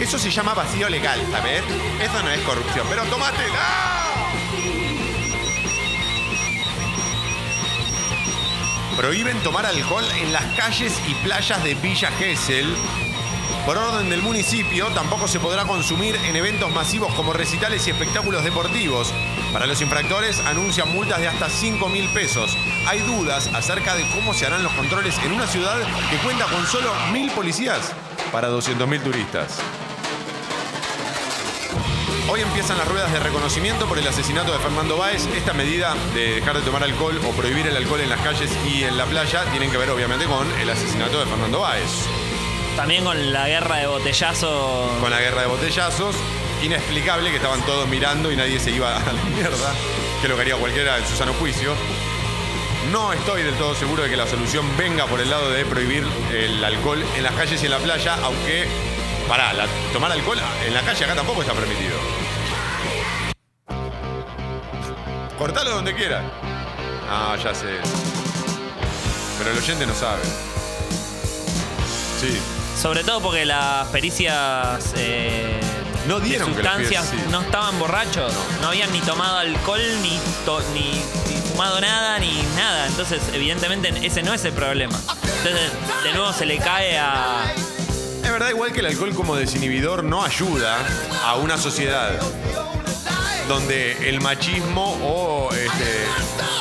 Eso 0.03 0.19
se 0.19 0.29
llama 0.29 0.53
vacío 0.53 0.89
legal, 0.89 1.17
¿sabes? 1.31 1.63
Eso 2.01 2.21
no 2.21 2.29
es 2.29 2.41
corrupción, 2.41 2.85
pero 2.89 3.03
tómatela. 3.05 4.11
Prohíben 8.97 9.39
tomar 9.43 9.65
alcohol 9.65 10.03
en 10.17 10.33
las 10.33 10.43
calles 10.57 11.01
y 11.07 11.13
playas 11.25 11.63
de 11.63 11.75
Villa 11.75 12.11
Gesell. 12.19 12.75
Por 13.65 13.77
orden 13.77 14.09
del 14.09 14.21
municipio, 14.21 14.87
tampoco 14.87 15.29
se 15.29 15.39
podrá 15.39 15.63
consumir 15.63 16.17
en 16.25 16.35
eventos 16.35 16.69
masivos 16.73 17.13
como 17.13 17.31
recitales 17.31 17.87
y 17.87 17.91
espectáculos 17.91 18.43
deportivos. 18.43 19.13
Para 19.53 19.67
los 19.67 19.79
infractores 19.81 20.41
anuncian 20.41 20.91
multas 20.91 21.21
de 21.21 21.29
hasta 21.29 21.47
5 21.47 21.87
mil 21.87 22.09
pesos. 22.09 22.57
Hay 22.87 22.99
dudas 22.99 23.49
acerca 23.53 23.95
de 23.95 24.05
cómo 24.09 24.33
se 24.33 24.47
harán 24.47 24.63
los 24.63 24.73
controles 24.73 25.17
en 25.23 25.31
una 25.31 25.47
ciudad 25.47 25.79
que 26.09 26.17
cuenta 26.17 26.45
con 26.47 26.67
solo 26.67 26.91
mil 27.13 27.31
policías 27.31 27.93
para 28.33 28.49
200 28.49 28.85
mil 28.85 29.01
turistas. 29.01 29.61
Hoy 32.29 32.39
empiezan 32.39 32.77
las 32.77 32.87
ruedas 32.87 33.11
de 33.11 33.19
reconocimiento 33.19 33.85
por 33.85 33.99
el 33.99 34.07
asesinato 34.07 34.53
de 34.53 34.59
Fernando 34.59 34.97
Báez. 34.97 35.27
Esta 35.35 35.51
medida 35.53 35.93
de 36.13 36.35
dejar 36.35 36.55
de 36.55 36.61
tomar 36.61 36.81
alcohol 36.81 37.19
o 37.27 37.31
prohibir 37.31 37.67
el 37.67 37.75
alcohol 37.75 37.99
en 37.99 38.09
las 38.09 38.21
calles 38.21 38.49
y 38.65 38.83
en 38.83 38.97
la 38.97 39.05
playa 39.05 39.43
tienen 39.51 39.69
que 39.69 39.77
ver 39.77 39.89
obviamente 39.89 40.25
con 40.25 40.49
el 40.59 40.69
asesinato 40.69 41.19
de 41.19 41.25
Fernando 41.25 41.59
Báez. 41.59 41.91
También 42.77 43.03
con 43.03 43.33
la 43.33 43.47
guerra 43.49 43.77
de 43.77 43.87
botellazos. 43.87 44.99
Con 45.01 45.11
la 45.11 45.19
guerra 45.19 45.41
de 45.41 45.47
botellazos, 45.47 46.15
inexplicable 46.63 47.29
que 47.29 47.35
estaban 47.35 47.61
todos 47.65 47.89
mirando 47.89 48.31
y 48.31 48.37
nadie 48.37 48.57
se 48.57 48.71
iba 48.71 48.95
a 48.95 49.13
la 49.13 49.23
mierda, 49.23 49.73
que 50.21 50.29
lo 50.29 50.35
que 50.35 50.41
haría 50.41 50.55
cualquiera 50.55 50.97
en 50.97 51.05
su 51.05 51.17
sano 51.17 51.33
juicio. 51.33 51.75
No 52.89 53.11
estoy 53.11 53.43
del 53.43 53.55
todo 53.55 53.75
seguro 53.75 54.03
de 54.03 54.09
que 54.09 54.17
la 54.17 54.27
solución 54.27 54.65
venga 54.77 55.07
por 55.07 55.19
el 55.19 55.29
lado 55.29 55.51
de 55.51 55.65
prohibir 55.65 56.05
el 56.31 56.63
alcohol 56.63 57.03
en 57.17 57.23
las 57.23 57.33
calles 57.33 57.61
y 57.61 57.65
en 57.65 57.71
la 57.71 57.79
playa, 57.79 58.15
aunque, 58.23 58.67
pará, 59.27 59.53
la- 59.53 59.67
tomar 59.91 60.11
alcohol 60.11 60.39
en 60.65 60.73
la 60.73 60.81
calle 60.81 61.05
acá 61.05 61.15
tampoco 61.15 61.41
está 61.41 61.53
permitido. 61.53 61.97
Cortalo 65.37 65.71
donde 65.71 65.93
quiera. 65.95 66.21
Ah, 67.09 67.35
ya 67.43 67.53
sé. 67.53 67.77
Pero 69.37 69.51
el 69.51 69.57
oyente 69.57 69.85
no 69.85 69.93
sabe. 69.93 70.21
Sí. 72.19 72.39
Sobre 72.79 73.03
todo 73.03 73.21
porque 73.21 73.45
las 73.45 73.87
pericias 73.87 74.93
eh, 74.95 75.59
No 76.07 76.19
de 76.19 76.25
dieron 76.27 76.53
que 76.55 76.63
las 76.63 76.77
sustancias 76.77 77.07
sí. 77.11 77.17
no 77.29 77.41
estaban 77.41 77.77
borrachos. 77.79 78.33
No. 78.61 78.69
habían 78.69 78.91
ni 78.93 78.99
tomado 79.01 79.37
alcohol, 79.39 79.81
ni, 80.01 80.19
to- 80.45 80.61
ni, 80.73 80.91
ni 81.29 81.41
fumado 81.51 81.81
nada, 81.81 82.19
ni 82.19 82.41
nada. 82.55 82.87
Entonces, 82.87 83.21
evidentemente, 83.33 83.91
ese 84.05 84.23
no 84.23 84.33
es 84.33 84.45
el 84.45 84.53
problema. 84.53 84.97
Entonces, 84.97 85.71
de 86.03 86.13
nuevo 86.13 86.31
se 86.33 86.45
le 86.45 86.57
cae 86.59 86.97
a. 86.97 87.43
Verdad 88.33 88.49
igual 88.49 88.73
que 88.73 88.79
el 88.79 88.87
alcohol 88.87 89.13
como 89.13 89.35
desinhibidor 89.35 90.03
no 90.03 90.23
ayuda 90.23 90.77
a 91.23 91.35
una 91.35 91.55
sociedad. 91.57 92.11
donde 93.47 94.09
el 94.09 94.21
machismo 94.21 94.97
o 95.03 95.51
este, 95.53 96.05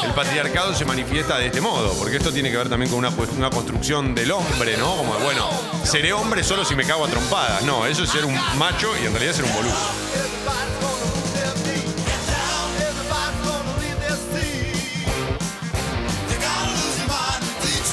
el 0.04 0.12
patriarcado 0.14 0.74
se 0.74 0.84
manifiesta 0.84 1.38
de 1.38 1.46
este 1.46 1.60
modo, 1.60 1.94
porque 1.94 2.16
esto 2.16 2.32
tiene 2.32 2.50
que 2.50 2.56
ver 2.56 2.68
también 2.68 2.90
con 2.90 2.98
una, 2.98 3.10
cuest- 3.12 3.32
una 3.36 3.50
construcción 3.50 4.14
del 4.16 4.32
hombre, 4.32 4.76
¿no? 4.76 4.96
Como, 4.96 5.14
bueno, 5.20 5.48
seré 5.84 6.12
hombre 6.12 6.42
solo 6.42 6.64
si 6.64 6.74
me 6.74 6.84
cago 6.84 7.04
a 7.06 7.08
trompadas. 7.08 7.62
No, 7.62 7.86
eso 7.86 8.02
es 8.02 8.10
ser 8.10 8.24
un 8.24 8.34
macho 8.58 8.90
y 9.00 9.06
en 9.06 9.12
realidad 9.12 9.32
ser 9.32 9.44
un 9.44 9.52
boludo. 9.54 9.76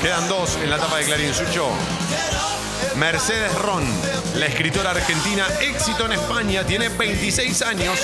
Quedan 0.01 0.27
dos 0.29 0.55
en 0.63 0.69
la 0.69 0.77
tapa 0.77 0.97
de 0.97 1.05
Clarín 1.05 1.33
Sucho. 1.33 1.67
Mercedes 2.99 3.55
Ron, 3.59 3.85
la 4.35 4.47
escritora 4.47 4.91
argentina, 4.91 5.47
éxito 5.61 6.05
en 6.05 6.11
España, 6.11 6.65
tiene 6.65 6.89
26 6.89 7.61
años, 7.61 7.97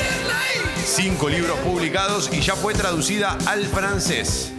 5 0.86 1.28
libros 1.28 1.60
publicados 1.60 2.30
y 2.32 2.40
ya 2.40 2.56
fue 2.56 2.74
traducida 2.74 3.38
al 3.46 3.66
francés. 3.66 4.54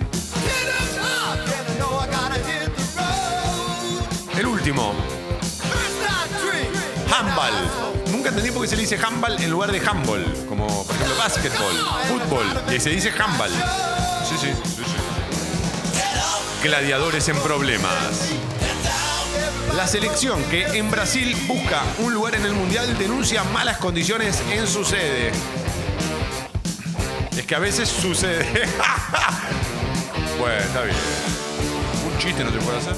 El 4.38 4.46
último, 4.46 4.92
handball. 7.10 7.54
Nunca 8.12 8.28
entendí 8.28 8.50
por 8.50 8.60
qué 8.60 8.68
se 8.68 8.76
le 8.76 8.82
dice 8.82 8.98
handball 9.02 9.42
en 9.42 9.50
lugar 9.50 9.72
de 9.72 9.78
handball, 9.78 10.22
como 10.46 10.66
por 10.84 10.94
ejemplo 10.96 11.16
básquetbol, 11.16 11.74
fútbol, 12.08 12.46
y 12.74 12.78
se 12.78 12.90
dice 12.90 13.10
handball. 13.18 13.50
Sí, 14.28 14.34
sí, 14.38 14.48
sí, 14.64 14.82
sí. 14.84 14.94
Gladiadores 16.62 17.26
en 17.28 17.38
problemas. 17.38 18.32
La 19.76 19.86
selección 19.86 20.42
que 20.44 20.62
en 20.78 20.90
Brasil 20.90 21.36
busca 21.46 21.82
un 21.98 22.14
lugar 22.14 22.34
en 22.34 22.46
el 22.46 22.54
Mundial 22.54 22.96
denuncia 22.96 23.44
malas 23.44 23.76
condiciones 23.76 24.42
en 24.50 24.66
su 24.66 24.86
sede. 24.86 25.32
Es 27.36 27.44
que 27.44 27.54
a 27.54 27.58
veces 27.58 27.90
sucede. 27.90 28.46
bueno, 30.38 30.58
está 30.58 30.80
bien. 30.80 30.96
Un 32.10 32.18
chiste 32.18 32.42
no 32.42 32.50
se 32.52 32.58
puede 32.58 32.78
hacer. 32.78 32.94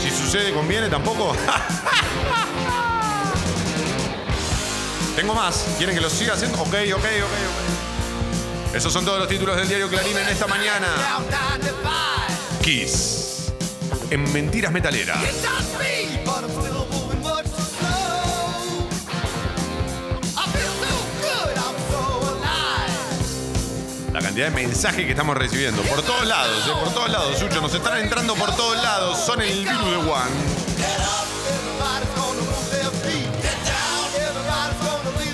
Si 0.00 0.10
sucede, 0.10 0.52
conviene 0.52 0.88
tampoco. 0.88 1.34
Tengo 5.16 5.34
más. 5.34 5.64
¿Quieren 5.76 5.96
que 5.96 6.00
los 6.00 6.12
siga 6.12 6.34
haciendo? 6.34 6.62
Ok, 6.62 6.68
ok, 6.68 6.94
ok, 6.94 7.04
ok. 7.04 8.74
Esos 8.76 8.92
son 8.92 9.04
todos 9.04 9.18
los 9.18 9.28
títulos 9.28 9.56
del 9.56 9.66
diario 9.66 9.88
Clarín 9.88 10.18
en 10.18 10.28
esta 10.28 10.46
mañana. 10.46 10.86
Kiss. 12.62 13.27
En 14.10 14.32
Mentiras 14.32 14.72
Metaleras. 14.72 15.18
La 24.12 24.20
cantidad 24.20 24.46
de 24.46 24.50
mensajes 24.50 25.04
que 25.04 25.10
estamos 25.10 25.36
recibiendo. 25.36 25.82
Por 25.82 26.00
todos 26.02 26.26
lados, 26.26 26.66
eh, 26.66 26.70
por 26.82 26.94
todos 26.94 27.10
lados, 27.10 27.38
Sucho. 27.38 27.60
Nos 27.60 27.74
están 27.74 27.98
entrando 27.98 28.34
por 28.34 28.56
todos 28.56 28.82
lados. 28.82 29.18
Son 29.18 29.42
el 29.42 29.58
virus 29.64 29.90
de 29.90 29.96
One. 29.96 30.68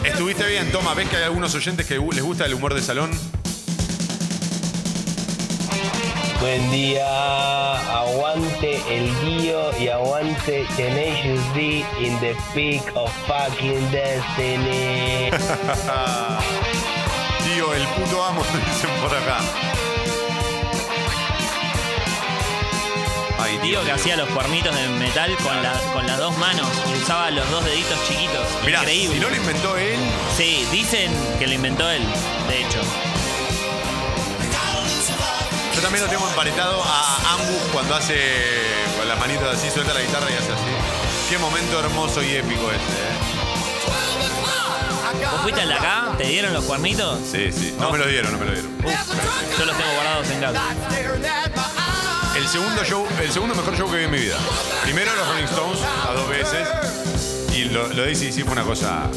Estuviste 0.05 0.47
bien, 0.49 0.73
Toma. 0.73 0.95
¿Ves 0.95 1.09
que 1.09 1.17
hay 1.17 1.23
algunos 1.23 1.55
oyentes 1.55 1.87
que 1.87 1.99
les 1.99 2.23
gusta 2.23 2.47
el 2.47 2.55
humor 2.55 2.75
de 2.75 2.83
salón? 2.83 3.13
Buen 6.45 6.71
día, 6.71 7.73
aguante 8.01 8.79
el 8.91 9.09
Dio 9.25 9.75
y 9.79 9.89
aguante 9.89 10.67
Tenacious 10.77 11.41
D 11.55 11.83
in 12.01 12.21
the 12.21 12.37
peak 12.53 12.83
of 12.95 13.11
fucking 13.27 13.91
destiny. 13.91 15.31
Tío, 17.45 17.73
el 17.73 17.83
puto 17.89 18.23
amo, 18.23 18.43
dicen 18.67 18.91
por 19.01 19.15
acá. 19.17 19.39
Ay, 23.39 23.59
Tío 23.63 23.83
que 23.85 23.93
hacía 23.93 24.17
los 24.17 24.29
cuernitos 24.29 24.77
de 24.77 24.87
metal 24.89 25.35
con, 25.43 25.63
la- 25.63 25.81
con 25.95 26.07
las 26.07 26.19
dos 26.19 26.37
manos 26.37 26.69
y 26.95 27.03
usaba 27.03 27.31
los 27.31 27.51
dos 27.51 27.65
deditos 27.65 27.99
chiquitos. 28.07 28.47
Mirá, 28.67 28.81
Increíble. 28.81 29.15
si 29.15 29.21
no 29.21 29.31
lo 29.31 29.37
inventó 29.37 29.77
él. 29.79 29.99
Sí, 30.37 30.69
dicen 30.71 31.11
que 31.39 31.47
lo 31.47 31.55
inventó 31.55 31.91
él, 31.91 32.03
de 32.51 32.61
hecho. 32.61 32.81
También 35.85 36.03
lo 36.03 36.11
tengo 36.11 36.27
emparetado 36.27 36.83
a 36.83 37.35
Ambus 37.35 37.63
cuando 37.71 37.95
hace 37.95 38.17
con 38.97 39.07
las 39.07 39.19
manitas 39.21 39.55
así, 39.55 39.71
suelta 39.71 39.93
la 39.93 40.01
guitarra 40.01 40.31
y 40.31 40.33
hace 40.33 40.51
así. 40.51 41.29
Qué 41.29 41.37
momento 41.37 41.79
hermoso 41.79 42.23
y 42.23 42.37
épico 42.37 42.71
ese, 42.71 42.79
¿eh? 42.79 43.15
¿Vos 45.31 45.43
fuiste 45.43 45.61
al 45.61 45.69
de 45.69 45.75
acá? 45.75 46.15
¿Te 46.17 46.25
dieron 46.25 46.55
los 46.55 46.65
cuernitos? 46.65 47.21
Sí, 47.31 47.53
sí. 47.53 47.75
No 47.79 47.91
me 47.91 47.99
lo 47.99 48.07
dieron, 48.07 48.33
no 48.33 48.39
me 48.39 48.47
lo 48.47 48.53
dieron. 48.53 48.71
Yo 48.83 49.65
los 49.67 49.77
tengo 49.77 49.93
guardados 49.93 50.31
en 50.31 50.41
casa. 50.41 50.63
El 52.35 52.49
segundo 52.49 52.83
show, 52.83 53.07
el 53.23 53.31
segundo 53.31 53.55
mejor 53.55 53.77
show 53.77 53.91
que 53.91 53.99
vi 53.99 54.05
en 54.05 54.11
mi 54.11 54.21
vida. 54.21 54.39
Primero 54.85 55.15
los 55.15 55.29
Rolling 55.29 55.45
Stones, 55.45 55.81
a 56.09 56.15
dos 56.15 56.27
veces. 56.31 56.67
Y 57.55 57.65
lo, 57.65 57.89
lo 57.89 58.05
de 58.05 58.15
fue 58.15 58.53
una 58.53 58.63
cosa. 58.65 59.11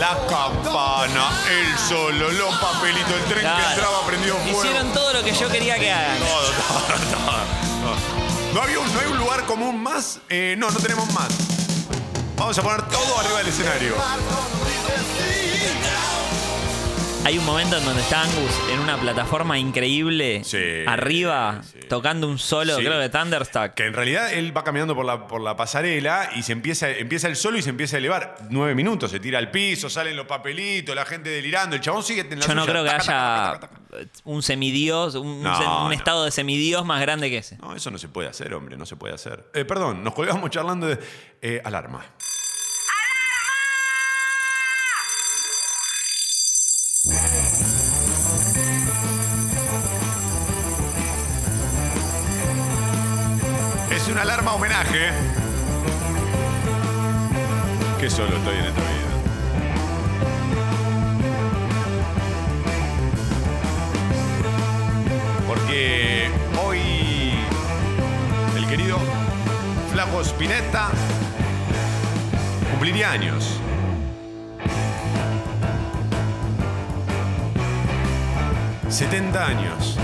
La 0.00 0.16
campana, 0.26 1.30
el 1.50 1.78
solo, 1.78 2.30
los 2.30 2.54
papelitos, 2.56 3.12
el 3.12 3.24
tren 3.24 3.34
que 3.34 3.40
Claro. 3.42 3.68
entraba 3.70 4.06
prendido 4.06 4.36
fuego. 4.38 4.58
Hicieron 4.64 4.92
todo 4.94 5.12
lo 5.12 5.22
que 5.22 5.32
yo 5.34 5.46
quería 5.50 5.78
que 5.78 5.92
hagan. 5.92 6.18
Todo, 6.18 6.28
todo, 6.28 6.80
todo. 7.10 7.36
No, 7.84 8.54
No 8.54 8.62
había 8.62 8.78
un, 8.78 8.94
no 8.94 8.98
hay 9.00 9.06
un 9.08 9.18
lugar 9.18 9.44
común 9.44 9.82
más. 9.82 10.20
Eh, 10.30 10.54
no, 10.56 10.70
no 10.70 10.78
tenemos 10.80 11.06
más. 11.12 11.28
Vamos 12.36 12.58
a 12.58 12.62
poner 12.62 12.80
todo 12.88 13.18
arriba 13.18 13.38
del 13.40 13.48
escenario. 13.48 13.94
Hay 17.22 17.36
un 17.38 17.44
momento 17.44 17.76
en 17.76 17.84
donde 17.84 18.00
está 18.00 18.22
Angus 18.22 18.50
en 18.72 18.80
una 18.80 18.96
plataforma 18.96 19.56
increíble, 19.58 20.42
arriba, 20.86 21.60
tocando 21.88 22.26
un 22.26 22.38
solo, 22.38 22.76
Sí. 22.76 22.84
creo 22.84 22.98
que 22.98 23.08
Thunderstruck. 23.10 23.74
Que 23.74 23.86
en 23.86 23.92
realidad 23.92 24.32
él 24.32 24.56
va 24.56 24.64
caminando 24.64 24.94
por 24.96 25.04
la, 25.04 25.28
por 25.28 25.40
la 25.42 25.54
pasarela 25.54 26.30
y 26.34 26.42
se 26.42 26.52
empieza, 26.52 26.88
empieza 26.90 27.28
el 27.28 27.36
solo 27.36 27.58
y 27.58 27.62
se 27.62 27.70
empieza 27.70 27.96
a 27.96 27.98
elevar. 27.98 28.36
Nueve 28.48 28.74
minutos, 28.74 29.10
se 29.12 29.20
tira 29.20 29.38
al 29.38 29.50
piso, 29.50 29.88
salen 29.90 30.16
los 30.16 30.26
papelitos, 30.26 30.94
la 30.96 31.04
gente 31.04 31.28
delirando. 31.30 31.76
El 31.76 31.82
chabón 31.82 32.02
sigue 32.02 32.22
en 32.22 32.40
la 32.40 32.46
Yo 32.46 32.54
no 32.54 32.62
suya. 32.62 32.72
creo 32.72 32.84
que 32.84 32.90
Taca, 32.90 33.04
taca, 33.60 33.70
haya 33.92 34.08
un 34.24 34.42
semidios, 34.42 35.14
un, 35.14 35.42
No, 35.42 35.50
un 35.50 35.56
sem- 35.64 35.82
un 35.82 35.88
no. 35.88 35.92
estado 35.92 36.24
de 36.24 36.30
semidios 36.30 36.84
más 36.86 37.00
grande 37.02 37.28
que 37.30 37.38
ese. 37.38 37.58
No, 37.58 37.76
eso 37.76 37.90
no 37.90 37.98
se 37.98 38.08
puede 38.08 38.28
hacer, 38.28 38.54
hombre, 38.54 38.76
no 38.76 38.86
se 38.86 38.96
puede 38.96 39.14
hacer. 39.14 39.44
Eh, 39.54 39.64
perdón, 39.66 40.02
nos 40.02 40.14
colgamos 40.14 40.50
charlando 40.50 40.86
de 40.86 40.98
eh, 41.42 41.60
alarma. 41.64 42.04
Homenaje. 54.90 55.12
Que 57.98 58.10
solo 58.10 58.36
estoy 58.36 58.56
en 58.56 58.64
esta 58.64 58.80
vida. 58.80 58.90
Porque 65.46 66.30
hoy 66.64 67.34
el 68.56 68.66
querido 68.66 68.98
Flaco 69.92 70.20
Spinetta 70.22 70.88
cumpliría 72.70 73.12
años. 73.12 73.60
...70 78.90 79.36
años... 79.36 79.96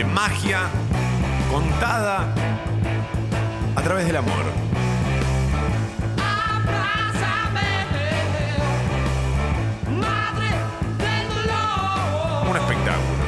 ...de 0.00 0.06
magia... 0.06 0.60
...contada... 1.50 2.32
...a 3.76 3.82
través 3.82 4.06
del 4.06 4.16
amor... 4.16 4.46
Un 12.48 12.56
espectáculo. 12.56 13.20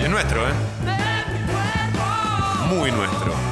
Y 0.00 0.04
es 0.04 0.10
nuestro, 0.10 0.46
¿eh? 0.46 0.52
Muy 2.68 2.92
nuestro. 2.92 3.43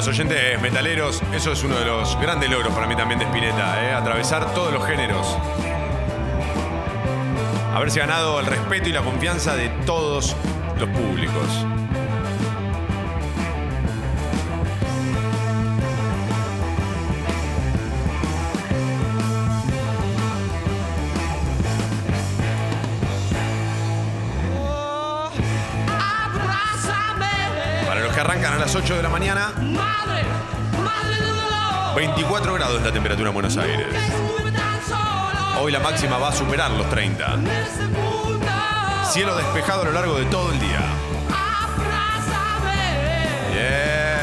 Los 0.00 0.08
oyentes 0.08 0.58
metaleros, 0.62 1.20
eso 1.34 1.52
es 1.52 1.62
uno 1.62 1.78
de 1.78 1.84
los 1.84 2.18
grandes 2.18 2.48
logros 2.48 2.72
para 2.72 2.86
mí 2.86 2.96
también 2.96 3.18
de 3.18 3.26
Spinetta, 3.26 3.84
¿eh? 3.84 3.92
atravesar 3.92 4.54
todos 4.54 4.72
los 4.72 4.82
géneros. 4.86 5.36
Haberse 7.74 7.98
ganado 8.00 8.40
el 8.40 8.46
respeto 8.46 8.88
y 8.88 8.92
la 8.92 9.02
confianza 9.02 9.54
de 9.56 9.68
todos 9.84 10.34
los 10.78 10.88
públicos. 10.88 11.79
Las 28.60 28.74
8 28.74 28.96
de 28.96 29.02
la 29.02 29.08
mañana. 29.08 29.52
24 31.96 32.54
grados 32.54 32.82
la 32.82 32.92
temperatura 32.92 33.28
en 33.28 33.34
Buenos 33.34 33.56
Aires. 33.56 33.86
Hoy 35.58 35.72
la 35.72 35.80
máxima 35.80 36.18
va 36.18 36.28
a 36.28 36.32
superar 36.32 36.70
los 36.72 36.86
30. 36.90 37.38
Cielo 39.10 39.34
despejado 39.34 39.80
a 39.80 39.84
lo 39.86 39.92
largo 39.92 40.18
de 40.18 40.26
todo 40.26 40.52
el 40.52 40.60
día. 40.60 40.80
Yeah. 43.54 44.20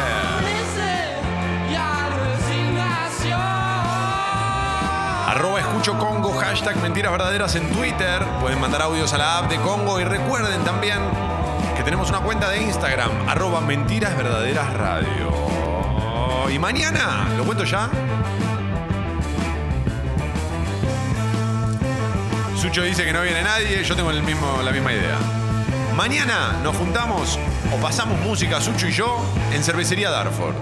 Arroba 5.29 5.59
escucho 5.61 5.97
Congo, 5.97 6.33
hashtag 6.33 6.77
mentiras 6.77 7.11
verdaderas 7.11 7.55
en 7.55 7.67
Twitter. 7.71 8.23
Pueden 8.39 8.61
mandar 8.61 8.83
audios 8.83 9.11
a 9.13 9.17
la 9.17 9.39
app 9.39 9.49
de 9.49 9.57
Congo 9.57 9.99
y 9.99 10.03
recuerden 10.03 10.63
también 10.63 10.99
tenemos 11.87 12.09
una 12.09 12.19
cuenta 12.19 12.49
de 12.49 12.63
Instagram, 12.63 13.29
arroba 13.29 13.61
mentiras 13.61 14.17
verdaderas 14.17 14.73
radio. 14.73 15.31
Y 16.53 16.59
mañana, 16.59 17.29
¿lo 17.37 17.45
cuento 17.45 17.63
ya? 17.63 17.89
Sucho 22.57 22.83
dice 22.83 23.05
que 23.05 23.13
no 23.13 23.21
viene 23.21 23.41
nadie, 23.41 23.85
yo 23.85 23.95
tengo 23.95 24.11
el 24.11 24.21
mismo, 24.21 24.61
la 24.65 24.71
misma 24.71 24.91
idea. 24.91 25.15
Mañana 25.95 26.59
nos 26.61 26.75
juntamos 26.75 27.39
o 27.73 27.81
pasamos 27.81 28.19
música, 28.19 28.59
Sucho 28.59 28.89
y 28.89 28.91
yo, 28.91 29.23
en 29.53 29.63
Cervecería 29.63 30.09
Darford. 30.09 30.55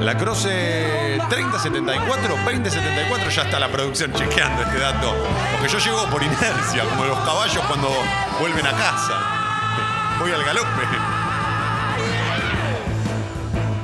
La 0.00 0.16
Croce 0.16 0.99
3074, 1.18 2.36
2074, 2.44 3.30
ya 3.30 3.42
está 3.42 3.58
la 3.58 3.68
producción 3.68 4.12
chequeando 4.12 4.62
este 4.62 4.78
dato. 4.78 5.14
Porque 5.52 5.68
yo 5.68 5.78
llego 5.78 6.06
por 6.06 6.22
inercia, 6.22 6.84
como 6.90 7.04
los 7.04 7.18
caballos 7.20 7.64
cuando 7.66 7.90
vuelven 8.38 8.66
a 8.66 8.72
casa. 8.72 9.14
Voy 10.20 10.32
al 10.32 10.44
galope. 10.44 10.82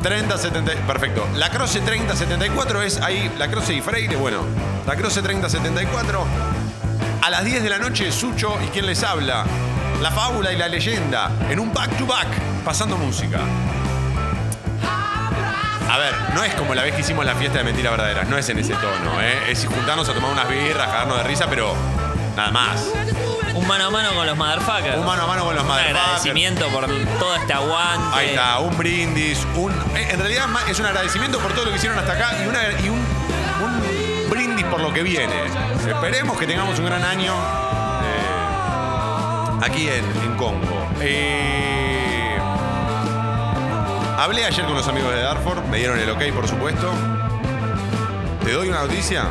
3070, 0.02 0.86
perfecto. 0.86 1.26
La 1.34 1.50
Croce 1.50 1.80
3074 1.80 2.82
es 2.82 3.00
ahí, 3.00 3.28
la 3.38 3.48
Croce 3.48 3.74
y 3.74 3.80
Freire, 3.80 4.14
bueno, 4.14 4.44
la 4.86 4.94
Croce 4.94 5.20
3074. 5.20 6.24
A 7.22 7.30
las 7.30 7.44
10 7.44 7.64
de 7.64 7.70
la 7.70 7.78
noche, 7.78 8.12
Sucho 8.12 8.56
y 8.64 8.68
quien 8.68 8.86
les 8.86 9.02
habla, 9.02 9.44
la 10.00 10.12
fábula 10.12 10.52
y 10.52 10.56
la 10.56 10.68
leyenda, 10.68 11.32
en 11.50 11.58
un 11.58 11.72
back 11.74 11.96
to 11.98 12.06
back, 12.06 12.28
pasando 12.64 12.96
música. 12.96 13.40
A 15.90 15.98
ver, 15.98 16.14
no 16.34 16.42
es 16.44 16.54
como 16.54 16.74
la 16.74 16.82
vez 16.82 16.94
que 16.94 17.00
hicimos 17.02 17.24
la 17.24 17.34
fiesta 17.36 17.58
de 17.58 17.64
mentiras 17.64 17.92
verdaderas, 17.92 18.28
no 18.28 18.36
es 18.36 18.48
en 18.48 18.58
ese 18.58 18.74
tono, 18.74 19.20
¿eh? 19.20 19.50
es 19.50 19.64
juntarnos 19.66 20.08
a 20.08 20.14
tomar 20.14 20.32
unas 20.32 20.48
birras, 20.48 20.86
cagarnos 20.88 21.18
de 21.18 21.24
risa, 21.24 21.46
pero 21.48 21.74
nada 22.36 22.50
más. 22.50 22.84
Un 23.54 23.66
mano 23.66 23.86
a 23.86 23.90
mano 23.90 24.12
con 24.14 24.26
los 24.26 24.36
motherfuckers. 24.36 24.96
Un 24.98 25.06
mano 25.06 25.22
a 25.22 25.26
mano 25.26 25.44
con 25.44 25.54
los 25.54 25.62
Un 25.62 25.68
motherfuckers. 25.68 26.00
agradecimiento 26.04 26.66
por 26.68 26.86
todo 27.18 27.36
este 27.36 27.52
aguante. 27.52 28.16
Ahí 28.16 28.28
está, 28.30 28.58
un 28.58 28.76
brindis, 28.76 29.46
un. 29.54 29.72
eh, 29.96 30.08
En 30.10 30.18
realidad 30.18 30.46
es 30.68 30.78
un 30.78 30.86
agradecimiento 30.86 31.38
por 31.38 31.52
todo 31.54 31.64
lo 31.66 31.70
que 31.70 31.76
hicieron 31.78 31.98
hasta 31.98 32.12
acá 32.12 32.32
y, 32.44 32.46
una- 32.48 32.80
y 32.84 32.88
un, 32.90 32.98
un 32.98 34.30
brindis 34.30 34.66
por 34.66 34.80
lo 34.80 34.92
que 34.92 35.02
viene. 35.02 35.32
Esperemos 35.88 36.36
que 36.38 36.46
tengamos 36.46 36.78
un 36.78 36.84
gran 36.84 37.02
año 37.04 37.32
eh, 38.02 39.64
aquí 39.64 39.88
en, 39.88 40.04
en 40.22 40.36
Congo. 40.36 40.88
Eh, 41.00 41.75
hablé 44.16 44.44
ayer 44.44 44.64
con 44.64 44.74
los 44.74 44.88
amigos 44.88 45.12
de 45.12 45.20
Darford, 45.20 45.64
me 45.66 45.78
dieron 45.78 45.98
el 45.98 46.10
ok, 46.10 46.22
por 46.34 46.48
supuesto. 46.48 46.92
Te 48.44 48.52
doy 48.52 48.68
una 48.68 48.80
noticia. 48.80 49.24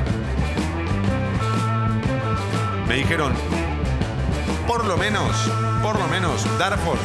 Me 2.87 2.95
dijeron, 2.95 3.33
por 4.67 4.85
lo 4.85 4.97
menos, 4.97 5.49
por 5.81 5.97
lo 5.99 6.07
menos, 6.07 6.45
Darford 6.57 6.99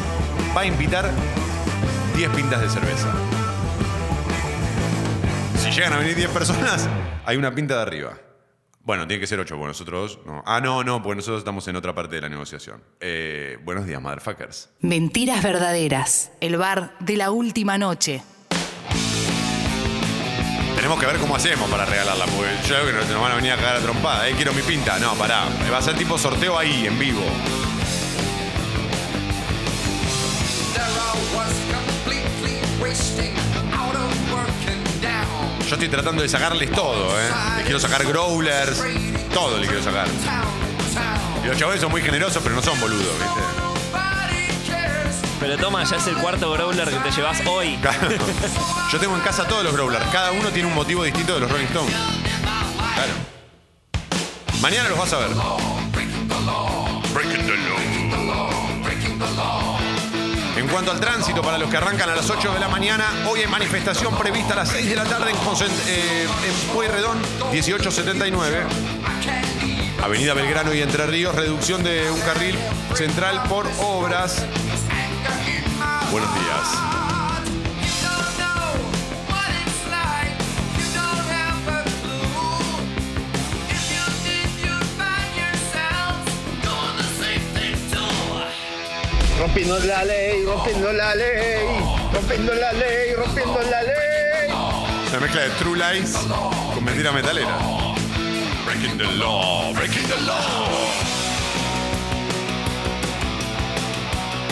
va 0.56 0.62
a 0.62 0.66
invitar 0.66 1.10
10 2.16 2.30
pintas 2.30 2.60
de 2.60 2.68
cerveza. 2.68 3.08
Si 5.58 5.70
llegan 5.70 5.92
a 5.94 5.98
venir 5.98 6.16
10 6.16 6.30
personas, 6.30 6.88
hay 7.24 7.36
una 7.36 7.54
pinta 7.54 7.76
de 7.76 7.82
arriba. 7.82 8.29
Bueno, 8.82 9.06
tiene 9.06 9.20
que 9.20 9.26
ser 9.26 9.38
8, 9.38 9.54
porque 9.56 9.68
nosotros 9.68 10.16
dos 10.16 10.26
no. 10.26 10.42
Ah, 10.46 10.60
no, 10.60 10.82
no, 10.82 11.02
porque 11.02 11.16
nosotros 11.16 11.38
estamos 11.40 11.66
en 11.68 11.76
otra 11.76 11.94
parte 11.94 12.14
de 12.16 12.22
la 12.22 12.28
negociación. 12.30 12.82
Eh, 13.00 13.58
buenos 13.62 13.86
días, 13.86 14.00
motherfuckers. 14.00 14.70
Mentiras 14.80 15.42
verdaderas. 15.42 16.32
El 16.40 16.56
bar 16.56 16.94
de 16.98 17.16
la 17.16 17.30
última 17.30 17.76
noche. 17.76 18.22
Tenemos 20.74 20.98
que 20.98 21.06
ver 21.06 21.18
cómo 21.18 21.36
hacemos 21.36 21.70
para 21.70 21.84
regalarla, 21.84 22.24
porque 22.24 22.50
yo 22.66 22.74
creo 22.76 22.86
que 22.86 22.92
nos, 22.92 23.08
nos 23.10 23.20
van 23.20 23.32
a 23.32 23.34
venir 23.34 23.52
a 23.52 23.56
cagar 23.56 23.76
a 23.76 23.80
trompada. 23.80 24.28
Eh, 24.28 24.32
quiero 24.34 24.54
mi 24.54 24.62
pinta. 24.62 24.98
No, 24.98 25.14
pará. 25.14 25.44
Va 25.70 25.76
a 25.76 25.82
ser 25.82 25.94
tipo 25.96 26.16
sorteo 26.16 26.58
ahí, 26.58 26.86
en 26.86 26.98
vivo. 26.98 27.22
Yo 35.70 35.76
estoy 35.76 35.88
tratando 35.88 36.20
de 36.22 36.28
sacarles 36.28 36.72
todo, 36.72 37.16
¿eh? 37.20 37.30
Les 37.58 37.62
quiero 37.62 37.78
sacar 37.78 38.04
growlers, 38.04 38.82
todo 39.32 39.56
le 39.56 39.68
quiero 39.68 39.80
sacar. 39.80 40.08
Y 41.44 41.46
los 41.46 41.56
chavales 41.56 41.80
son 41.80 41.92
muy 41.92 42.02
generosos, 42.02 42.42
pero 42.42 42.56
no 42.56 42.60
son 42.60 42.80
boludos, 42.80 43.06
¿viste? 43.20 43.40
Pero 45.38 45.56
toma, 45.58 45.84
ya 45.84 45.98
es 45.98 46.06
el 46.08 46.16
cuarto 46.16 46.50
growler 46.50 46.88
que 46.88 46.96
te 46.96 47.12
llevas 47.12 47.40
hoy. 47.46 47.78
Yo 48.90 48.98
tengo 48.98 49.14
en 49.14 49.20
casa 49.20 49.46
todos 49.46 49.62
los 49.62 49.72
growlers. 49.72 50.04
Cada 50.06 50.32
uno 50.32 50.48
tiene 50.48 50.68
un 50.68 50.74
motivo 50.74 51.04
distinto 51.04 51.34
de 51.34 51.40
los 51.40 51.48
Rolling 51.48 51.66
Stones. 51.66 51.94
Claro. 52.96 53.12
Mañana 54.60 54.88
los 54.88 54.98
vas 54.98 55.12
a 55.12 55.18
ver. 55.18 55.28
Cuanto 60.70 60.92
al 60.92 61.00
tránsito, 61.00 61.42
para 61.42 61.58
los 61.58 61.68
que 61.68 61.76
arrancan 61.76 62.10
a 62.10 62.14
las 62.14 62.30
8 62.30 62.52
de 62.52 62.60
la 62.60 62.68
mañana, 62.68 63.04
hoy 63.28 63.40
hay 63.40 63.46
manifestación 63.46 64.16
prevista 64.16 64.54
a 64.54 64.56
las 64.56 64.68
6 64.70 64.88
de 64.88 64.96
la 64.96 65.04
tarde 65.04 65.30
en, 65.30 65.36
eh, 65.36 66.24
en 66.24 66.74
Pueyrredón, 66.74 67.18
1879. 67.52 68.64
Avenida 70.02 70.34
Belgrano 70.34 70.72
y 70.72 70.80
Entre 70.80 71.06
Ríos, 71.06 71.34
reducción 71.34 71.82
de 71.82 72.10
un 72.10 72.20
carril 72.20 72.56
central 72.94 73.42
por 73.48 73.66
obras. 73.80 74.44
Buenos 76.10 76.34
días. 76.34 77.19
Rompiendo 89.52 89.80
la 89.80 90.04
ley, 90.04 90.44
rompiendo 90.44 90.92
la 90.92 91.14
ley, 91.16 91.82
rompiendo 92.12 92.54
la 92.54 92.72
ley, 92.72 93.14
rompiendo 93.16 93.60
la 93.60 93.82
ley. 93.82 94.48
Una 95.08 95.18
mezcla 95.18 95.40
de 95.40 95.50
True 95.58 95.76
Lies 95.76 96.12
con 96.72 96.84
mentira 96.84 97.10
metalera. 97.10 97.58
Breaking 98.64 98.96
the 98.96 99.12
law, 99.16 99.74
breaking 99.74 100.06
the 100.06 100.20
law. 100.20 100.68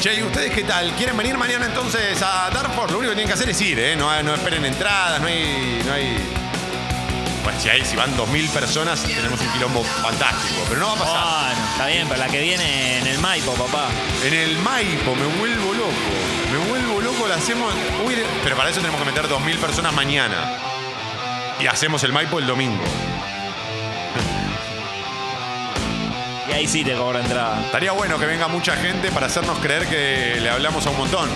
Che, 0.00 0.14
¿y 0.14 0.22
ustedes 0.24 0.52
qué 0.52 0.64
tal? 0.64 0.90
¿Quieren 0.96 1.16
venir 1.16 1.38
mañana 1.38 1.66
entonces 1.66 2.20
a 2.20 2.50
Darford? 2.52 2.90
Lo 2.90 2.98
único 2.98 3.12
que 3.12 3.18
tienen 3.18 3.28
que 3.28 3.34
hacer 3.34 3.50
es 3.50 3.60
ir, 3.60 3.78
¿eh? 3.78 3.94
No, 3.94 4.20
no 4.24 4.34
esperen 4.34 4.64
entradas, 4.64 5.20
no 5.20 5.28
hay. 5.28 5.80
No 5.86 5.92
hay... 5.92 6.47
Si, 7.58 7.68
hay, 7.68 7.84
si 7.84 7.96
van 7.96 8.16
2.000 8.16 8.48
personas, 8.50 9.02
tenemos 9.02 9.40
un 9.40 9.48
quilombo 9.52 9.82
fantástico. 9.82 10.62
Pero 10.68 10.80
no 10.80 10.86
va 10.88 10.92
a 10.92 10.96
pasar. 10.96 11.54
Bueno, 11.54 11.70
está 11.72 11.86
bien, 11.86 12.08
pero 12.08 12.20
la 12.20 12.28
que 12.28 12.40
viene 12.40 12.98
en 12.98 13.06
el 13.06 13.18
Maipo, 13.18 13.52
papá. 13.54 13.88
En 14.24 14.34
el 14.34 14.58
Maipo, 14.58 15.14
me 15.14 15.26
vuelvo 15.38 15.72
loco. 15.74 15.92
Me 16.52 16.58
vuelvo 16.70 17.00
loco, 17.00 17.26
la 17.26 17.36
hacemos. 17.36 17.72
Uy, 18.06 18.14
pero 18.44 18.56
para 18.56 18.70
eso 18.70 18.80
tenemos 18.80 19.00
que 19.00 19.06
meter 19.06 19.28
2.000 19.28 19.56
personas 19.58 19.92
mañana. 19.92 20.58
Y 21.60 21.66
hacemos 21.66 22.02
el 22.04 22.12
Maipo 22.12 22.38
el 22.38 22.46
domingo. 22.46 22.84
Y 26.48 26.52
ahí 26.52 26.66
sí 26.66 26.82
te 26.84 26.94
cobro 26.94 27.18
entrada. 27.18 27.60
Estaría 27.64 27.92
bueno 27.92 28.18
que 28.18 28.26
venga 28.26 28.48
mucha 28.48 28.76
gente 28.76 29.10
para 29.10 29.26
hacernos 29.26 29.58
creer 29.58 29.86
que 29.86 30.40
le 30.40 30.48
hablamos 30.48 30.86
a 30.86 30.90
un 30.90 30.96
montón. 30.96 31.28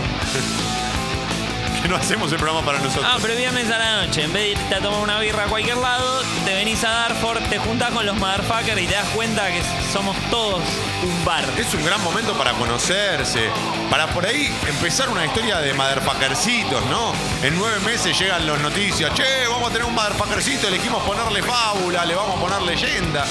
Que 1.82 1.88
no 1.88 1.96
hacemos 1.96 2.30
el 2.32 2.38
programa 2.38 2.64
para 2.64 2.78
nosotros. 2.78 3.06
Ah, 3.06 3.18
pero 3.20 3.34
viernes 3.36 3.70
a 3.70 3.78
la 3.78 4.06
noche, 4.06 4.24
en 4.24 4.32
vez 4.32 4.42
de 4.42 4.48
irte 4.50 4.74
a 4.74 4.80
tomar 4.80 5.00
una 5.00 5.18
birra 5.18 5.44
a 5.44 5.46
cualquier 5.48 5.76
lado, 5.76 6.22
te 6.44 6.54
venís 6.54 6.82
a 6.84 6.90
Darford, 6.90 7.42
te 7.48 7.58
juntás 7.58 7.90
con 7.90 8.06
los 8.06 8.16
motherfuckers 8.16 8.80
y 8.80 8.86
te 8.86 8.94
das 8.94 9.08
cuenta 9.08 9.50
que 9.50 9.62
somos 9.92 10.16
todos 10.30 10.62
un 11.02 11.24
bar. 11.24 11.44
Es 11.58 11.74
un 11.74 11.84
gran 11.84 12.02
momento 12.02 12.34
para 12.34 12.52
conocerse, 12.52 13.50
para 13.90 14.06
por 14.08 14.24
ahí 14.24 14.52
empezar 14.68 15.08
una 15.08 15.26
historia 15.26 15.58
de 15.58 15.74
motherfuckercitos, 15.74 16.84
¿no? 16.86 17.12
En 17.42 17.58
nueve 17.58 17.80
meses 17.80 18.18
llegan 18.18 18.46
las 18.46 18.60
noticias, 18.60 19.12
che, 19.14 19.46
vamos 19.48 19.70
a 19.70 19.72
tener 19.72 19.86
un 19.86 19.94
motherfuckercito, 19.94 20.68
elegimos 20.68 21.02
ponerle 21.02 21.42
fábula, 21.42 22.04
le 22.04 22.14
vamos 22.14 22.36
a 22.36 22.40
poner 22.40 22.62
leyenda. 22.62 23.24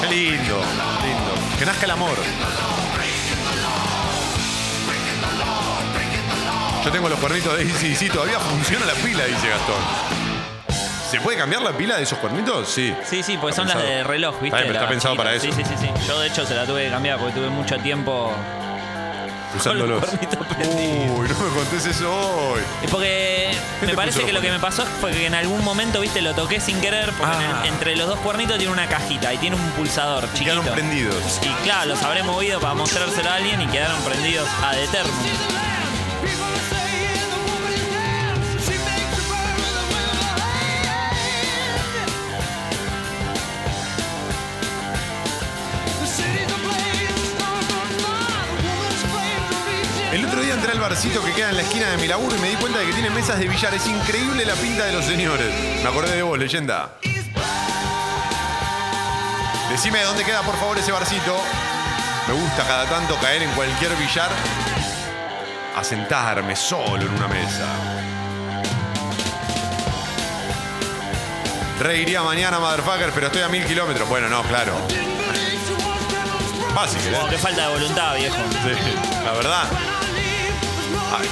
Qué 0.00 0.06
lindo, 0.08 0.60
lindo. 1.02 1.58
Que 1.58 1.66
nazca 1.66 1.86
el 1.86 1.90
amor. 1.90 2.16
Yo 6.88 6.92
tengo 6.92 7.10
los 7.10 7.18
cuernitos 7.18 7.54
de 7.58 7.70
sí, 7.70 7.94
sí, 7.94 8.08
todavía 8.08 8.38
funciona 8.40 8.86
la 8.86 8.94
pila, 8.94 9.22
dice 9.26 9.46
Gastón. 9.50 9.76
¿Se 11.10 11.20
puede 11.20 11.36
cambiar 11.36 11.60
la 11.60 11.72
pila 11.72 11.98
de 11.98 12.04
esos 12.04 12.16
cuernitos? 12.18 12.66
Sí. 12.66 12.94
Sí, 13.06 13.22
sí, 13.22 13.34
Está 13.34 13.52
son 13.52 13.68
las 13.68 13.76
de 13.82 14.04
reloj, 14.04 14.40
¿viste? 14.40 14.46
Está 14.56 14.56
bien, 14.60 14.68
pero 14.68 14.78
está 14.78 14.88
pensado 14.88 15.14
para 15.14 15.34
eso. 15.34 15.44
Sí, 15.44 15.52
sí, 15.52 15.64
sí, 15.68 15.74
sí. 15.78 16.06
Yo 16.06 16.18
de 16.18 16.28
hecho 16.28 16.46
se 16.46 16.54
la 16.54 16.64
tuve 16.64 16.86
que 16.86 16.90
cambiar 16.90 17.18
porque 17.18 17.34
tuve 17.34 17.50
mucho 17.50 17.76
tiempo 17.80 18.32
Usándolos. 19.54 20.02
Uy, 20.64 21.28
no 21.28 21.38
me 21.38 21.50
contés 21.54 21.84
eso 21.84 22.10
hoy. 22.10 22.62
Es 22.82 22.90
porque 22.90 23.50
¿Qué 23.80 23.86
me 23.86 23.94
parece 23.94 24.24
que 24.24 24.32
lo 24.32 24.40
que 24.40 24.50
me 24.50 24.58
pasó 24.58 24.86
fue 24.86 25.10
que 25.12 25.26
en 25.26 25.34
algún 25.34 25.62
momento, 25.62 26.00
viste, 26.00 26.22
lo 26.22 26.32
toqué 26.34 26.58
sin 26.58 26.80
querer, 26.80 27.12
porque 27.18 27.34
en 27.36 27.42
el- 27.42 27.52
Ah. 27.52 27.62
entre 27.66 27.96
los 27.96 28.08
dos 28.08 28.18
cuernitos 28.20 28.56
tiene 28.56 28.72
una 28.72 28.86
cajita 28.88 29.34
y 29.34 29.36
tiene 29.36 29.56
un 29.56 29.70
pulsador 29.72 30.24
chiquito. 30.32 30.62
Quedaron 30.62 30.64
prendidos. 30.74 31.38
Y 31.42 31.48
claro, 31.64 31.90
los 31.90 32.02
habré 32.02 32.22
movido 32.22 32.58
para 32.60 32.72
mostrárselo 32.72 33.28
a 33.28 33.34
alguien 33.34 33.60
y 33.60 33.66
quedaron 33.66 34.00
prendidos 34.04 34.48
a 34.64 34.74
eterno. 34.78 35.12
Día 50.48 50.54
entré 50.54 50.72
al 50.72 50.80
barcito 50.80 51.22
que 51.22 51.32
queda 51.32 51.50
en 51.50 51.56
la 51.56 51.62
esquina 51.62 51.90
de 51.90 51.98
mi 51.98 52.06
laburo 52.06 52.34
y 52.34 52.38
me 52.38 52.48
di 52.48 52.56
cuenta 52.56 52.78
de 52.78 52.86
que 52.86 52.94
tiene 52.94 53.10
mesas 53.10 53.38
de 53.38 53.46
billar. 53.46 53.74
Es 53.74 53.86
increíble 53.86 54.46
la 54.46 54.54
pinta 54.54 54.86
de 54.86 54.94
los 54.94 55.04
señores. 55.04 55.46
Me 55.82 55.88
acordé 55.90 56.16
de 56.16 56.22
vos, 56.22 56.38
leyenda. 56.38 56.92
Decime 59.68 59.98
de 59.98 60.04
dónde 60.06 60.24
queda, 60.24 60.40
por 60.40 60.56
favor, 60.56 60.78
ese 60.78 60.90
barcito. 60.90 61.36
Me 62.28 62.32
gusta 62.32 62.64
cada 62.66 62.86
tanto 62.86 63.14
caer 63.16 63.42
en 63.42 63.50
cualquier 63.50 63.94
billar 63.96 64.30
a 65.76 65.84
sentarme 65.84 66.56
solo 66.56 67.02
en 67.02 67.10
una 67.10 67.28
mesa. 67.28 67.66
Reiría 71.78 72.22
mañana, 72.22 72.58
motherfucker, 72.58 73.10
pero 73.12 73.26
estoy 73.26 73.42
a 73.42 73.48
mil 73.48 73.66
kilómetros. 73.66 74.08
Bueno, 74.08 74.30
no, 74.30 74.42
claro. 74.44 74.72
Fácil, 76.74 77.12
¿eh? 77.12 77.18
Wow, 77.18 77.28
qué 77.28 77.36
falta 77.36 77.66
de 77.66 77.72
voluntad, 77.74 78.14
viejo. 78.14 78.36
Sí, 78.62 79.24
la 79.24 79.32
verdad. 79.32 79.97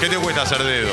¿Qué 0.00 0.08
te 0.08 0.16
cuesta 0.16 0.42
hacer 0.42 0.62
dedo? 0.62 0.92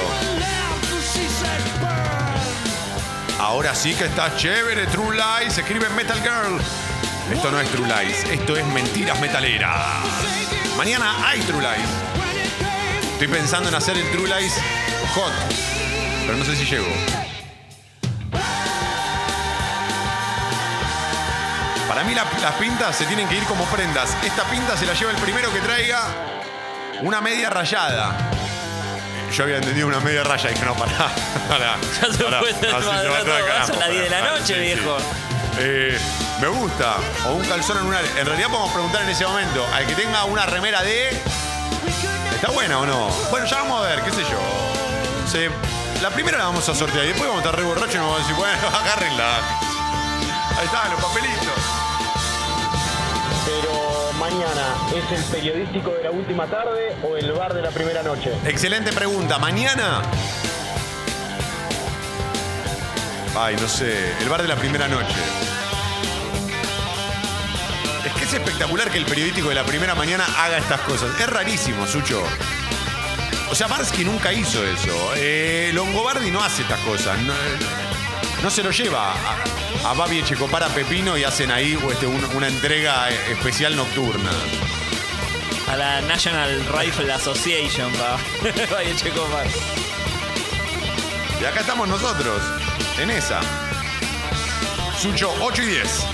Ahora 3.40 3.76
sí 3.76 3.94
que 3.96 4.06
está 4.06 4.36
chévere, 4.38 4.86
True 4.88 5.16
Lies. 5.18 5.58
Escribe 5.58 5.90
Metal 5.90 6.20
Girl. 6.22 6.60
Esto 7.32 7.52
no 7.52 7.60
es 7.60 7.70
True 7.70 7.88
Lies, 7.88 8.24
esto 8.26 8.56
es 8.56 8.66
mentiras 8.68 9.20
metaleras. 9.20 9.76
Mañana 10.78 11.16
hay 11.28 11.40
True 11.42 11.62
Lies. 11.62 11.90
Estoy 13.14 13.28
pensando 13.28 13.70
en 13.70 13.76
hacer 13.76 13.98
el 13.98 14.10
True 14.12 14.28
Lies 14.28 14.54
hot, 15.16 15.32
pero 16.26 16.38
no 16.38 16.46
sé 16.46 16.56
si 16.56 16.66
llego. 16.66 16.88
Para 21.88 22.04
mí 22.04 22.14
la- 22.16 22.26
las 22.42 22.54
pintas 22.56 22.96
se 22.96 23.06
tienen 23.06 23.28
que 23.28 23.36
ir 23.36 23.44
como 23.44 23.64
prendas. 23.66 24.16
Esta 24.24 24.44
pinta 24.46 24.76
se 24.78 24.86
la 24.86 24.94
lleva 24.94 25.12
el 25.12 25.18
primero 25.18 25.52
que 25.54 25.60
traiga 25.60 26.02
una 27.02 27.22
media 27.22 27.50
rayada. 27.50 28.16
Yo 29.34 29.44
había 29.46 29.58
entendido 29.58 29.88
una 29.88 30.00
media 30.00 30.24
raya 30.24 30.50
y 30.50 30.54
dije, 30.54 30.66
no, 30.66 30.76
pará, 30.76 31.10
pará. 31.50 31.76
Ya 32.02 32.14
se 32.14 32.24
pará. 32.24 32.40
fue 32.40 32.50
Así 32.52 32.60
todo 32.62 32.76
carajo, 33.46 33.68
son 33.68 33.80
las 33.80 33.90
10 33.90 34.04
de 34.04 34.10
la 34.10 34.22
noche, 34.32 34.46
Sí, 34.46 34.54
sí. 34.54 34.60
viejo. 34.60 34.98
Eh, 35.60 35.98
me 36.42 36.48
gusta. 36.48 36.96
O 37.28 37.34
un 37.34 37.46
calzón 37.46 37.78
en 37.78 37.84
un 37.86 37.94
área. 37.94 38.10
En 38.20 38.26
realidad 38.26 38.50
podemos 38.50 38.72
preguntar 38.72 39.02
en 39.04 39.10
ese 39.10 39.26
momento 39.26 39.66
al 39.74 39.86
que 39.88 39.96
tenga 39.96 40.24
una 40.26 40.46
remera 40.46 40.82
de. 40.84 41.10
¿Está 42.36 42.52
buena 42.52 42.80
o 42.80 42.86
no? 42.86 43.08
Bueno, 43.32 43.46
ya 43.46 43.58
vamos 43.58 43.86
a 43.86 43.90
ver, 43.90 44.02
qué 44.02 44.12
sé 44.12 44.22
yo. 44.22 44.40
Sí. 45.32 45.48
La 46.02 46.10
primera 46.10 46.38
la 46.38 46.46
vamos 46.46 46.68
a 46.68 46.76
sortear 46.76 47.06
y 47.06 47.10
después 47.10 47.28
vamos 47.30 47.44
a 47.44 47.48
estar 47.48 47.60
re 47.60 47.66
borrachos 47.66 47.96
y 47.96 47.98
nos 47.98 48.06
vamos 48.08 48.20
a 48.20 48.24
decir, 48.24 48.36
bueno, 48.36 48.68
agárrenla. 48.78 49.36
Ahí 50.60 50.66
están 50.66 50.92
los 50.92 51.02
papelitos. 51.04 51.54
¿Es 54.96 55.20
el 55.20 55.24
periodístico 55.26 55.92
de 55.92 56.04
la 56.04 56.12
última 56.12 56.46
tarde 56.48 56.96
o 57.04 57.16
el 57.18 57.32
bar 57.32 57.54
de 57.54 57.62
la 57.62 57.70
primera 57.70 58.04
noche? 58.04 58.32
Excelente 58.46 58.92
pregunta. 58.94 59.40
Mañana. 59.40 60.02
Ay, 63.38 63.56
no 63.60 63.68
sé. 63.68 64.14
El 64.22 64.30
bar 64.30 64.42
de 64.42 64.48
la 64.48 64.56
primera 64.56 64.88
noche. 64.88 65.16
Es 68.06 68.14
que 68.14 68.24
es 68.26 68.34
espectacular 68.34 68.90
que 68.92 68.98
el 69.00 69.06
periodístico 69.06 69.50
de 69.50 69.56
la 69.56 69.64
primera 69.64 69.96
mañana 69.96 70.26
haga 70.38 70.58
estas 70.58 70.82
cosas. 70.82 71.20
Es 71.20 71.28
rarísimo, 71.28 71.88
Sucho. 71.88 72.22
O 73.50 73.56
sea, 73.56 73.68
Barsky 73.68 74.04
nunca 74.04 74.32
hizo 74.34 74.64
eso. 74.66 75.12
Eh, 75.16 75.72
Longobardi 75.74 76.32
no 76.32 76.44
hace 76.44 76.62
estas 76.64 76.80
cosas. 76.82 77.18
No, 77.20 77.34
no 78.44 78.50
se 78.50 78.64
lo 78.64 78.72
lleva 78.72 79.14
a, 79.14 79.90
a 79.90 79.94
Babi 79.94 80.20
Echecopar 80.20 80.64
a 80.64 80.68
Pepino 80.68 81.18
y 81.18 81.24
hacen 81.24 81.52
ahí 81.52 81.78
este, 81.92 82.06
un- 82.08 82.26
una 82.36 82.48
entrega 82.48 83.10
eh, 83.10 83.18
especial 83.32 83.76
nocturna. 83.76 84.32
A 85.74 85.76
la 85.76 86.02
National 86.02 86.64
Rifle 86.78 87.12
Association, 87.12 87.92
va. 87.96 88.20
Vaya 88.72 88.96
Checopar. 88.96 89.48
Y 91.42 91.46
acá 91.46 91.62
estamos 91.62 91.88
nosotros, 91.88 92.44
en 93.00 93.10
esa. 93.10 93.40
Sucho, 95.02 95.34
8 95.42 95.64
y 95.64 95.66
10. 95.66 96.06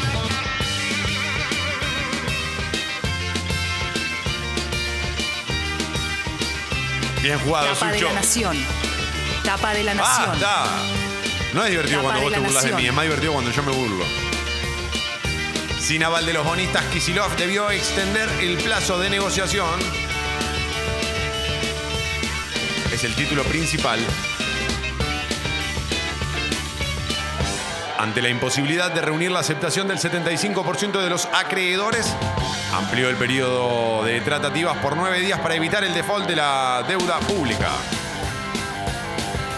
Bien 7.21 7.37
jugado, 7.39 7.67
Tapa 7.73 7.87
de 7.91 7.93
Sucho. 7.99 8.07
la 8.07 8.13
Nación. 8.13 8.57
Tapa 9.43 9.73
de 9.73 9.83
la 9.83 9.91
Ah, 9.91 9.95
Nación. 9.95 10.35
está. 10.35 10.65
No 11.53 11.63
es 11.65 11.69
divertido 11.71 12.01
Tapa 12.01 12.13
cuando 12.13 12.19
de 12.19 12.25
vos 12.25 12.33
te 12.33 12.39
burlas 12.39 12.63
de 12.63 12.71
mí, 12.73 12.87
es 12.87 12.93
más 12.93 13.03
divertido 13.03 13.33
cuando 13.33 13.51
yo 13.51 13.63
me 13.63 13.71
burlo. 13.71 14.05
Sin 15.79 16.03
aval 16.03 16.25
de 16.25 16.33
los 16.33 16.45
bonistas, 16.45 16.83
Kisilov 16.85 17.35
debió 17.37 17.71
extender 17.71 18.29
el 18.41 18.57
plazo 18.57 18.99
de 18.99 19.09
negociación. 19.09 19.79
Es 22.93 23.03
el 23.03 23.15
título 23.15 23.43
principal. 23.45 23.99
Ante 27.97 28.21
la 28.21 28.29
imposibilidad 28.29 28.91
de 28.91 29.01
reunir 29.01 29.31
la 29.31 29.39
aceptación 29.39 29.87
del 29.87 29.97
75% 29.97 31.01
de 31.01 31.09
los 31.09 31.25
acreedores, 31.33 32.13
amplió 32.73 33.09
el 33.09 33.15
periodo 33.15 34.03
de 34.03 34.21
tratativas 34.21 34.77
por 34.77 34.95
nueve 34.95 35.19
días 35.19 35.39
para 35.39 35.55
evitar 35.55 35.83
el 35.83 35.93
default 35.93 36.27
de 36.27 36.35
la 36.35 36.83
deuda 36.87 37.19
pública. 37.19 37.71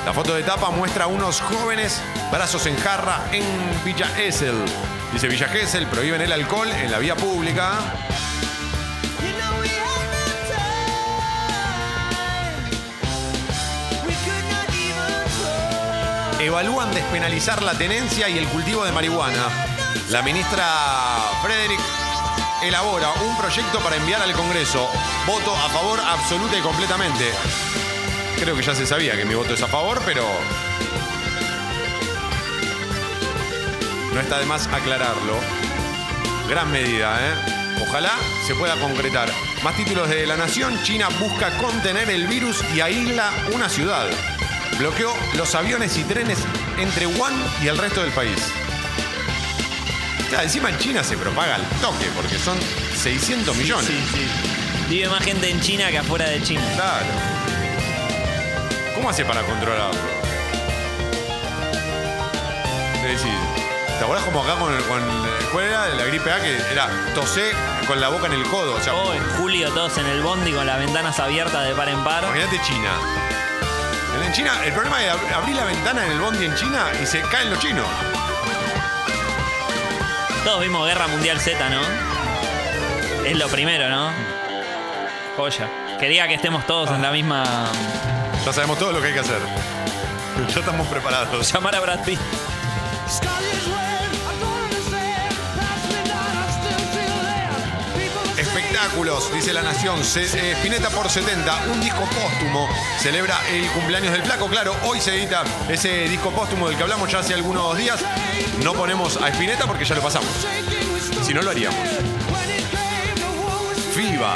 La 0.06 0.14
foto 0.14 0.34
de 0.34 0.44
tapa 0.44 0.70
muestra 0.70 1.06
a 1.06 1.08
unos 1.08 1.42
jóvenes 1.42 2.02
brazos 2.32 2.66
en 2.68 2.78
jarra 2.78 3.22
en 3.32 3.44
Villa 3.84 4.08
Gesell. 4.08 4.66
Dice 5.14 5.28
Villa 5.28 5.48
Gesell, 5.50 5.88
prohíben 5.88 6.22
el 6.22 6.32
alcohol 6.32 6.70
en 6.70 6.90
la 6.90 6.98
vía 6.98 7.16
pública. 7.16 7.80
Evalúan 16.40 16.94
despenalizar 16.94 17.62
la 17.62 17.74
tenencia 17.74 18.30
y 18.30 18.38
el 18.38 18.48
cultivo 18.48 18.86
de 18.86 18.92
marihuana. 18.92 19.48
La 20.10 20.22
ministra 20.22 20.66
Frederick 21.44 21.80
elabora 22.64 23.12
un 23.22 23.38
proyecto 23.38 23.80
para 23.80 23.98
enviar 23.98 24.22
al 24.22 24.34
Congreso. 24.34 24.90
Voto 25.28 25.56
a 25.56 25.70
favor 25.70 26.00
absoluta 26.00 26.58
y 26.58 26.62
completamente. 26.62 27.32
Creo 28.40 28.56
que 28.56 28.64
ya 28.64 28.74
se 28.74 28.88
sabía 28.88 29.16
que 29.16 29.26
mi 29.26 29.36
voto 29.36 29.54
es 29.54 29.62
a 29.62 29.68
favor, 29.68 30.02
pero 30.06 30.24
no 34.14 34.20
está 34.20 34.40
de 34.40 34.46
más 34.46 34.68
aclararlo. 34.68 35.40
Gran 36.50 36.72
medida, 36.72 37.18
¿eh? 37.20 37.34
Ojalá 37.82 38.12
se 38.46 38.56
pueda 38.56 38.76
concretar. 38.76 39.30
Más 39.64 39.76
títulos 39.76 40.10
de 40.10 40.26
La 40.28 40.38
Nación. 40.38 40.82
China 40.84 41.10
busca 41.20 41.58
contener 41.58 42.10
el 42.10 42.28
virus 42.28 42.64
y 42.76 42.82
aísla 42.82 43.32
una 43.54 43.70
ciudad. 43.70 44.08
Bloqueó 44.78 45.14
los 45.36 45.56
aviones 45.56 45.98
y 45.98 46.04
trenes 46.04 46.40
entre 46.78 47.08
Wuhan 47.08 47.34
y 47.64 47.68
el 47.68 47.78
resto 47.78 48.02
del 48.02 48.12
país. 48.12 48.40
Claro, 50.30 50.44
encima 50.44 50.70
en 50.70 50.78
China 50.78 51.04
se 51.04 51.18
propaga 51.18 51.56
al 51.56 51.66
toque 51.82 52.06
porque 52.16 52.38
son 52.38 52.58
600 52.96 53.56
millones. 53.58 53.86
Sí, 53.86 54.04
sí. 54.14 54.28
Vive 54.90 55.10
más 55.10 55.24
gente 55.24 55.50
en 55.50 55.60
China 55.62 55.90
que 55.90 55.98
afuera 55.98 56.30
de 56.30 56.42
China. 56.42 56.64
Claro. 56.76 57.06
¿Cómo 58.96 59.10
hace 59.10 59.26
para 59.26 59.42
controlarlo? 59.44 60.00
Es 63.04 63.12
decir, 63.14 63.61
¿te 64.02 64.06
acuerdas 64.06 64.26
como 64.26 64.42
acá 64.44 64.56
con, 64.56 64.76
con 64.84 65.02
¿cuál 65.52 65.66
era? 65.66 65.88
La 65.90 66.06
gripe 66.06 66.32
A 66.32 66.40
que 66.42 66.58
era 66.72 66.90
tosé 67.14 67.52
con 67.86 68.02
la 68.02 68.10
boca 68.10 68.26
en 68.26 68.34
el 68.34 68.44
codo. 68.46 68.74
O 68.76 68.82
sea, 68.82 68.96
Oh, 68.96 69.14
en 69.14 69.24
julio 69.38 69.70
todos 69.70 69.96
en 70.00 70.08
el 70.08 70.22
bondi 70.24 70.52
con 70.54 70.66
las 70.66 70.80
ventanas 70.80 71.20
abiertas 71.20 71.68
de 71.68 71.76
par 71.76 71.88
en 71.88 72.04
par. 72.04 72.24
imagínate 72.24 72.60
China. 72.64 72.90
En- 74.16 74.24
En 74.24 74.34
China, 74.34 74.52
el 74.66 74.72
problema 74.74 75.04
es 75.04 75.12
ab- 75.14 75.34
abrir 75.36 75.56
la 75.56 75.66
ventana 75.66 76.06
en 76.06 76.12
el 76.14 76.20
bondi 76.20 76.46
en 76.46 76.56
China 76.56 76.86
y 77.02 77.06
se 77.06 77.22
caen 77.22 77.50
los 77.52 77.60
chinos. 77.60 77.86
Todos 80.46 80.62
vimos 80.62 80.88
Guerra 80.88 81.08
Mundial 81.08 81.40
Z, 81.40 81.70
¿no? 81.70 81.82
Es 83.26 83.38
lo 83.38 83.48
primero, 83.50 83.88
¿no? 83.90 84.10
Joya. 85.38 85.70
Quería 86.00 86.28
que 86.28 86.34
estemos 86.36 86.66
todos 86.66 86.90
en 86.90 87.02
la 87.04 87.12
misma. 87.12 87.44
Ya 88.46 88.52
sabemos 88.52 88.80
todo 88.80 88.92
lo 88.94 89.00
que 89.02 89.08
hay 89.08 89.14
que 89.14 89.20
hacer. 89.20 89.40
Ya 90.54 90.60
estamos 90.60 90.88
preparados. 90.88 91.52
Llamar 91.54 91.76
a 91.76 91.80
Brad 91.82 92.00
Pitt. 92.04 92.20
Dice 99.34 99.54
La 99.54 99.62
Nación. 99.62 100.04
Se- 100.04 100.24
eh, 100.24 100.52
Spinetta 100.58 100.90
por 100.90 101.10
70, 101.10 101.64
un 101.72 101.80
disco 101.80 102.02
póstumo. 102.04 102.68
Celebra 103.00 103.40
el 103.50 103.66
cumpleaños 103.72 104.12
del 104.12 104.22
flaco. 104.22 104.48
Claro, 104.48 104.76
hoy 104.84 105.00
se 105.00 105.16
edita 105.16 105.44
ese 105.70 106.10
disco 106.10 106.30
póstumo 106.32 106.68
del 106.68 106.76
que 106.78 106.84
hablamos 106.84 107.10
ya 107.10 107.20
hace 107.20 107.34
algunos 107.34 107.76
días. 107.78 108.00
No 108.64 108.74
ponemos 108.74 109.18
a 109.18 109.30
Spinetta 109.30 109.66
porque 109.66 109.86
ya 109.86 109.96
lo 109.96 110.02
pasamos. 110.02 110.30
Si 111.26 111.34
no, 111.34 111.42
lo 111.42 111.50
haríamos. 111.52 111.80
FIBA, 113.96 114.36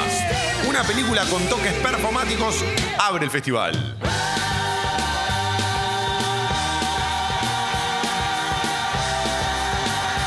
una 0.68 0.82
película 0.84 1.24
con 1.26 1.46
toques 1.48 1.74
performáticos, 1.74 2.56
abre 2.98 3.24
el 3.26 3.30
festival. 3.30 3.96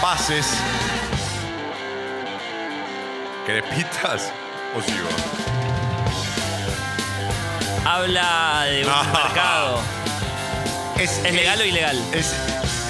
Pases. 0.02 0.46
¿Querés 3.50 3.64
pistas 3.74 4.32
o 4.78 4.82
sigo? 4.84 5.10
Habla 7.84 8.66
de 8.66 8.84
un 8.86 8.92
Ah. 8.94 9.04
mercado. 9.26 9.82
Es, 11.00 11.18
¿Es 11.26 11.34
legal 11.34 11.60
o 11.60 11.66
ilegal? 11.66 12.00
Es 12.14 12.36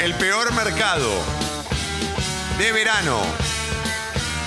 el 0.03 0.13
peor 0.15 0.51
mercado 0.53 1.09
de 2.57 2.73
verano 2.73 3.21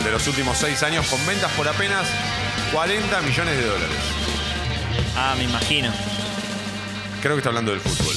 de 0.05 0.11
los 0.11 0.27
últimos 0.27 0.59
seis 0.59 0.83
años 0.83 1.07
con 1.07 1.25
ventas 1.27 1.51
por 1.53 1.67
apenas 1.67 2.07
40 2.75 3.23
millones 3.23 3.57
de 3.57 3.65
dólares. 3.65 3.97
Ah, 5.17 5.35
me 5.39 5.45
imagino. 5.45 5.91
Creo 7.23 7.37
que 7.37 7.39
está 7.39 7.49
hablando 7.49 7.71
del 7.71 7.81
fútbol. 7.81 8.15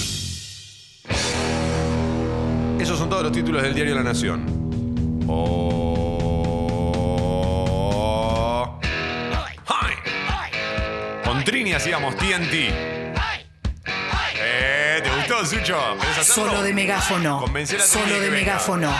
Esos 2.81 2.99
son 2.99 3.09
todos 3.09 3.23
los 3.23 3.31
títulos 3.31 3.63
del 3.63 3.73
diario 3.73 3.95
La 3.95 4.03
Nación. 4.03 5.23
Oh. 5.29 5.94
Con 11.45 11.51
Trini 11.51 11.73
hacíamos 11.73 12.15
TNT. 12.17 12.53
Eh, 14.39 14.99
¿Te 15.03 15.09
gustó, 15.15 15.45
Sucho? 15.45 15.77
¿Querés 16.01 16.17
hacerlo? 16.17 16.49
Solo 16.49 16.63
de 16.63 16.73
megáfono. 16.73 17.39
Convencer 17.39 17.79
a 17.79 17.83
Trini 17.83 18.03
Solo 18.03 18.15
que 18.15 18.21
de 18.21 18.29
venga. 18.31 18.45
megáfono. 18.53 18.91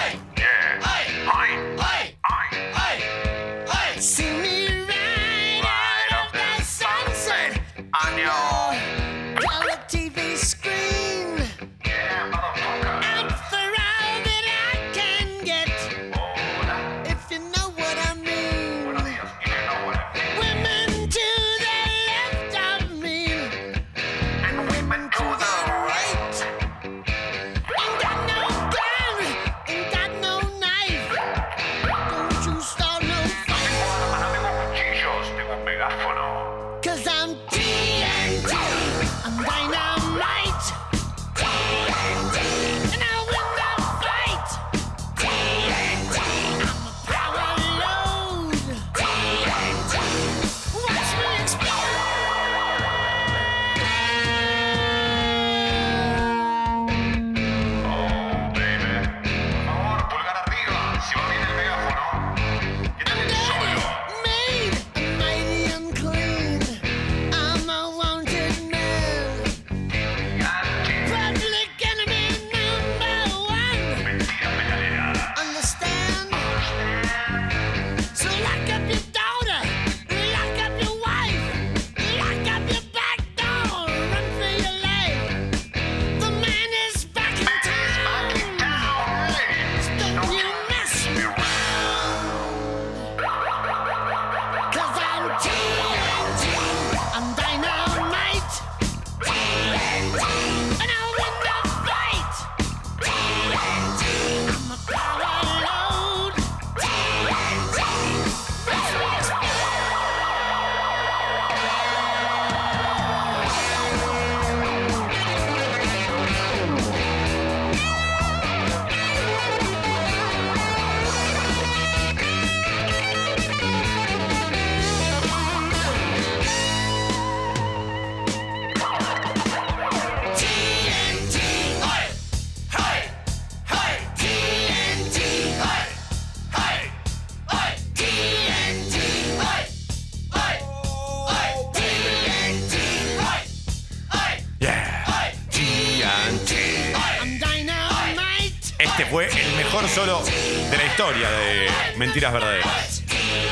Mentiras 152.16 152.32
Verdaderas. 152.32 153.04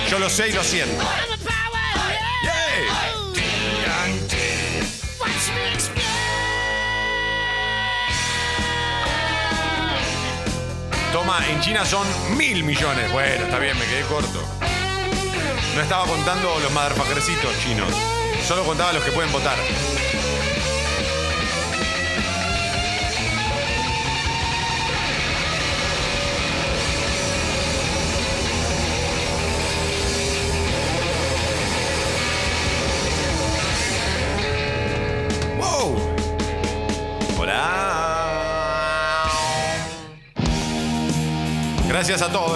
Yo 0.09 0.19
lo 0.19 0.29
sé 0.29 0.47
y 0.47 0.53
lo 0.53 0.63
siento. 0.63 1.03
Toma, 11.11 11.45
en 11.49 11.59
China 11.59 11.83
son 11.83 12.07
mil 12.37 12.63
millones. 12.63 13.11
Bueno, 13.11 13.43
está 13.43 13.59
bien, 13.59 13.77
me 13.77 13.83
quedé 13.83 14.03
corto. 14.03 14.41
No 15.75 15.81
estaba 15.81 16.05
contando 16.05 16.57
los 16.61 16.71
motherfuckercitos 16.71 17.59
chinos. 17.61 17.93
Solo 18.47 18.63
contaba 18.63 18.93
los 18.93 19.03
que 19.03 19.11
pueden 19.11 19.33
votar. 19.33 19.57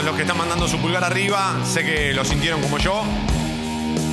Los 0.07 0.15
que 0.15 0.21
están 0.21 0.37
mandando 0.37 0.69
su 0.69 0.77
pulgar 0.77 1.03
arriba. 1.03 1.53
Sé 1.65 1.83
que 1.83 2.13
lo 2.13 2.23
sintieron 2.23 2.61
como 2.61 2.77
yo. 2.77 3.03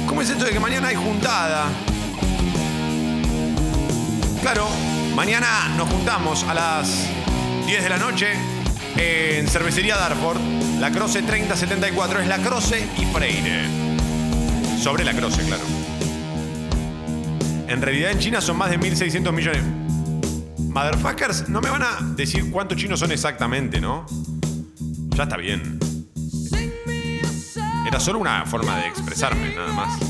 ¿Cómo 0.08 0.22
es 0.22 0.28
esto 0.28 0.44
de 0.44 0.50
que 0.50 0.58
mañana 0.58 0.88
hay 0.88 0.96
juntada? 0.96 1.66
Claro, 4.42 4.66
mañana 5.14 5.72
nos 5.76 5.88
juntamos 5.88 6.42
a 6.48 6.54
las 6.54 7.08
10 7.66 7.84
de 7.84 7.88
la 7.88 7.98
noche 7.98 8.32
en 8.96 9.46
Cervecería 9.46 9.94
Darford. 9.96 10.40
La 10.80 10.90
Croce 10.90 11.22
3074 11.22 12.22
es 12.22 12.26
la 12.26 12.38
Croce 12.38 12.88
y 12.98 13.04
Freire. 13.06 13.62
Sobre 14.82 15.04
la 15.04 15.14
Croce, 15.14 15.44
claro. 15.44 15.62
En 17.68 17.80
realidad 17.80 18.10
en 18.10 18.18
China 18.18 18.40
son 18.40 18.56
más 18.56 18.68
de 18.70 18.80
1.600 18.80 19.30
millones. 19.30 19.62
Motherfuckers, 20.58 21.48
no 21.48 21.60
me 21.60 21.70
van 21.70 21.84
a 21.84 21.98
decir 22.16 22.50
cuántos 22.50 22.78
chinos 22.78 22.98
son 22.98 23.12
exactamente, 23.12 23.80
¿no? 23.80 24.04
Ya 25.14 25.22
está 25.22 25.36
bien. 25.36 25.73
Era 27.94 28.00
solo 28.00 28.18
una 28.18 28.44
forma 28.44 28.76
de 28.80 28.88
expresarme, 28.88 29.54
nada 29.54 29.72
más. 29.72 30.00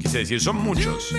Quise 0.00 0.18
decir, 0.18 0.40
son 0.40 0.56
muchos. 0.56 1.14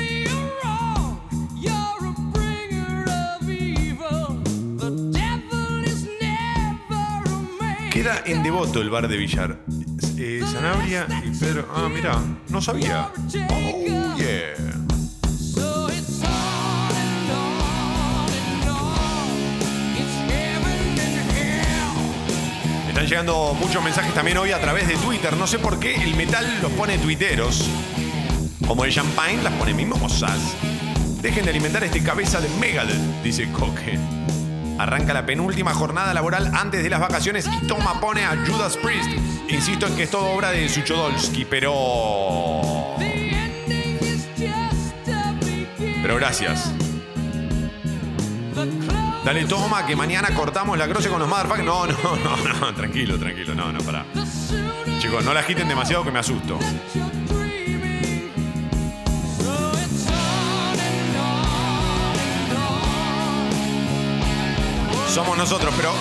Queda 7.90 8.22
en 8.26 8.44
Devoto 8.44 8.82
el 8.82 8.90
bar 8.90 9.08
de 9.08 9.16
Villar. 9.16 9.62
Eh, 10.18 10.42
Sanabria 10.46 11.08
y 11.24 11.30
Pedro. 11.30 11.70
Ah, 11.74 11.88
mira, 11.88 12.20
no 12.50 12.62
sabía. 12.62 13.10
Oh, 13.50 14.18
yeah. 14.18 14.69
Llegando 23.10 23.56
muchos 23.56 23.84
mensajes 23.84 24.14
también 24.14 24.38
hoy 24.38 24.52
a 24.52 24.60
través 24.60 24.88
de 24.88 24.96
Twitter. 24.98 25.36
No 25.36 25.48
sé 25.48 25.58
por 25.58 25.80
qué 25.80 25.96
el 25.96 26.16
metal 26.16 26.46
los 26.62 26.72
pone 26.74 27.00
tuiteros. 27.00 27.68
Como 28.68 28.86
el 28.86 28.94
champagne 28.94 29.42
las 29.42 29.54
pone 29.54 29.74
mimosas. 29.74 30.38
Dejen 31.20 31.44
de 31.44 31.50
alimentar 31.50 31.84
este 31.84 32.04
cabeza 32.04 32.40
de 32.40 32.48
Megadeth, 32.60 33.24
dice 33.24 33.52
Coque. 33.52 33.98
Arranca 34.78 35.14
la 35.14 35.26
penúltima 35.26 35.74
jornada 35.74 36.14
laboral 36.14 36.52
antes 36.54 36.84
de 36.84 36.90
las 36.90 37.00
vacaciones 37.00 37.48
y 37.48 37.66
Toma 37.66 38.00
pone 38.00 38.26
a 38.26 38.38
Judas 38.46 38.78
Priest. 38.78 39.10
Insisto 39.50 39.88
en 39.88 39.96
que 39.96 40.04
es 40.04 40.12
todo 40.12 40.28
obra 40.28 40.52
de 40.52 40.70
Suchodolski, 40.70 41.46
pero. 41.46 42.96
Pero 46.02 46.16
gracias. 46.16 46.72
Dale, 49.30 49.46
toma, 49.46 49.86
que 49.86 49.96
mañana 49.96 50.34
cortamos 50.34 50.76
la 50.76 50.88
croce 50.88 51.08
con 51.08 51.20
los 51.20 51.30
motherfuckers. 51.30 51.64
No, 51.64 51.86
no, 51.86 52.16
no, 52.16 52.60
no, 52.62 52.74
tranquilo, 52.74 53.16
tranquilo, 53.20 53.54
no, 53.54 53.72
no, 53.72 53.80
pará. 53.82 54.04
Chicos, 54.98 55.24
no 55.24 55.36
la 55.36 55.42
agiten 55.42 55.68
demasiado 55.68 56.04
que 56.04 56.10
me 56.10 56.18
asusto. 56.18 56.58
Somos 65.14 65.38
nosotros, 65.38 65.76
pero 65.78 65.94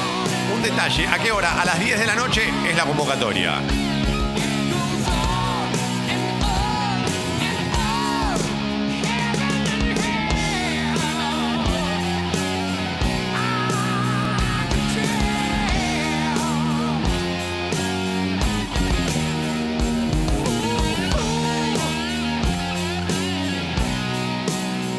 un 0.55 0.63
detalle, 0.63 1.07
¿a 1.07 1.19
qué 1.19 1.31
hora? 1.31 1.61
A 1.61 1.67
las 1.67 1.79
10 1.79 1.99
de 1.99 2.07
la 2.07 2.15
noche 2.15 2.51
es 2.67 2.75
la 2.75 2.85
convocatoria. 2.85 3.61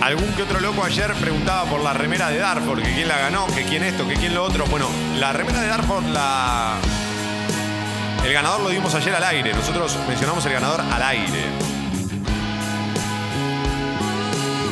Algún 0.10 0.34
que 0.34 0.41
otro 0.41 0.60
loco 0.60 0.84
ayer 0.84 1.14
preguntaba 1.14 1.70
por 1.70 1.84
la 1.84 1.93
remera 1.93 2.32
de 2.32 2.39
Darford, 2.39 2.82
que 2.82 2.95
quién 2.95 3.07
la 3.07 3.20
ganó, 3.20 3.45
que 3.45 3.64
quién 3.64 3.84
esto, 3.84 4.07
que 4.07 4.16
quién 4.16 4.34
lo 4.34 4.43
otro. 4.43 4.66
Bueno, 4.66 4.88
la 5.20 5.34
remera 5.34 5.62
de 5.62 5.68
Darford, 5.68 6.03
la. 6.05 6.78
El 8.26 8.34
ganador 8.34 8.62
lo 8.62 8.70
dimos 8.70 8.95
ayer 8.95 9.14
al 9.14 9.24
aire. 9.24 9.53
Nosotros 9.53 9.95
mencionamos 10.07 10.43
el 10.47 10.53
ganador 10.53 10.82
al 10.82 11.03
aire. 11.03 11.43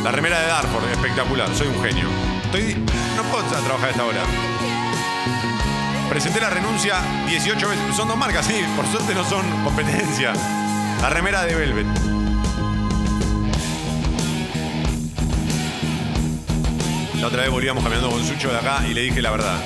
La 0.04 0.10
remera 0.10 0.40
de 0.40 0.48
Darford, 0.48 0.90
espectacular. 0.90 1.56
Soy 1.56 1.68
un 1.68 1.84
genio. 1.84 2.08
Estoy. 2.46 2.84
No 3.16 3.22
puedo 3.22 3.44
trabajar 3.44 3.92
esta 3.92 4.06
hora. 4.06 4.22
Presenté 6.10 6.42
la 6.42 6.50
renuncia 6.50 6.96
18 7.28 7.70
veces. 7.70 7.96
Son 7.96 8.08
dos 8.08 8.18
marcas, 8.18 8.44
sí. 8.44 8.60
Por 8.76 8.88
suerte 8.88 9.14
no 9.14 9.24
son 9.24 9.46
competencia. 9.64 10.34
La 11.00 11.12
remera 11.12 11.44
de 11.44 11.54
Velvet. 11.54 12.17
Otra 17.38 17.46
vez 17.46 17.54
volvíamos 17.54 17.84
caminando 17.84 18.10
con 18.10 18.26
Sucho 18.26 18.50
de 18.50 18.58
acá 18.58 18.84
y 18.90 18.96
le 18.96 19.02
dije 19.02 19.22
la 19.22 19.30
verdad. 19.30 19.62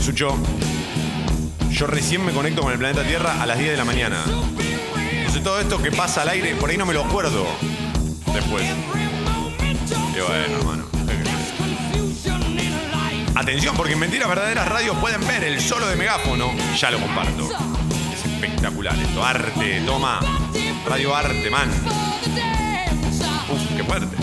Sucho, 0.00 0.38
yo 1.72 1.88
recién 1.88 2.24
me 2.24 2.30
conecto 2.30 2.62
con 2.62 2.70
el 2.70 2.78
planeta 2.78 3.02
Tierra 3.02 3.42
a 3.42 3.46
las 3.46 3.58
10 3.58 3.72
de 3.72 3.76
la 3.76 3.84
mañana. 3.84 4.22
Entonces 5.10 5.42
todo 5.42 5.58
esto 5.58 5.82
que 5.82 5.90
pasa 5.90 6.22
al 6.22 6.28
aire, 6.28 6.54
por 6.54 6.70
ahí 6.70 6.76
no 6.76 6.86
me 6.86 6.94
lo 6.94 7.02
acuerdo 7.02 7.44
después. 8.32 8.64
Y 10.14 10.20
bueno, 10.20 10.56
hermano. 10.56 10.84
Atención, 13.34 13.76
porque 13.76 13.94
en 13.94 13.98
Mentiras 13.98 14.28
Verdaderas 14.28 14.68
Radio 14.68 14.94
pueden 14.94 15.26
ver 15.26 15.42
el 15.42 15.60
solo 15.60 15.88
de 15.88 15.96
megáfono. 15.96 16.52
Ya 16.78 16.92
lo 16.92 17.00
comparto. 17.00 17.48
Es 18.14 18.24
espectacular 18.24 18.94
esto. 19.02 19.24
Arte, 19.24 19.82
toma. 19.84 20.20
Radio 20.86 21.12
Arte, 21.12 21.50
man. 21.50 21.68
Uf, 23.50 23.76
qué 23.76 23.82
fuerte. 23.82 24.16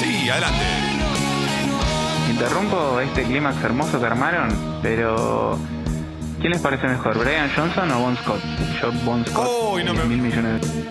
Sí, 0.00 0.28
adelante. 0.28 0.81
Interrumpo 2.42 2.98
este 2.98 3.22
clímax 3.22 3.62
hermoso 3.62 4.00
que 4.00 4.06
armaron, 4.06 4.48
pero 4.82 5.56
¿quién 6.40 6.50
les 6.50 6.60
parece 6.60 6.88
mejor, 6.88 7.16
Brian 7.16 7.48
Johnson 7.54 7.88
o 7.92 8.00
Bon 8.00 8.16
Scott? 8.16 8.40
Yo 8.82 8.90
Bon 9.04 9.24
Scott. 9.24 9.48
Uy, 9.74 9.84
no 9.84 9.94
me- 9.94 10.04
mil 10.06 10.18
millones 10.20 10.60
de- 10.60 10.90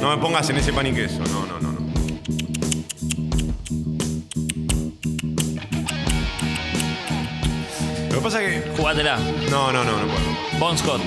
No 0.00 0.08
me 0.08 0.16
pongas 0.16 0.48
en 0.48 0.56
ese 0.56 0.72
pan 0.72 0.86
y 0.86 0.92
queso. 0.92 1.22
No, 1.24 1.44
no, 1.46 1.60
no, 1.60 1.72
no. 1.72 2.92
Lo 8.10 8.16
que 8.18 8.22
pasa 8.22 8.42
es 8.42 8.62
que. 8.64 8.70
Jugátela. 8.76 9.18
No, 9.50 9.72
no, 9.72 9.84
no, 9.84 9.92
no 9.92 10.06
puedo. 10.06 10.58
Bon 10.58 10.76
Scott. 10.78 11.00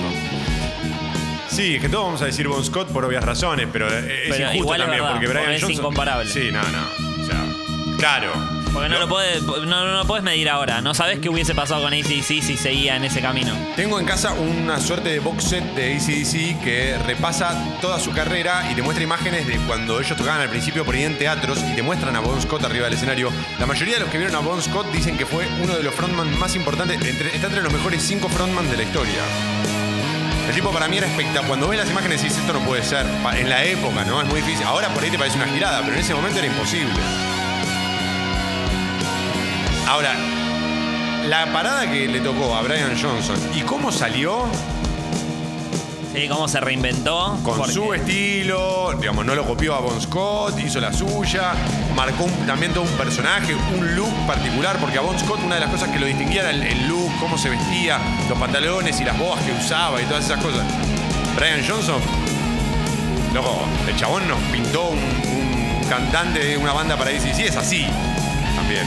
Sí, 1.48 1.76
es 1.76 1.82
que 1.82 1.88
todos 1.88 2.04
vamos 2.04 2.22
a 2.22 2.26
decir 2.26 2.48
Bon 2.48 2.62
Scott 2.64 2.88
por 2.88 3.04
obvias 3.04 3.24
razones, 3.24 3.66
pero 3.72 3.86
es 3.88 3.94
Pero 4.04 4.36
injusto 4.36 4.56
igual 4.56 4.80
es 4.80 4.86
también 4.86 5.02
verdad, 5.02 5.10
porque 5.12 5.26
Brian 5.28 5.44
porque 5.44 5.56
es 5.56 5.62
Johnson. 5.62 5.80
incomparable. 5.80 6.30
Sí, 6.30 6.50
no, 6.52 6.60
no. 6.62 7.22
O 7.22 7.26
sea, 7.26 7.44
claro. 7.98 8.55
Porque 8.76 8.90
no 8.90 8.98
lo 8.98 9.08
puedes, 9.08 9.42
no, 9.42 9.56
no 9.86 10.04
lo 10.04 10.22
medir 10.22 10.50
ahora. 10.50 10.82
No 10.82 10.92
sabes 10.92 11.18
qué 11.18 11.30
hubiese 11.30 11.54
pasado 11.54 11.82
con 11.82 11.94
ACDC 11.94 12.42
si 12.42 12.56
seguía 12.58 12.96
en 12.96 13.04
ese 13.04 13.22
camino. 13.22 13.54
Tengo 13.74 13.98
en 13.98 14.04
casa 14.04 14.34
una 14.34 14.78
suerte 14.80 15.08
de 15.08 15.18
box 15.18 15.44
set 15.44 15.64
de 15.74 15.94
ACDC 15.96 16.62
que 16.62 16.98
repasa 17.06 17.78
toda 17.80 17.98
su 17.98 18.12
carrera 18.12 18.68
y 18.70 18.74
te 18.74 18.82
muestra 18.82 19.02
imágenes 19.02 19.46
de 19.46 19.56
cuando 19.60 19.98
ellos 19.98 20.14
tocaban 20.14 20.42
al 20.42 20.50
principio 20.50 20.84
por 20.84 20.94
ahí 20.94 21.04
en 21.04 21.16
teatros 21.16 21.58
y 21.72 21.74
te 21.74 21.82
muestran 21.82 22.16
a 22.16 22.20
Bon 22.20 22.38
Scott 22.42 22.64
arriba 22.64 22.84
del 22.84 22.92
escenario. 22.94 23.32
La 23.58 23.64
mayoría 23.64 23.94
de 23.94 24.00
los 24.00 24.10
que 24.10 24.18
vieron 24.18 24.36
a 24.36 24.40
Bon 24.40 24.60
Scott 24.60 24.92
dicen 24.92 25.16
que 25.16 25.24
fue 25.24 25.46
uno 25.62 25.74
de 25.74 25.82
los 25.82 25.94
frontman 25.94 26.38
más 26.38 26.54
importantes, 26.54 26.96
entre- 27.02 27.34
está 27.34 27.46
entre 27.46 27.62
los 27.62 27.72
mejores 27.72 28.02
cinco 28.02 28.28
frontman 28.28 28.70
de 28.70 28.76
la 28.76 28.82
historia. 28.82 29.22
El 30.48 30.54
tipo 30.54 30.70
para 30.70 30.86
mí 30.86 30.98
era 30.98 31.06
espectacular. 31.06 31.46
Cuando 31.48 31.68
ves 31.68 31.78
las 31.78 31.90
imágenes 31.90 32.22
dices, 32.22 32.38
esto 32.40 32.52
no 32.52 32.60
puede 32.60 32.82
ser. 32.82 33.06
En 33.36 33.48
la 33.48 33.64
época, 33.64 34.04
¿no? 34.04 34.20
Es 34.20 34.28
muy 34.28 34.42
difícil. 34.42 34.66
Ahora 34.66 34.88
por 34.90 35.02
ahí 35.02 35.10
te 35.10 35.18
parece 35.18 35.38
una 35.38 35.46
girada, 35.48 35.80
pero 35.80 35.94
en 35.94 36.00
ese 36.00 36.14
momento 36.14 36.38
era 36.38 36.46
imposible. 36.46 36.92
Ahora, 39.86 40.14
la 41.28 41.46
parada 41.52 41.90
que 41.90 42.08
le 42.08 42.20
tocó 42.20 42.54
a 42.56 42.62
Brian 42.62 42.90
Johnson 43.00 43.36
y 43.54 43.60
cómo 43.60 43.92
salió 43.92 44.44
Sí, 46.14 46.28
cómo 46.28 46.48
se 46.48 46.60
reinventó. 46.60 47.38
con 47.42 47.58
porque- 47.58 47.72
su 47.74 47.92
estilo, 47.92 48.94
digamos, 48.98 49.24
no 49.26 49.34
lo 49.34 49.44
copió 49.46 49.74
a 49.74 49.80
Bon 49.80 50.00
Scott, 50.00 50.58
hizo 50.58 50.80
la 50.80 50.90
suya, 50.92 51.52
marcó 51.94 52.24
un- 52.24 52.46
también 52.46 52.72
todo 52.72 52.84
un 52.84 52.90
personaje, 52.96 53.54
un 53.54 53.94
look 53.94 54.12
particular, 54.26 54.76
porque 54.78 54.96
a 54.98 55.02
Bon 55.02 55.18
Scott 55.18 55.40
una 55.44 55.56
de 55.56 55.60
las 55.60 55.70
cosas 55.70 55.90
que 55.90 55.98
lo 55.98 56.06
distinguía 56.06 56.40
era 56.40 56.50
el, 56.50 56.62
el 56.62 56.88
look, 56.88 57.10
cómo 57.20 57.36
se 57.36 57.50
vestía, 57.50 57.98
los 58.30 58.38
pantalones 58.38 58.98
y 59.00 59.04
las 59.04 59.18
boas 59.18 59.40
que 59.42 59.52
usaba 59.52 60.00
y 60.00 60.04
todas 60.06 60.24
esas 60.24 60.42
cosas. 60.42 60.64
Brian 61.36 61.60
Johnson, 61.68 62.00
loco, 63.34 63.62
el 63.86 63.94
chabón 63.96 64.26
nos 64.26 64.38
pintó 64.50 64.88
un, 64.88 64.98
un 64.98 65.84
cantante 65.90 66.38
de 66.42 66.56
una 66.56 66.72
banda 66.72 66.96
para 66.96 67.10
decir, 67.10 67.34
sí, 67.34 67.42
es 67.44 67.56
así, 67.56 67.84
también. 68.56 68.86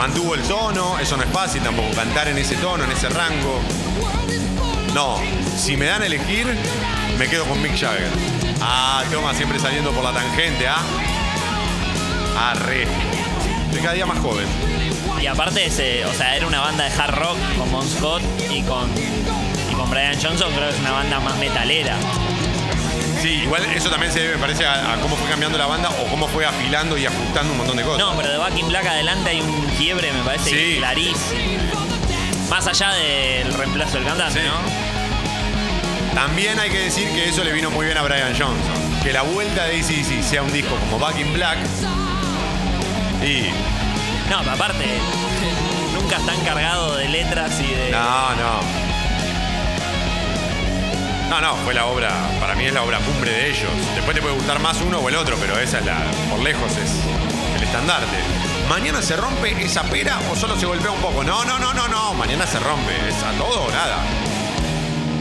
Mantuvo 0.00 0.34
el 0.34 0.40
tono, 0.44 0.98
eso 0.98 1.14
no 1.18 1.24
es 1.24 1.28
fácil 1.28 1.62
tampoco, 1.62 1.90
cantar 1.94 2.26
en 2.28 2.38
ese 2.38 2.56
tono, 2.56 2.84
en 2.84 2.90
ese 2.90 3.10
rango. 3.10 3.60
No, 4.94 5.18
si 5.58 5.76
me 5.76 5.84
dan 5.84 6.00
a 6.00 6.06
elegir, 6.06 6.46
me 7.18 7.28
quedo 7.28 7.44
con 7.44 7.60
Mick 7.60 7.78
Jagger. 7.78 8.08
Ah, 8.62 9.04
toma 9.12 9.34
siempre 9.34 9.58
saliendo 9.58 9.90
por 9.90 10.02
la 10.02 10.14
tangente, 10.14 10.66
¿ah? 10.66 10.80
Ah, 12.34 12.54
re. 12.54 12.86
Cada 13.82 13.92
día 13.92 14.06
más 14.06 14.18
joven. 14.20 14.46
Y 15.20 15.26
aparte, 15.26 15.66
ese, 15.66 16.06
o 16.06 16.14
sea, 16.14 16.34
era 16.34 16.46
una 16.46 16.60
banda 16.60 16.84
de 16.84 16.98
hard 16.98 17.14
rock 17.16 17.36
con 17.58 17.70
Bon 17.70 17.86
Scott 17.86 18.22
y 18.50 18.62
con 18.62 18.88
Brian 19.90 20.14
Johnson, 20.18 20.50
creo 20.54 20.70
que 20.70 20.74
es 20.76 20.80
una 20.80 20.92
banda 20.92 21.20
más 21.20 21.36
metalera. 21.36 21.96
Sí, 23.20 23.28
igual 23.42 23.64
eso 23.74 23.90
también 23.90 24.12
se 24.12 24.20
debe, 24.20 24.34
me 24.34 24.40
parece, 24.40 24.64
a, 24.66 24.94
a 24.94 24.96
cómo 25.00 25.16
fue 25.16 25.28
cambiando 25.28 25.58
la 25.58 25.66
banda 25.66 25.90
o 25.90 26.04
cómo 26.08 26.26
fue 26.28 26.46
afilando 26.46 26.96
y 26.96 27.06
ajustando 27.06 27.52
un 27.52 27.58
montón 27.58 27.76
de 27.76 27.82
cosas. 27.82 27.98
No, 27.98 28.16
pero 28.16 28.30
de 28.30 28.38
Back 28.38 28.56
in 28.58 28.68
Black 28.68 28.86
adelante 28.86 29.30
hay 29.30 29.40
un 29.40 29.66
quiebre, 29.78 30.12
me 30.12 30.22
parece 30.22 30.50
Sí. 30.50 30.76
clarísimo. 30.78 31.20
Más 32.48 32.66
allá 32.66 32.92
del 32.94 33.52
reemplazo 33.54 33.98
del 33.98 34.04
cantante, 34.06 34.42
¿no? 34.42 34.54
También 36.14 36.58
hay 36.58 36.70
que 36.70 36.78
decir 36.80 37.08
que 37.10 37.28
eso 37.28 37.44
le 37.44 37.52
vino 37.52 37.70
muy 37.70 37.86
bien 37.86 37.96
a 37.98 38.02
Brian 38.02 38.30
Johnson. 38.30 38.90
que 39.02 39.12
la 39.14 39.22
vuelta 39.22 39.64
de 39.64 39.80
ACDC 39.80 40.22
sea 40.22 40.42
un 40.42 40.52
disco 40.52 40.74
como 40.76 40.98
Back 40.98 41.18
in 41.20 41.32
Black. 41.32 41.58
Y. 43.24 43.48
No, 44.28 44.38
aparte, 44.50 44.84
nunca 45.94 46.16
están 46.16 46.38
cargados 46.44 46.98
de 46.98 47.08
letras 47.08 47.52
y 47.60 47.66
de. 47.72 47.90
No, 47.90 48.30
no. 48.34 48.89
No, 51.30 51.40
no, 51.40 51.54
fue 51.58 51.72
la 51.74 51.86
obra, 51.86 52.10
para 52.40 52.56
mí 52.56 52.64
es 52.64 52.74
la 52.74 52.82
obra 52.82 52.98
cumbre 52.98 53.30
de 53.30 53.50
ellos. 53.50 53.70
Después 53.94 54.16
te 54.16 54.20
puede 54.20 54.34
gustar 54.34 54.58
más 54.58 54.80
uno 54.82 54.98
o 54.98 55.08
el 55.08 55.14
otro, 55.14 55.36
pero 55.38 55.56
esa 55.60 55.78
es 55.78 55.86
la, 55.86 56.02
por 56.28 56.40
lejos 56.40 56.72
es 56.72 56.90
el 57.56 57.62
estandarte. 57.62 58.16
¿Mañana 58.68 59.00
se 59.00 59.16
rompe 59.16 59.50
esa 59.64 59.84
pera 59.84 60.18
o 60.30 60.34
solo 60.34 60.56
se 60.56 60.66
golpea 60.66 60.90
un 60.90 61.00
poco? 61.00 61.22
No, 61.22 61.44
no, 61.44 61.60
no, 61.60 61.72
no, 61.72 61.86
no, 61.86 62.14
mañana 62.14 62.48
se 62.48 62.58
rompe, 62.58 62.92
es 63.08 63.22
a 63.22 63.30
todo 63.38 63.62
o 63.62 63.70
nada. 63.70 63.98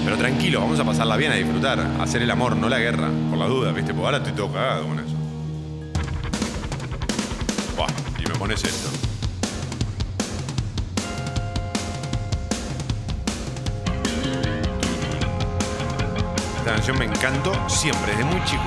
Pero 0.03 0.17
tranquilo, 0.17 0.61
vamos 0.61 0.79
a 0.79 0.83
pasarla 0.83 1.15
bien, 1.15 1.31
a 1.31 1.35
disfrutar, 1.35 1.79
a 1.79 2.01
hacer 2.01 2.23
el 2.23 2.31
amor, 2.31 2.55
no 2.55 2.69
la 2.69 2.79
guerra, 2.79 3.09
por 3.29 3.37
la 3.37 3.45
duda, 3.45 3.71
¿viste? 3.71 3.93
Porque 3.93 4.05
ahora 4.05 4.17
estoy 4.17 4.33
todo 4.33 4.51
cagado 4.51 4.87
con 4.87 4.99
eso. 4.99 5.15
Buah, 7.77 7.87
y 8.17 8.27
me 8.27 8.33
pones 8.33 8.63
esto. 8.63 9.08
Esta 16.69 16.81
canción 16.83 16.99
me 16.99 17.05
encantó 17.05 17.67
siempre, 17.67 18.11
desde 18.11 18.25
muy 18.25 18.43
chico. 18.43 18.61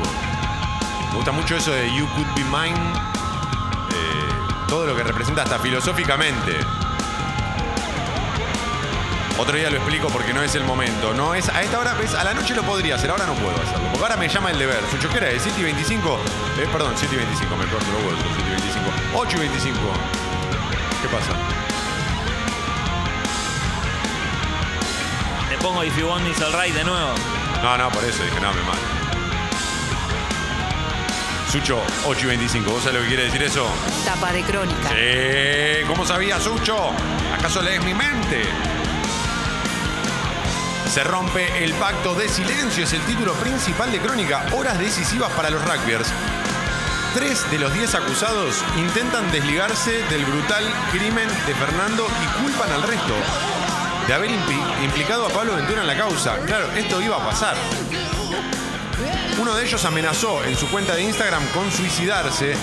Me 1.10 1.14
gusta 1.14 1.30
mucho 1.30 1.56
eso 1.56 1.70
de 1.70 1.86
You 1.94 2.04
Could 2.08 2.34
Be 2.34 2.42
Mine. 2.42 2.74
eh, 2.74 4.28
todo 4.66 4.86
lo 4.86 4.96
que 4.96 5.04
representa 5.04 5.44
hasta 5.44 5.60
filosóficamente. 5.60 6.58
Otro 9.38 9.56
día 9.56 9.70
lo 9.70 9.76
explico 9.76 10.08
porque 10.08 10.34
no 10.34 10.42
es 10.42 10.52
el 10.56 10.64
momento. 10.64 11.14
No 11.14 11.36
es, 11.36 11.48
a 11.48 11.62
esta 11.62 11.78
hora, 11.78 11.94
ves, 11.94 12.12
a 12.14 12.24
la 12.24 12.34
noche 12.34 12.56
lo 12.56 12.64
podría 12.64 12.96
hacer, 12.96 13.08
ahora 13.08 13.24
no 13.24 13.34
puedo 13.34 13.54
hacerlo. 13.54 13.86
Porque 13.92 14.02
ahora 14.02 14.16
me 14.16 14.28
llama 14.28 14.50
el 14.50 14.58
deber. 14.58 14.80
Su 14.90 14.98
choquera 14.98 15.28
de 15.28 15.38
7 15.38 15.60
y 15.60 15.62
25. 15.62 16.18
Eh, 16.58 16.68
perdón, 16.72 16.94
7 16.96 17.14
y 17.14 17.18
25, 17.18 17.56
me 17.56 17.66
corto 17.66 17.86
los 17.92 18.02
huevos, 18.02 18.18
7 18.34 18.48
y 18.48 18.50
25. 18.50 18.90
8 19.14 19.36
y 19.36 19.40
25. 19.42 19.78
¿Qué 21.02 21.08
pasa? 21.08 21.38
Te 25.48 25.56
pongo 25.58 25.84
If 25.84 25.96
You 25.96 26.08
Want 26.08 26.26
Is 26.26 26.42
Alright 26.42 26.74
de 26.74 26.82
nuevo. 26.82 27.41
No, 27.62 27.78
no, 27.78 27.90
por 27.90 28.04
eso 28.04 28.24
dije, 28.24 28.40
no, 28.40 28.52
me 28.52 28.62
mato. 28.62 28.80
Sucho, 31.48 31.80
8 32.06 32.20
y 32.24 32.28
25. 32.28 32.70
¿Vos 32.70 32.82
sabés 32.82 32.96
lo 32.96 33.02
que 33.02 33.08
quiere 33.08 33.24
decir 33.24 33.42
eso? 33.42 33.68
Tapa 34.04 34.32
de 34.32 34.42
crónica. 34.42 34.88
Sí, 34.88 35.86
¿cómo 35.86 36.04
sabía 36.04 36.40
Sucho? 36.40 36.90
¿Acaso 37.38 37.62
lees 37.62 37.84
mi 37.84 37.94
mente? 37.94 38.42
Se 40.90 41.04
rompe 41.04 41.62
el 41.62 41.72
pacto 41.74 42.14
de 42.14 42.28
silencio, 42.28 42.84
es 42.84 42.92
el 42.94 43.00
título 43.02 43.32
principal 43.34 43.92
de 43.92 43.98
Crónica. 43.98 44.44
Horas 44.52 44.78
decisivas 44.78 45.30
para 45.32 45.48
los 45.48 45.62
rugbyers. 45.62 46.08
Tres 47.14 47.48
de 47.50 47.58
los 47.58 47.72
diez 47.72 47.94
acusados 47.94 48.62
intentan 48.76 49.30
desligarse 49.30 50.02
del 50.10 50.24
brutal 50.24 50.64
crimen 50.90 51.28
de 51.46 51.54
Fernando 51.54 52.06
y 52.22 52.42
culpan 52.42 52.72
al 52.72 52.82
resto 52.82 53.14
de 54.06 54.14
haber 54.14 54.30
impli- 54.30 54.84
implicado 54.84 55.26
a 55.26 55.28
Pablo 55.30 55.54
Ventura 55.54 55.80
en 55.82 55.86
la 55.86 55.96
causa. 55.96 56.36
Claro, 56.46 56.70
esto 56.72 57.00
iba 57.00 57.16
a 57.16 57.26
pasar. 57.28 57.56
Uno 59.40 59.54
de 59.54 59.64
ellos 59.64 59.84
amenazó 59.84 60.44
en 60.44 60.56
su 60.56 60.68
cuenta 60.68 60.94
de 60.94 61.02
Instagram 61.02 61.44
con 61.48 61.70
suicidarse. 61.72 62.54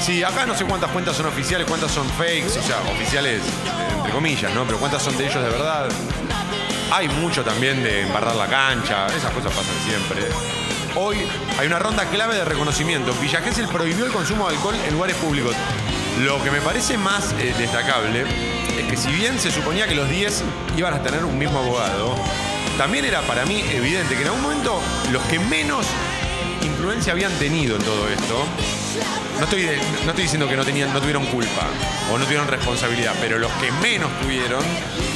Sí, 0.00 0.22
acá 0.22 0.44
no 0.44 0.54
sé 0.54 0.64
cuántas 0.64 0.90
cuentas 0.90 1.16
son 1.16 1.26
oficiales, 1.26 1.66
cuántas 1.66 1.90
son 1.90 2.08
fakes, 2.10 2.58
o 2.58 2.62
sea, 2.62 2.78
oficiales 2.92 3.40
entre 3.96 4.12
comillas, 4.12 4.52
¿no? 4.54 4.64
Pero 4.64 4.78
cuántas 4.78 5.02
son 5.02 5.16
de 5.16 5.26
ellos 5.26 5.42
de 5.42 5.48
verdad. 5.50 5.88
Hay 6.92 7.08
mucho 7.08 7.42
también 7.42 7.82
de 7.82 8.02
embarrar 8.02 8.36
la 8.36 8.46
cancha, 8.46 9.06
esas 9.06 9.30
cosas 9.32 9.52
pasan 9.52 9.74
siempre. 9.84 10.28
Hoy 10.94 11.26
hay 11.58 11.66
una 11.66 11.78
ronda 11.78 12.04
clave 12.06 12.34
de 12.36 12.44
reconocimiento. 12.44 13.12
Villa 13.20 13.40
Gesell 13.40 13.68
prohibió 13.68 14.06
el 14.06 14.12
consumo 14.12 14.48
de 14.48 14.56
alcohol 14.56 14.74
en 14.86 14.94
lugares 14.94 15.16
públicos. 15.16 15.54
Lo 16.20 16.42
que 16.42 16.50
me 16.50 16.60
parece 16.60 16.96
más 16.96 17.32
eh, 17.38 17.54
destacable 17.58 18.24
es 18.78 18.86
que 18.88 18.96
si 18.96 19.10
bien 19.10 19.38
se 19.38 19.50
suponía 19.50 19.86
que 19.86 19.94
los 19.94 20.08
10 20.08 20.42
iban 20.76 20.94
a 20.94 21.02
tener 21.02 21.24
un 21.24 21.38
mismo 21.38 21.58
abogado, 21.58 22.14
también 22.78 23.04
era 23.04 23.20
para 23.22 23.44
mí 23.46 23.60
evidente 23.72 24.14
que 24.14 24.22
en 24.22 24.28
algún 24.28 24.42
momento 24.42 24.80
los 25.12 25.22
que 25.24 25.38
menos 25.38 25.86
influencia 26.62 27.12
habían 27.12 27.32
tenido 27.38 27.76
en 27.76 27.82
todo 27.82 28.08
esto, 28.08 28.44
no 29.38 29.44
estoy, 29.44 29.62
de- 29.62 29.76
no 30.04 30.10
estoy 30.10 30.22
diciendo 30.22 30.48
que 30.48 30.56
no, 30.56 30.64
tenían, 30.64 30.92
no 30.92 31.00
tuvieron 31.00 31.24
culpa 31.26 31.68
o 32.12 32.18
no 32.18 32.24
tuvieron 32.24 32.48
responsabilidad, 32.48 33.14
pero 33.20 33.38
los 33.38 33.50
que 33.52 33.70
menos 33.72 34.10
tuvieron, 34.20 34.62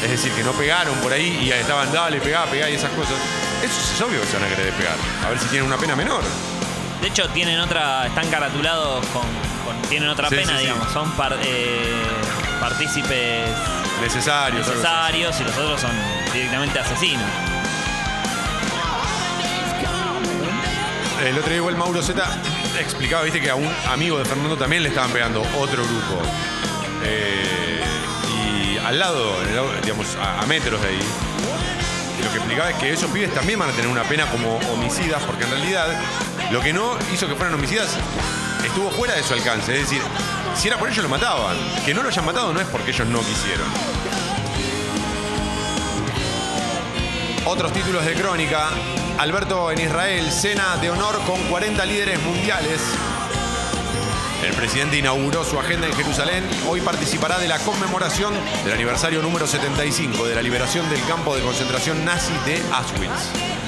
es 0.05 0.11
decir, 0.11 0.31
que 0.33 0.43
no 0.43 0.53
pegaron 0.53 0.95
por 0.99 1.13
ahí 1.13 1.39
y 1.43 1.51
estaban, 1.51 1.91
dale, 1.93 2.21
pegá, 2.21 2.45
pegá 2.47 2.69
y 2.71 2.75
esas 2.75 2.91
cosas, 2.93 3.15
eso 3.63 3.95
es 3.95 4.01
obvio 4.01 4.21
que 4.21 4.27
se 4.27 4.35
van 4.39 4.45
a 4.45 4.49
querer 4.57 4.73
pegar. 4.75 4.95
A 5.27 5.31
ver 5.31 5.39
si 5.39 5.47
tienen 5.47 5.67
una 5.67 5.77
pena 5.77 5.97
menor. 5.97 6.23
De 7.01 7.09
hecho, 7.09 7.27
tienen 7.31 7.59
otra. 7.61 8.07
Están 8.07 8.29
caratulados 8.31 9.05
con. 9.07 9.23
con- 9.65 9.83
tienen 9.89 10.09
otra 10.11 10.29
Sí, 10.29 10.37
pena, 10.37 10.53
sí, 10.53 10.59
sí. 10.59 10.63
digamos. 10.67 10.93
Son 10.93 11.11
par- 11.13 11.39
eh, 11.43 12.05
partícipes 12.61 13.49
Necesarios. 14.01 14.67
necesarios 14.69 15.41
y 15.41 15.45
los 15.45 15.57
otros 15.59 15.81
son 15.81 15.91
directamente 16.33 16.79
asesinos. 16.79 17.27
El 21.27 21.37
otro 21.37 21.49
día 21.49 21.57
igual 21.59 21.77
Mauro 21.77 22.03
Z 22.03 22.23
explicaba, 22.79 23.23
viste, 23.25 23.41
que 23.41 23.51
a 23.51 23.55
un 23.55 23.69
amigo 23.91 24.19
de 24.19 24.25
Fernando 24.25 24.57
también 24.57 24.83
le 24.83 24.89
estaban 24.89 25.11
pegando 25.11 25.43
otro 25.59 25.83
grupo. 25.85 26.23
Eh, 27.05 27.83
y 28.35 28.79
al 28.79 28.99
lado, 28.99 29.37
digamos, 29.83 30.17
a, 30.17 30.41
a 30.41 30.47
metros 30.47 30.81
de 30.81 30.89
ahí, 30.89 31.01
lo 32.25 32.31
que 32.31 32.37
explicaba 32.39 32.71
es 32.71 32.77
que 32.77 32.93
esos 32.93 33.11
pibes 33.11 33.35
también 33.35 33.59
van 33.59 33.69
a 33.69 33.73
tener 33.73 33.89
una 33.91 34.05
pena 34.05 34.27
como 34.27 34.57
homicidas, 34.73 35.23
porque 35.25 35.45
en 35.45 35.51
realidad 35.51 35.89
lo 36.51 36.61
que 36.63 36.73
no 36.73 36.97
hizo 37.13 37.29
que 37.29 37.35
fueran 37.35 37.55
homicidas 37.55 37.97
estuvo 38.65 38.91
fuera 38.91 39.15
de 39.15 39.23
su 39.23 39.35
alcance. 39.35 39.75
Es 39.75 39.83
decir, 39.91 40.03
si 40.55 40.69
era 40.69 40.79
por 40.79 40.89
ellos 40.89 41.03
lo 41.03 41.09
mataban. 41.09 41.57
Que 41.85 41.95
no 41.95 42.03
lo 42.03 42.09
hayan 42.09 42.25
matado 42.25 42.53
no 42.53 42.61
es 42.61 42.67
porque 42.69 42.91
ellos 42.91 43.07
no 43.09 43.21
quisieron. 43.21 43.67
Otros 47.47 47.73
títulos 47.73 48.05
de 48.05 48.15
crónica. 48.15 48.69
Alberto 49.19 49.71
en 49.71 49.81
Israel, 49.81 50.31
cena 50.31 50.77
de 50.79 50.91
honor 50.91 51.21
con 51.27 51.43
40 51.45 51.85
líderes 51.85 52.21
mundiales. 52.23 52.81
El 54.45 54.55
presidente 54.55 54.97
inauguró 54.97 55.45
su 55.45 55.59
agenda 55.59 55.87
en 55.87 55.93
Jerusalén. 55.95 56.49
Hoy 56.67 56.81
participará 56.81 57.39
de 57.39 57.49
la 57.49 57.59
conmemoración 57.59 58.33
del 58.65 58.73
aniversario 58.73 59.21
número 59.21 59.47
75 59.47 60.27
de 60.27 60.35
la 60.35 60.43
liberación 60.43 60.89
del 60.89 61.05
campo 61.05 61.37
de 61.37 61.43
concentración 61.43 62.05
nazi 62.05 62.33
de 62.47 62.63
Auschwitz. 62.73 63.60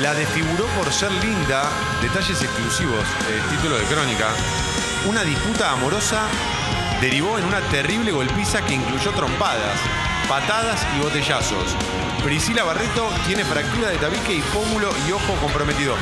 La 0.00 0.14
desfiguró 0.14 0.64
por 0.78 0.90
ser 0.92 1.12
linda. 1.12 1.62
Detalles 2.00 2.40
exclusivos. 2.42 3.04
eh, 3.28 3.42
título 3.50 3.76
de 3.76 3.84
crónica. 3.84 4.28
Una 5.06 5.22
disputa 5.24 5.72
amorosa 5.72 6.22
derivó 7.02 7.36
en 7.36 7.44
una 7.44 7.60
terrible 7.60 8.10
golpiza 8.10 8.62
que 8.64 8.74
incluyó 8.74 9.10
trompadas, 9.10 9.78
patadas 10.26 10.86
y 10.96 11.02
botellazos. 11.02 11.76
Priscila 12.24 12.64
Barreto 12.64 13.10
tiene 13.26 13.44
fractura 13.44 13.88
de 13.88 13.98
tabique 13.98 14.32
y 14.32 14.40
pómulo 14.40 14.90
y 15.06 15.12
ojo 15.12 15.34
comprometido. 15.40 15.94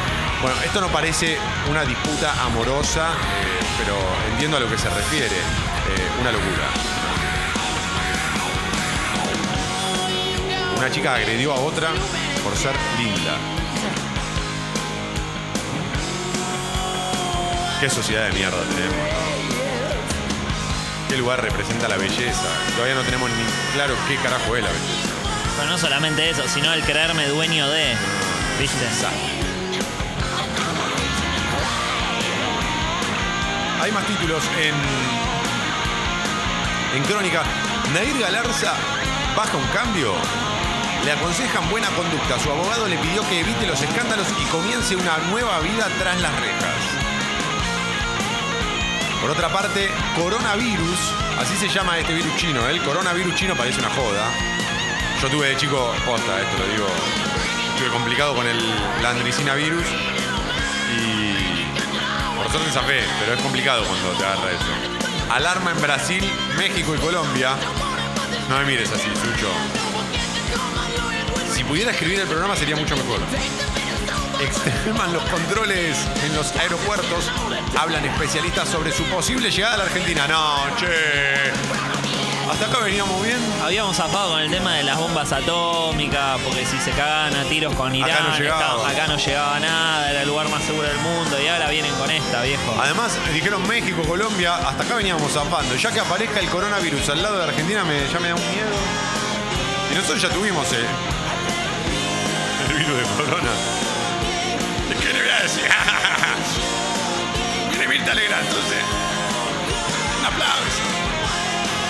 Bueno, 0.42 0.56
esto 0.64 0.80
no 0.80 0.88
parece 0.88 1.36
una 1.68 1.82
disputa 1.82 2.44
amorosa, 2.44 3.08
eh, 3.08 3.64
pero 3.78 3.96
entiendo 4.30 4.58
a 4.58 4.60
lo 4.60 4.70
que 4.70 4.78
se 4.78 4.88
refiere. 4.90 5.26
Eh, 5.26 6.20
una 6.20 6.30
locura. 6.30 6.68
Una 10.76 10.90
chica 10.90 11.14
agredió 11.16 11.52
a 11.52 11.56
otra 11.58 11.88
por 12.44 12.56
ser 12.56 12.76
linda. 12.96 13.57
Qué 17.80 17.88
sociedad 17.88 18.26
de 18.26 18.32
mierda 18.32 18.58
tenemos. 18.74 18.96
¿Qué 21.08 21.16
lugar 21.16 21.40
representa 21.40 21.86
la 21.86 21.96
belleza? 21.96 22.48
Todavía 22.74 22.96
no 22.96 23.02
tenemos 23.02 23.30
ni 23.30 23.44
claro 23.72 23.94
qué 24.08 24.16
carajo 24.16 24.56
es 24.56 24.64
la 24.64 24.70
belleza. 24.70 25.08
Pero 25.56 25.70
no 25.70 25.78
solamente 25.78 26.28
eso, 26.28 26.42
sino 26.48 26.72
el 26.72 26.82
creerme 26.82 27.28
dueño 27.28 27.68
de. 27.68 27.94
¿Viste? 28.58 28.84
Hay 33.80 33.92
más 33.92 34.04
títulos 34.06 34.42
en, 34.60 34.74
en 36.96 37.04
Crónica. 37.04 37.44
Nair 37.94 38.18
Galarza 38.18 38.74
baja 39.36 39.56
un 39.56 39.66
cambio. 39.68 40.14
Le 41.04 41.12
aconsejan 41.12 41.70
buena 41.70 41.86
conducta. 41.90 42.40
Su 42.40 42.50
abogado 42.50 42.88
le 42.88 42.98
pidió 42.98 43.22
que 43.28 43.38
evite 43.38 43.68
los 43.68 43.80
escándalos 43.80 44.26
y 44.42 44.44
comience 44.46 44.96
una 44.96 45.18
nueva 45.30 45.60
vida 45.60 45.86
tras 46.00 46.20
las 46.20 46.40
rejas. 46.40 47.07
Por 49.28 49.36
otra 49.36 49.52
parte, 49.52 49.90
coronavirus, 50.16 50.98
así 51.38 51.54
se 51.56 51.68
llama 51.68 51.98
este 51.98 52.14
virus 52.14 52.34
chino. 52.36 52.66
¿eh? 52.66 52.70
El 52.70 52.82
coronavirus 52.82 53.34
chino 53.34 53.54
parece 53.54 53.78
una 53.78 53.90
joda. 53.90 54.24
Yo 55.20 55.28
tuve 55.28 55.48
de 55.48 55.56
chico, 55.58 55.92
posta, 56.06 56.40
esto 56.40 56.56
lo 56.56 56.66
digo, 56.72 56.86
estuve 57.74 57.90
complicado 57.90 58.34
con 58.34 58.46
el, 58.46 58.56
la 59.02 59.12
virus 59.54 59.84
y 60.96 62.36
por 62.38 62.50
suerte 62.50 62.70
zafé, 62.72 63.02
pero 63.20 63.34
es 63.34 63.42
complicado 63.42 63.84
cuando 63.84 64.12
te 64.12 64.24
agarra 64.24 64.50
eso. 64.50 65.30
Alarma 65.30 65.72
en 65.72 65.82
Brasil, 65.82 66.24
México 66.56 66.94
y 66.94 66.98
Colombia. 66.98 67.50
No 68.48 68.56
me 68.60 68.64
mires 68.64 68.90
así, 68.90 69.10
Sucho. 69.10 69.50
pudiera 71.64 71.90
escribir 71.90 72.20
el 72.20 72.28
programa 72.28 72.56
sería 72.56 72.76
mucho 72.76 72.96
mejor. 72.96 73.20
Extreman 74.40 75.12
los 75.12 75.22
controles 75.24 75.96
en 76.24 76.34
los 76.34 76.54
aeropuertos. 76.56 77.30
Hablan 77.76 78.04
especialistas 78.04 78.68
sobre 78.68 78.92
su 78.92 79.02
posible 79.04 79.50
llegada 79.50 79.74
a 79.74 79.78
la 79.78 79.84
Argentina. 79.84 80.26
No, 80.28 80.64
che. 80.78 81.50
Hasta 82.50 82.66
acá 82.66 82.78
veníamos 82.78 83.22
bien. 83.22 83.36
Habíamos 83.62 83.96
zafado 83.96 84.30
con 84.30 84.40
el 84.40 84.50
tema 84.50 84.74
de 84.76 84.84
las 84.84 84.96
bombas 84.96 85.30
atómicas, 85.32 86.40
porque 86.42 86.64
si 86.64 86.78
se 86.78 86.92
cagan 86.92 87.34
a 87.36 87.44
tiros 87.44 87.74
con 87.74 87.94
Irán, 87.94 88.10
Acá 88.10 88.22
no 88.30 88.38
llegaba. 88.38 88.60
estaba- 88.62 88.88
acá 88.88 89.06
no 89.06 89.16
llegaba 89.18 89.60
nada, 89.60 90.10
era 90.10 90.22
el 90.22 90.28
lugar 90.28 90.48
más 90.48 90.62
seguro 90.62 90.88
del 90.88 90.98
mundo, 90.98 91.36
y 91.42 91.46
ahora 91.48 91.68
vienen 91.68 91.92
con 91.96 92.10
esta, 92.10 92.42
viejo. 92.42 92.74
Además, 92.80 93.18
dijeron 93.34 93.66
México, 93.68 94.02
Colombia, 94.02 94.56
hasta 94.56 94.82
acá 94.84 94.94
veníamos 94.94 95.30
zafando. 95.32 95.74
Ya 95.76 95.90
que 95.92 96.00
aparezca 96.00 96.40
el 96.40 96.48
coronavirus 96.48 97.08
al 97.10 97.22
lado 97.22 97.36
de 97.38 97.44
Argentina, 97.44 97.84
me, 97.84 98.08
ya 98.10 98.18
me 98.18 98.28
da 98.28 98.34
un 98.36 98.48
miedo. 98.50 98.76
Y 99.92 99.94
nosotros 99.96 100.22
ya 100.22 100.28
tuvimos 100.30 100.72
el, 100.72 100.86
el 102.70 102.78
virus 102.78 102.96
de 102.96 103.02
corona. 103.24 103.50
Legrand, 108.14 108.46
entonces. 108.46 108.82
Un 110.20 110.26
aplauso. 110.26 110.82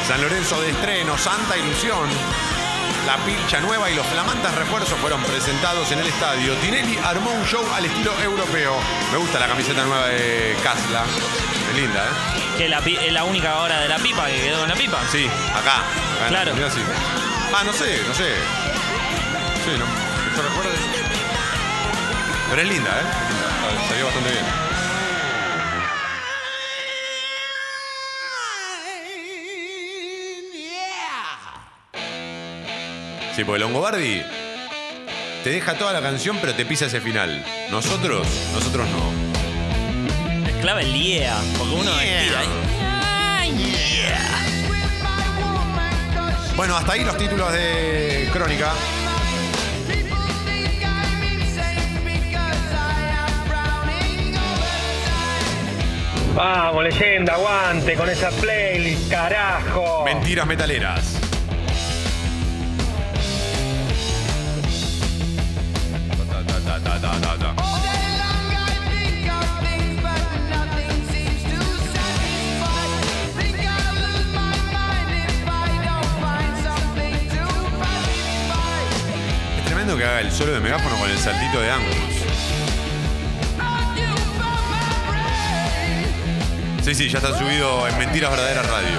San 0.06 0.20
Lorenzo 0.22 0.60
de 0.60 0.70
estreno, 0.70 1.16
Santa 1.18 1.56
Ilusión. 1.56 2.08
La 3.06 3.16
pilcha 3.24 3.60
nueva 3.60 3.90
y 3.90 3.94
los 3.94 4.06
flamantes 4.06 4.54
refuerzos 4.54 4.98
fueron 4.98 5.22
presentados 5.22 5.90
en 5.92 6.00
el 6.00 6.06
estadio. 6.08 6.52
Tinelli 6.56 6.98
armó 7.02 7.30
un 7.30 7.44
show 7.46 7.64
al 7.74 7.84
estilo 7.86 8.12
europeo. 8.22 8.76
Me 9.12 9.18
gusta 9.18 9.38
la 9.38 9.46
camiseta 9.46 9.82
nueva 9.84 10.06
de 10.08 10.54
Casla. 10.62 11.04
Es 11.70 11.76
linda, 11.76 12.04
¿eh? 12.04 12.56
Que 12.58 12.68
la 12.68 12.80
pi- 12.80 12.96
es 13.00 13.12
la 13.12 13.24
única 13.24 13.58
hora 13.58 13.80
de 13.80 13.88
la 13.88 13.96
pipa 13.98 14.26
que 14.26 14.40
quedó 14.40 14.62
en 14.64 14.68
la 14.70 14.74
pipa. 14.74 14.98
Sí, 15.10 15.26
acá. 15.54 15.76
acá 15.78 15.82
en 16.24 16.28
Claro. 16.28 16.52
Argentina, 16.52 16.70
sí. 16.70 16.80
Ah, 17.54 17.62
no 17.64 17.72
sé, 17.72 18.02
no 18.06 18.14
sé. 18.14 18.34
Sí, 19.64 19.70
no. 19.78 19.84
Que 19.86 20.36
yo 20.36 20.42
recuerde. 20.42 20.76
Pero 22.50 22.62
es 22.62 22.68
linda, 22.68 22.90
¿eh? 22.90 23.04
Es 23.04 23.28
linda. 23.74 23.88
Salió 23.88 24.04
bastante 24.06 24.30
bien. 24.32 24.44
Sí, 33.38 33.44
porque 33.44 33.60
Longobardi 33.60 34.24
te 35.44 35.50
deja 35.50 35.74
toda 35.74 35.92
la 35.92 36.00
canción, 36.00 36.38
pero 36.40 36.56
te 36.56 36.66
pisa 36.66 36.86
ese 36.86 37.00
final. 37.00 37.40
Nosotros, 37.70 38.26
nosotros 38.52 38.88
no. 38.88 40.48
Es 40.48 40.56
clave 40.56 40.82
el 40.82 40.92
yeah, 40.92 41.40
porque 41.56 41.74
uno 41.76 42.00
estira 42.00 42.40
ahí. 42.40 42.48
Bueno, 46.56 46.76
hasta 46.76 46.94
ahí 46.94 47.04
los 47.04 47.16
títulos 47.16 47.52
de 47.52 48.28
Crónica. 48.32 48.72
Vamos, 56.34 56.82
leyenda, 56.82 57.34
aguante 57.34 57.94
con 57.94 58.10
esa 58.10 58.30
playlist, 58.30 59.08
carajo. 59.08 60.02
Mentiras 60.04 60.44
metaleras. 60.44 61.17
Que 79.98 80.04
haga 80.04 80.20
el 80.20 80.30
solo 80.30 80.52
de 80.52 80.60
megáfono 80.60 80.96
con 80.96 81.10
el 81.10 81.18
saltito 81.18 81.60
de 81.60 81.70
Angus. 81.70 81.96
Sí, 86.82 86.94
sí, 86.94 87.08
ya 87.08 87.18
está 87.18 87.36
subido 87.36 87.86
en 87.88 87.98
Mentiras 87.98 88.30
Verdaderas 88.30 88.66
Radio. 88.66 88.98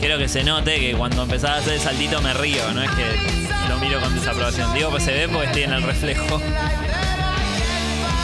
Quiero 0.00 0.16
que 0.16 0.28
se 0.28 0.42
note 0.42 0.80
que 0.80 0.94
cuando 0.94 1.24
empezaba 1.24 1.56
a 1.56 1.58
hacer 1.58 1.74
el 1.74 1.80
saltito 1.80 2.22
me 2.22 2.32
río, 2.32 2.72
no 2.72 2.82
es 2.82 2.90
que 2.92 3.68
lo 3.68 3.78
miro 3.78 4.00
con 4.00 4.14
desaprobación. 4.14 4.72
Digo 4.72 4.92
que 4.94 5.00
se 5.00 5.12
ve 5.12 5.28
porque 5.28 5.46
estoy 5.46 5.62
en 5.64 5.72
el 5.74 5.82
reflejo. 5.82 6.40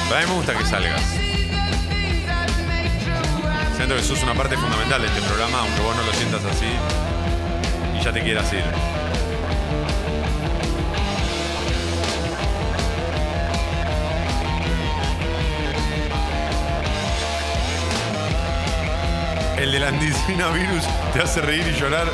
Pero 0.08 0.16
a 0.16 0.20
mí 0.22 0.26
me 0.26 0.34
gusta 0.34 0.54
que 0.56 0.64
salgas. 0.64 1.25
Siento 3.87 4.03
que 4.03 4.09
sos 4.09 4.20
una 4.24 4.34
parte 4.34 4.57
fundamental 4.57 5.01
de 5.01 5.07
este 5.07 5.20
programa, 5.20 5.61
aunque 5.61 5.80
vos 5.80 5.95
no 5.95 6.03
lo 6.03 6.12
sientas 6.12 6.45
así 6.45 6.66
y 7.97 8.03
ya 8.03 8.12
te 8.12 8.20
quieras 8.20 8.53
ir. 8.53 8.64
El 19.57 19.70
de 19.70 19.78
la 19.78 19.87
andicina 19.87 20.49
virus 20.49 20.82
te 21.12 21.22
hace 21.22 21.41
reír 21.43 21.64
y 21.68 21.80
llorar. 21.80 22.09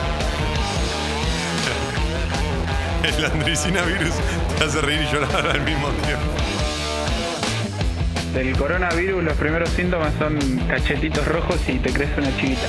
El 3.03 3.25
andricina 3.25 3.81
virus 3.81 4.13
te 4.59 4.65
hace 4.65 4.79
reír 4.83 5.01
y 5.01 5.11
llorar 5.11 5.47
al 5.47 5.63
mismo 5.63 5.89
tiempo. 5.89 6.42
Del 8.33 8.57
coronavirus 8.57 9.23
los 9.23 9.37
primeros 9.37 9.69
síntomas 9.71 10.15
son 10.19 10.39
cachetitos 10.67 11.27
rojos 11.27 11.57
y 11.69 11.79
te 11.79 11.93
crece 11.93 12.15
una 12.19 12.35
chiquita. 12.37 12.67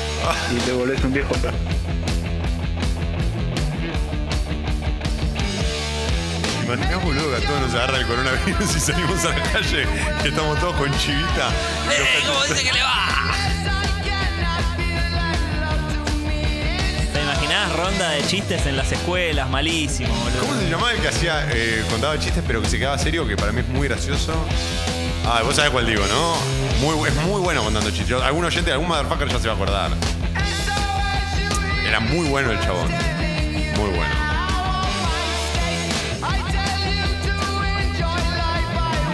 Y 0.53 0.59
te 0.59 0.74
volvés 0.74 1.01
un 1.05 1.14
viejo 1.14 1.34
perro. 1.36 1.55
Imaginás, 6.66 7.03
boludo, 7.03 7.30
que 7.30 7.45
a 7.45 7.47
todos 7.47 7.61
nos 7.61 7.74
agarra 7.76 7.97
el 7.97 8.07
coronavirus 8.07 8.76
y 8.76 8.80
salimos 8.80 9.24
a 9.24 9.30
la 9.30 9.43
calle 9.51 9.86
que 10.22 10.28
estamos 10.28 10.59
todos 10.59 10.76
con 10.76 10.91
chivita. 10.97 11.49
¡Eh! 11.91 12.24
¿Cómo 12.28 12.43
dice 12.43 12.64
que 12.64 12.74
le 12.74 12.84
va? 12.84 13.32
¿Te 17.14 17.22
imaginás 17.22 17.76
ronda 17.78 18.09
de 18.09 18.26
chistes 18.28 18.66
en 18.66 18.76
las 18.76 18.91
escuelas? 18.91 19.49
Malísimo, 19.49 20.14
boludo. 20.14 20.39
¿Cómo 20.41 20.59
se 20.59 20.70
llamaba 20.70 20.91
el 20.91 20.99
que 20.99 21.07
hacía, 21.07 21.47
eh, 21.51 21.86
contaba 21.89 22.20
chistes 22.20 22.43
pero 22.45 22.61
que 22.61 22.68
se 22.68 22.80
quedaba 22.80 22.97
serio, 22.97 23.26
que 23.26 23.38
para 23.38 23.53
mí 23.53 23.61
es 23.61 23.68
muy 23.68 23.88
gracioso? 23.88 24.34
Ah, 25.26 25.41
vos 25.43 25.55
sabés 25.55 25.71
cuál 25.71 25.86
digo, 25.86 26.03
¿no? 26.07 26.36
Es 27.05 27.15
muy 27.15 27.39
bueno 27.39 27.63
contando 27.63 27.89
chistes. 27.91 28.21
Algún 28.21 28.43
oyente, 28.43 28.71
algún 28.71 28.88
motherfucker 28.88 29.30
ya 29.30 29.39
se 29.39 29.47
va 29.47 29.53
a 29.53 29.55
acordar. 29.55 29.91
Era 31.88 31.99
muy 31.99 32.28
bueno 32.28 32.51
el 32.51 32.59
chabón. 32.59 32.89
Muy 33.78 33.89
bueno. 33.89 34.13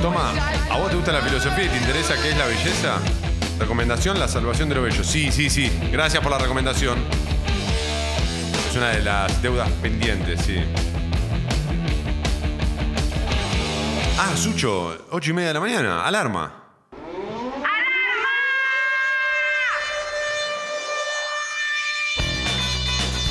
Toma, 0.01 0.33
¿a 0.71 0.77
vos 0.77 0.89
te 0.89 0.95
gusta 0.95 1.11
la 1.11 1.21
filosofía 1.21 1.65
y 1.65 1.69
te 1.69 1.77
interesa 1.77 2.15
qué 2.21 2.29
es 2.29 2.37
la 2.37 2.45
belleza? 2.45 2.97
Recomendación, 3.59 4.17
la 4.17 4.27
salvación 4.27 4.69
de 4.69 4.75
lo 4.75 4.81
bello. 4.81 5.03
Sí, 5.03 5.31
sí, 5.31 5.49
sí. 5.49 5.71
Gracias 5.91 6.23
por 6.23 6.31
la 6.31 6.39
recomendación. 6.39 7.03
Es 8.69 8.75
una 8.75 8.89
de 8.89 9.01
las 9.03 9.41
deudas 9.41 9.69
pendientes, 9.81 10.41
sí. 10.41 10.55
Ah, 14.21 14.35
Sucho, 14.35 14.97
ocho 15.11 15.29
y 15.29 15.33
media 15.33 15.47
de 15.47 15.53
la 15.53 15.59
mañana, 15.61 16.05
alarma. 16.05 16.51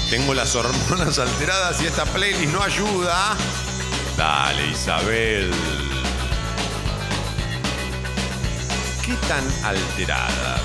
Tengo 0.08 0.32
las 0.32 0.56
hormonas 0.56 1.18
alteradas 1.18 1.82
y 1.82 1.86
esta 1.88 2.06
playlist 2.06 2.54
no 2.54 2.62
ayuda. 2.62 3.36
Dale, 4.16 4.68
Isabel. 4.68 5.50
¿Qué 9.04 9.12
tan 9.28 9.44
alteradas? 9.62 10.62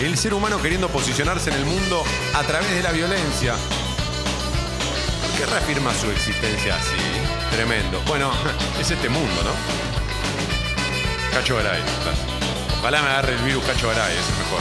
El 0.00 0.18
ser 0.18 0.34
humano 0.34 0.60
queriendo 0.60 0.88
posicionarse 0.88 1.50
en 1.50 1.56
el 1.56 1.66
mundo 1.66 2.02
a 2.34 2.42
través 2.42 2.68
de 2.72 2.82
la 2.82 2.90
violencia. 2.90 3.54
¿Por 5.36 5.46
qué 5.46 5.46
reafirma 5.52 5.92
su 5.94 6.10
existencia 6.10 6.76
así? 6.76 6.94
Tremendo. 7.50 8.00
Bueno, 8.06 8.30
es 8.80 8.88
este 8.90 9.08
mundo, 9.08 9.42
¿no? 9.42 9.50
Cacho 11.36 11.56
Garay. 11.56 11.82
Ojalá 12.80 13.02
me 13.02 13.08
agarre 13.08 13.32
el 13.32 13.38
virus 13.38 13.64
Cacho 13.64 13.88
Garay, 13.88 14.16
es 14.16 14.28
el 14.28 14.36
mejor. 14.36 14.60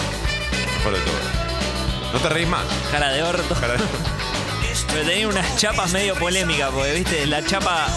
Mejor 0.78 0.93
de 0.93 0.99
todo. 1.01 2.13
No 2.13 2.19
te 2.19 2.30
reís 2.30 2.47
más. 2.47 2.63
Cara 2.91 3.09
de 3.11 3.21
orto. 3.24 3.53
Cara 3.55 3.74
de- 3.74 3.84
Pero 4.93 5.05
tenía 5.05 5.28
unas 5.28 5.57
chapas 5.57 5.91
medio 5.91 6.15
polémicas, 6.15 6.69
porque 6.71 6.93
viste, 6.93 7.26
la 7.28 7.45
chapa 7.45 7.88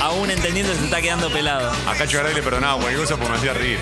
aún 0.00 0.30
entendiendo 0.30 0.72
se 0.74 0.84
está 0.84 1.00
quedando 1.02 1.30
pelado. 1.30 1.72
A 1.88 1.94
Cacho 1.94 2.18
Garay 2.18 2.34
le 2.34 2.42
perdonaba 2.42 2.74
cualquier 2.76 3.00
cosa 3.00 3.16
porque 3.16 3.30
me 3.32 3.38
hacía 3.38 3.54
reír. 3.54 3.78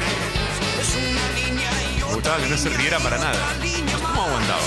Me 1.99 2.15
gustaba 2.15 2.39
que 2.39 2.49
no 2.49 2.57
se 2.57 2.71
riera 2.71 2.99
para 2.99 3.19
nada. 3.19 3.39
¿Cómo 4.07 4.23
aguantaba? 4.23 4.61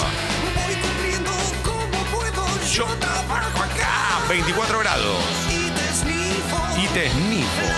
Yo 2.75 2.83
trabajo 2.99 3.63
acá. 3.63 4.27
24 4.27 4.79
grados. 4.79 5.23
Y 6.77 6.87
te 6.87 7.09
snifo. 7.09 7.75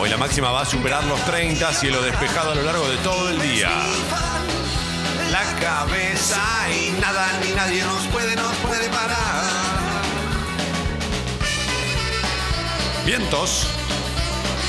Hoy 0.00 0.10
la 0.10 0.16
máxima 0.16 0.50
va 0.50 0.62
a 0.62 0.64
superar 0.64 1.04
los 1.04 1.24
30, 1.24 1.72
cielo 1.72 2.02
despejado 2.02 2.50
a 2.50 2.54
lo 2.56 2.62
largo 2.62 2.88
de 2.88 2.96
todo 2.96 3.30
el 3.30 3.40
día. 3.40 3.70
La 5.30 5.44
cabeza 5.60 6.42
y 6.68 7.00
nada 7.00 7.28
ni 7.40 7.52
nadie 7.52 7.84
nos 7.84 8.02
puede, 8.08 8.34
nos 8.34 8.52
puede 8.56 8.88
parar. 8.88 9.44
Vientos. 13.04 13.68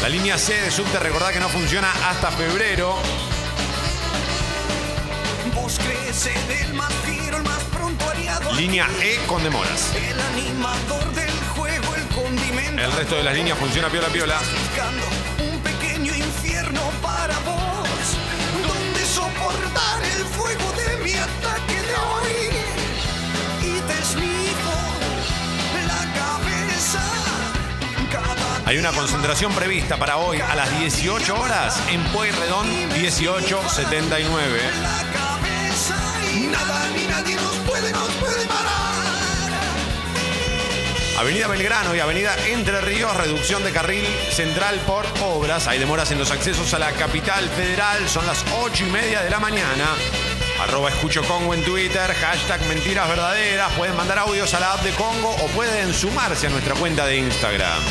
La 0.04 0.10
línea 0.10 0.38
C 0.38 0.62
de 0.62 0.70
subte, 0.70 1.00
recordad 1.00 1.32
que 1.32 1.40
no 1.40 1.50
funciona 1.50 1.92
hasta 2.08 2.30
febrero. 2.30 2.98
Línea 8.56 8.88
E 9.04 9.20
con 9.28 9.44
demoras. 9.44 9.94
El 9.96 10.20
animador 10.20 11.14
del 11.14 11.30
juego, 11.56 11.94
el 11.94 12.08
condimento. 12.08 12.82
El 12.82 12.92
resto 12.92 13.18
de 13.18 13.24
las 13.24 13.36
líneas 13.36 13.56
funciona 13.60 13.88
piola 13.88 14.08
piola. 14.08 14.40
Un 15.38 15.60
pequeño 15.60 16.16
infierno 16.16 16.82
para 17.04 17.38
vos. 17.42 18.18
Donde 18.68 19.06
soportar 19.06 20.04
el 20.04 20.26
fuego 20.26 20.72
de 20.72 20.98
mi 21.04 21.14
ataque 21.14 21.84
de 21.84 21.96
hoy. 22.10 22.50
Y 23.62 23.80
te 23.82 24.00
esnipo 24.00 24.74
la 25.86 26.04
cabeza. 26.16 27.04
Hay 28.66 28.80
una 28.80 28.92
concentración 28.92 29.54
prevista 29.54 29.98
para 29.98 30.18
hoy 30.18 30.42
a 30.42 30.56
las 30.56 30.80
18 30.80 31.40
horas 31.40 31.80
en 31.92 32.04
Pueyrredón 32.06 32.68
1879. 33.00 34.62
Nada 36.48 36.90
ni 36.96 37.06
nadie 37.08 37.36
nos 37.36 37.56
puede, 37.68 37.92
nos 37.92 38.10
puede 38.16 38.46
parar. 38.46 38.88
Avenida 41.18 41.48
Belgrano 41.48 41.96
y 41.96 42.00
Avenida 42.00 42.36
Entre 42.46 42.80
Ríos, 42.82 43.16
reducción 43.18 43.64
de 43.64 43.72
carril 43.72 44.06
central 44.32 44.80
por 44.86 45.06
obras. 45.24 45.68
Hay 45.68 45.80
demoras 45.80 46.12
en 46.12 46.20
los 46.20 46.30
accesos 46.30 46.74
a 46.76 46.80
la 46.80 46.92
capital 46.92 47.50
federal. 47.50 48.08
Son 48.08 48.26
las 48.28 48.46
8 48.62 48.86
y 48.86 48.92
media 48.92 49.22
de 49.24 49.32
la 49.32 49.40
mañana. 49.40 49.86
Arroba 50.62 50.90
escucho 50.90 51.24
Congo 51.24 51.56
en 51.56 51.64
Twitter, 51.64 52.14
hashtag 52.14 52.62
mentiras 52.68 53.10
verdaderas. 53.10 53.72
Pueden 53.74 53.96
mandar 53.96 54.20
audios 54.20 54.54
a 54.54 54.60
la 54.60 54.74
app 54.74 54.84
de 54.84 54.92
Congo 54.92 55.32
o 55.32 55.48
pueden 55.48 55.92
sumarse 55.94 56.48
a 56.48 56.50
nuestra 56.52 56.76
cuenta 56.76 57.06
de 57.08 57.18
Instagram. 57.18 57.82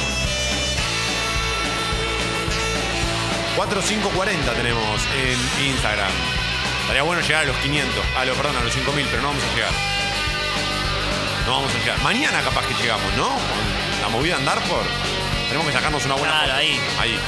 4540 3.57 4.53
tenemos 4.53 5.01
en 5.17 5.67
Instagram. 5.67 6.46
Estaría 6.87 7.03
bueno 7.03 7.21
llegar 7.21 7.43
a 7.43 7.47
los 7.47 7.57
500, 7.57 8.05
a 8.17 8.25
los, 8.25 8.37
perdón, 8.37 8.57
a 8.57 8.61
los 8.63 8.73
5000, 8.73 9.07
pero 9.11 9.23
no 9.23 9.29
vamos 9.29 9.43
a 9.45 9.55
llegar. 9.55 9.73
No 11.47 11.53
vamos 11.53 11.75
a 11.75 11.79
llegar. 11.79 11.99
Mañana 12.03 12.41
capaz 12.43 12.65
que 12.67 12.75
llegamos, 12.75 13.13
¿no? 13.17 13.27
Con 13.29 14.03
la 14.03 14.09
movida 14.09 14.37
en 14.37 14.45
Darford. 14.45 14.87
Tenemos 15.49 15.67
que 15.67 15.73
sacarnos 15.73 16.05
una 16.05 16.15
buena 16.15 16.33
Claro, 16.33 16.47
foto. 16.49 16.59
ahí. 16.59 16.81
Ahí. 17.01 17.19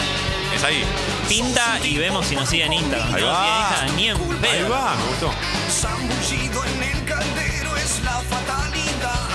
Es 0.54 0.64
ahí. 0.64 0.84
Pinta 1.28 1.78
y 1.82 1.98
vemos 1.98 2.26
si 2.26 2.34
nos 2.36 2.48
sigue 2.48 2.64
en 2.64 2.72
Instagram. 2.72 3.14
Ahí 3.14 3.22
va. 3.22 3.68
Instagram, 3.68 3.96
ni 3.96 4.08
en 4.08 4.16
Ahí 4.44 4.62
va, 4.70 4.94
me 4.96 5.04
gustó. 5.06 5.30
Zambullido 5.70 6.64
en 6.64 6.82
el 6.82 7.04
caldero 7.04 7.76
es 7.76 8.00
la 8.04 8.20
fatalidad. 8.20 9.28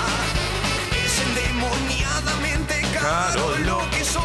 Es 1.04 1.20
endemoniadamente 1.20 2.82
caro 2.98 3.56
lo 3.58 3.90
que 3.90 4.04
sos. 4.04 4.22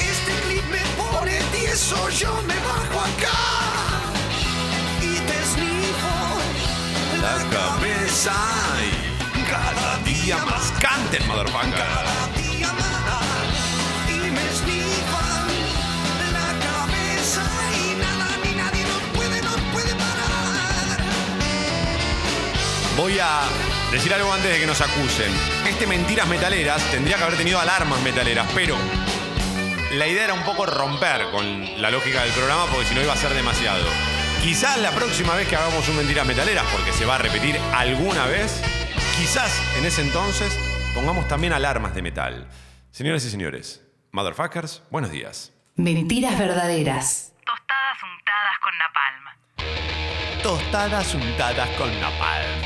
Este 0.00 0.32
clip 0.48 0.64
me 0.70 0.80
pone 0.96 1.38
tieso, 1.52 2.08
yo 2.10 2.32
me 2.46 2.54
bajo 2.60 3.00
acá. 3.00 3.75
La 7.26 7.42
cabeza 7.50 8.32
y 8.86 9.42
cada 9.50 9.98
día 10.04 10.36
más 10.44 10.70
canten, 10.80 11.26
motherfucker. 11.26 11.84
día 12.36 12.72
más. 12.72 14.08
Y 14.08 14.30
me 14.30 14.44
esnifan 14.48 15.48
la 16.32 16.48
cabeza 16.64 17.42
y 17.74 17.96
nada 17.96 18.28
ni 18.44 18.52
nadie 18.54 18.84
nos 18.84 19.02
puede, 19.12 19.42
nos 19.42 19.60
puede 19.72 19.92
parar. 19.96 20.98
Voy 22.96 23.18
a 23.18 23.40
decir 23.90 24.14
algo 24.14 24.32
antes 24.32 24.52
de 24.52 24.60
que 24.60 24.66
nos 24.68 24.80
acusen. 24.80 25.32
Este 25.68 25.88
Mentiras 25.88 26.28
Metaleras 26.28 26.80
tendría 26.92 27.16
que 27.16 27.24
haber 27.24 27.36
tenido 27.36 27.58
alarmas 27.58 28.00
metaleras, 28.02 28.46
pero 28.54 28.76
la 29.90 30.06
idea 30.06 30.24
era 30.24 30.34
un 30.34 30.44
poco 30.44 30.64
romper 30.64 31.28
con 31.32 31.82
la 31.82 31.90
lógica 31.90 32.22
del 32.22 32.30
programa 32.30 32.66
porque 32.66 32.86
si 32.86 32.94
no 32.94 33.02
iba 33.02 33.14
a 33.14 33.16
ser 33.16 33.34
demasiado. 33.34 33.84
Quizás 34.46 34.78
la 34.78 34.92
próxima 34.92 35.34
vez 35.34 35.48
que 35.48 35.56
hagamos 35.56 35.88
un 35.88 35.96
Mentiras 35.96 36.24
Metaleras, 36.24 36.64
porque 36.70 36.92
se 36.92 37.04
va 37.04 37.16
a 37.16 37.18
repetir 37.18 37.58
alguna 37.74 38.26
vez, 38.26 38.62
quizás 39.18 39.50
en 39.76 39.84
ese 39.84 40.02
entonces 40.02 40.56
pongamos 40.94 41.26
también 41.26 41.52
alarmas 41.52 41.96
de 41.96 42.00
metal. 42.00 42.46
Señoras 42.92 43.24
y 43.24 43.30
señores, 43.30 43.82
motherfuckers, 44.12 44.84
buenos 44.88 45.10
días. 45.10 45.52
Mentiras 45.74 46.38
verdaderas. 46.38 47.32
Tostadas 47.44 47.98
untadas 48.04 48.58
con 48.62 48.78
napalm. 48.78 50.42
Tostadas 50.44 51.14
untadas 51.14 51.68
con 51.70 52.00
napalm. 52.00 52.62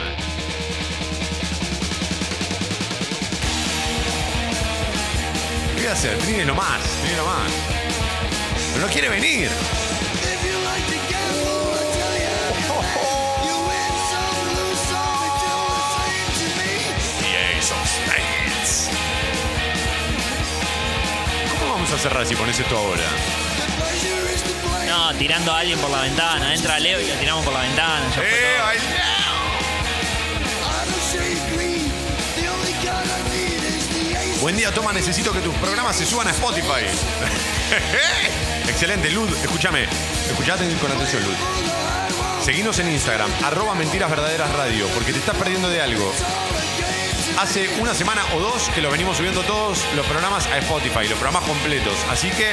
¿Qué 5.76 5.80
voy 5.80 5.86
a 5.86 5.92
hacer? 5.92 6.18
Trini 6.18 6.44
lo 6.44 6.54
más, 6.54 6.82
Trini 7.00 7.16
lo 7.16 7.24
más. 7.24 7.50
Pero 8.74 8.86
no 8.86 8.92
quiere 8.92 9.08
venir. 9.08 9.48
Vamos 21.80 21.94
a 21.94 21.98
cerrar 21.98 22.26
si 22.26 22.36
pones 22.36 22.60
esto 22.60 22.76
ahora? 22.76 23.02
No, 24.86 25.14
tirando 25.14 25.50
a 25.50 25.60
alguien 25.60 25.78
por 25.78 25.88
la 25.88 26.02
ventana. 26.02 26.54
Entra 26.54 26.78
Leo 26.78 27.00
y 27.00 27.06
lo 27.06 27.14
tiramos 27.14 27.42
por 27.42 27.54
la 27.54 27.62
ventana. 27.62 28.06
ya 28.08 28.14
fue 28.16 28.24
¡Eh, 28.26 28.58
todo. 28.58 28.66
Buen 34.42 34.58
día, 34.58 34.70
Toma. 34.72 34.92
Necesito 34.92 35.32
que 35.32 35.40
tus 35.40 35.54
programas 35.54 35.96
se 35.96 36.04
suban 36.04 36.28
a 36.28 36.32
Spotify. 36.32 36.84
Excelente, 38.68 39.10
Lud. 39.10 39.30
Escúchame. 39.42 39.86
Escuchate 40.28 40.70
con 40.76 40.92
atención, 40.92 41.24
Lud. 41.24 41.34
Seguinos 42.44 42.78
en 42.78 42.90
Instagram, 42.90 43.30
arroba 43.44 43.74
mentiras 43.74 44.10
verdaderas 44.10 44.52
radio, 44.52 44.86
porque 44.88 45.12
te 45.12 45.18
estás 45.18 45.36
perdiendo 45.36 45.70
de 45.70 45.80
algo. 45.80 46.12
Hace 47.40 47.70
una 47.80 47.94
semana 47.94 48.22
o 48.34 48.38
dos 48.38 48.68
que 48.74 48.82
lo 48.82 48.90
venimos 48.90 49.16
subiendo 49.16 49.40
todos 49.44 49.82
los 49.96 50.04
programas 50.04 50.46
a 50.48 50.58
Spotify, 50.58 51.08
los 51.08 51.18
programas 51.18 51.42
completos. 51.44 51.94
Así 52.10 52.28
que, 52.28 52.52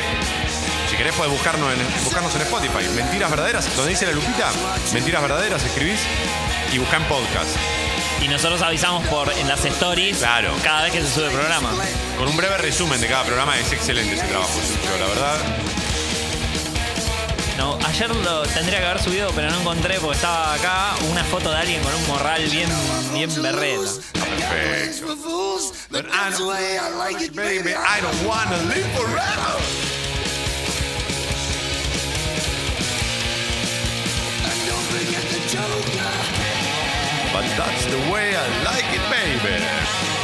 si 0.89 0.95
querés, 0.95 1.13
puedes 1.13 1.29
buscarnos 1.33 1.73
en, 1.73 2.03
buscarnos 2.05 2.33
en 2.35 2.41
Spotify. 2.43 2.87
Mentiras 2.95 3.29
verdaderas, 3.29 3.75
donde 3.75 3.89
dice 3.91 4.05
la 4.05 4.13
lupita, 4.13 4.49
mentiras 4.93 5.21
verdaderas, 5.21 5.61
escribís 5.65 5.99
y 6.71 6.77
buscá 6.77 6.95
en 6.95 7.03
podcast. 7.03 7.49
Y 8.21 8.29
nosotros 8.29 8.61
avisamos 8.61 9.05
por 9.07 9.29
en 9.33 9.49
las 9.49 9.65
stories 9.65 10.19
Claro. 10.19 10.53
cada 10.63 10.83
vez 10.83 10.93
que 10.93 11.01
se 11.01 11.11
sube 11.11 11.25
el 11.25 11.33
programa. 11.33 11.69
Con 12.17 12.29
un 12.29 12.37
breve 12.37 12.57
resumen 12.57 13.01
de 13.01 13.07
cada 13.07 13.25
programa, 13.25 13.59
es 13.59 13.73
excelente 13.73 14.15
ese 14.15 14.25
trabajo, 14.25 14.57
la 15.01 15.05
verdad. 15.07 15.37
No, 17.57 17.77
ayer 17.87 18.15
lo 18.15 18.43
tendría 18.43 18.79
que 18.79 18.85
haber 18.85 19.01
subido, 19.01 19.31
pero 19.35 19.49
no 19.49 19.59
encontré 19.59 19.99
porque 19.99 20.15
estaba 20.15 20.53
acá 20.53 20.93
una 21.09 21.23
foto 21.23 21.49
de 21.49 21.57
alguien 21.57 21.81
con 21.81 21.93
un 21.93 22.07
morral 22.07 22.43
bien, 22.49 22.69
bien 23.13 23.29
berreta. 23.41 23.81
Perfecto. 24.13 25.07
But 25.89 26.05
I 26.05 26.29
don't, 26.29 27.35
baby, 27.35 27.73
I 27.73 27.99
don't 28.01 28.27
wanna 28.27 28.57
live 28.69 28.87
forever. 28.95 29.57
But 37.33 37.45
that's 37.57 37.85
the 37.85 38.11
way 38.11 38.35
I 38.35 38.63
like 38.63 38.85
it, 38.93 39.01
baby. 39.09 40.16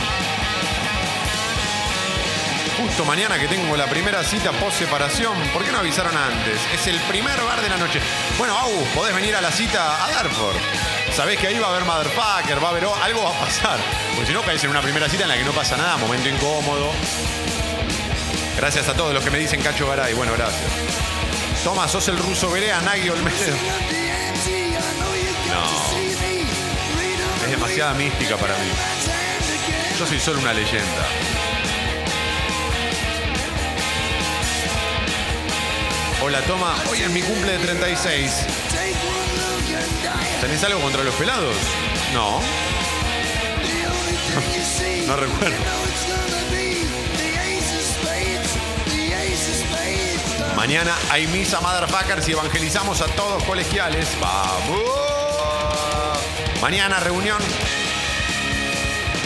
Justo 2.83 3.05
mañana 3.05 3.39
que 3.39 3.47
tengo 3.47 3.77
la 3.77 3.87
primera 3.87 4.21
cita 4.25 4.51
post 4.51 4.79
separación, 4.79 5.37
¿por 5.53 5.63
qué 5.63 5.71
no 5.71 5.79
avisaron 5.79 6.15
antes? 6.17 6.59
Es 6.73 6.85
el 6.87 6.99
primer 7.03 7.41
bar 7.41 7.61
de 7.61 7.69
la 7.69 7.77
noche. 7.77 8.01
Bueno, 8.37 8.57
Agus, 8.59 8.87
podés 8.89 9.15
venir 9.15 9.33
a 9.37 9.41
la 9.41 9.53
cita 9.53 10.03
a 10.03 10.11
Darford. 10.11 10.57
Sabés 11.15 11.39
que 11.39 11.47
ahí 11.47 11.57
va 11.59 11.67
a 11.67 11.69
haber 11.69 11.85
motherfucker, 11.85 12.61
va 12.61 12.67
a 12.67 12.71
haber 12.71 12.83
algo 12.83 13.23
va 13.23 13.29
a 13.29 13.39
pasar. 13.39 13.79
Porque 14.13 14.27
si 14.27 14.33
no 14.33 14.41
caes 14.41 14.61
en 14.65 14.69
una 14.69 14.81
primera 14.81 15.07
cita 15.07 15.23
en 15.23 15.29
la 15.29 15.37
que 15.37 15.45
no 15.45 15.53
pasa 15.53 15.77
nada, 15.77 15.95
momento 15.95 16.27
incómodo. 16.27 16.91
Gracias 18.57 18.89
a 18.89 18.93
todos 18.93 19.13
los 19.13 19.23
que 19.23 19.31
me 19.31 19.39
dicen 19.39 19.61
Cacho 19.61 19.87
Garay. 19.87 20.13
Bueno, 20.13 20.33
gracias. 20.33 20.69
Toma, 21.63 21.87
sos 21.87 22.09
el 22.09 22.17
ruso 22.17 22.51
Berea, 22.51 22.81
Nagui 22.81 23.07
Olmedo. 23.09 23.55
No. 25.47 27.45
Es 27.45 27.49
demasiada 27.49 27.93
mística 27.93 28.35
para 28.35 28.55
mí. 28.55 28.69
Yo 29.97 30.05
soy 30.05 30.19
solo 30.19 30.39
una 30.39 30.53
leyenda. 30.53 31.52
Hola, 36.25 36.39
toma, 36.43 36.73
hoy 36.89 37.01
es 37.01 37.09
mi 37.09 37.21
cumple 37.21 37.57
de 37.57 37.65
36. 37.65 38.45
¿Tenés 40.39 40.63
algo 40.63 40.79
contra 40.79 41.03
los 41.03 41.13
pelados? 41.15 41.53
No. 42.13 42.39
no 45.07 45.15
recuerdo. 45.17 45.57
Mañana 50.55 50.95
hay 51.11 51.27
misa 51.27 51.59
motherfuckers 51.59 52.29
y 52.29 52.31
evangelizamos 52.31 53.01
a 53.01 53.07
todos 53.07 53.43
colegiales. 53.43 54.07
¡Vamos! 54.21 54.79
Mañana 56.61 57.01
reunión 57.01 57.39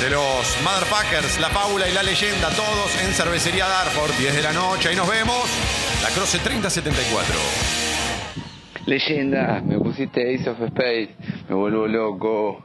de 0.02 0.10
los 0.10 0.48
motherfuckers, 0.64 1.40
la 1.40 1.52
fábula 1.52 1.88
y 1.88 1.94
la 1.94 2.02
leyenda, 2.02 2.50
todos 2.50 2.96
en 3.04 3.14
Cervecería 3.14 3.68
Darford, 3.68 4.14
10 4.14 4.34
de 4.34 4.42
la 4.42 4.54
noche. 4.54 4.90
Ahí 4.90 4.96
nos 4.96 5.08
vemos. 5.08 5.48
La 6.02 6.10
Croce 6.10 6.40
3074. 6.40 7.36
Leyenda, 8.86 9.62
me 9.66 9.78
pusiste 9.80 10.36
Ace 10.36 10.50
of 10.50 10.62
Space, 10.62 11.10
me 11.50 11.56
vuelvo 11.56 11.88
loco. 11.88 12.64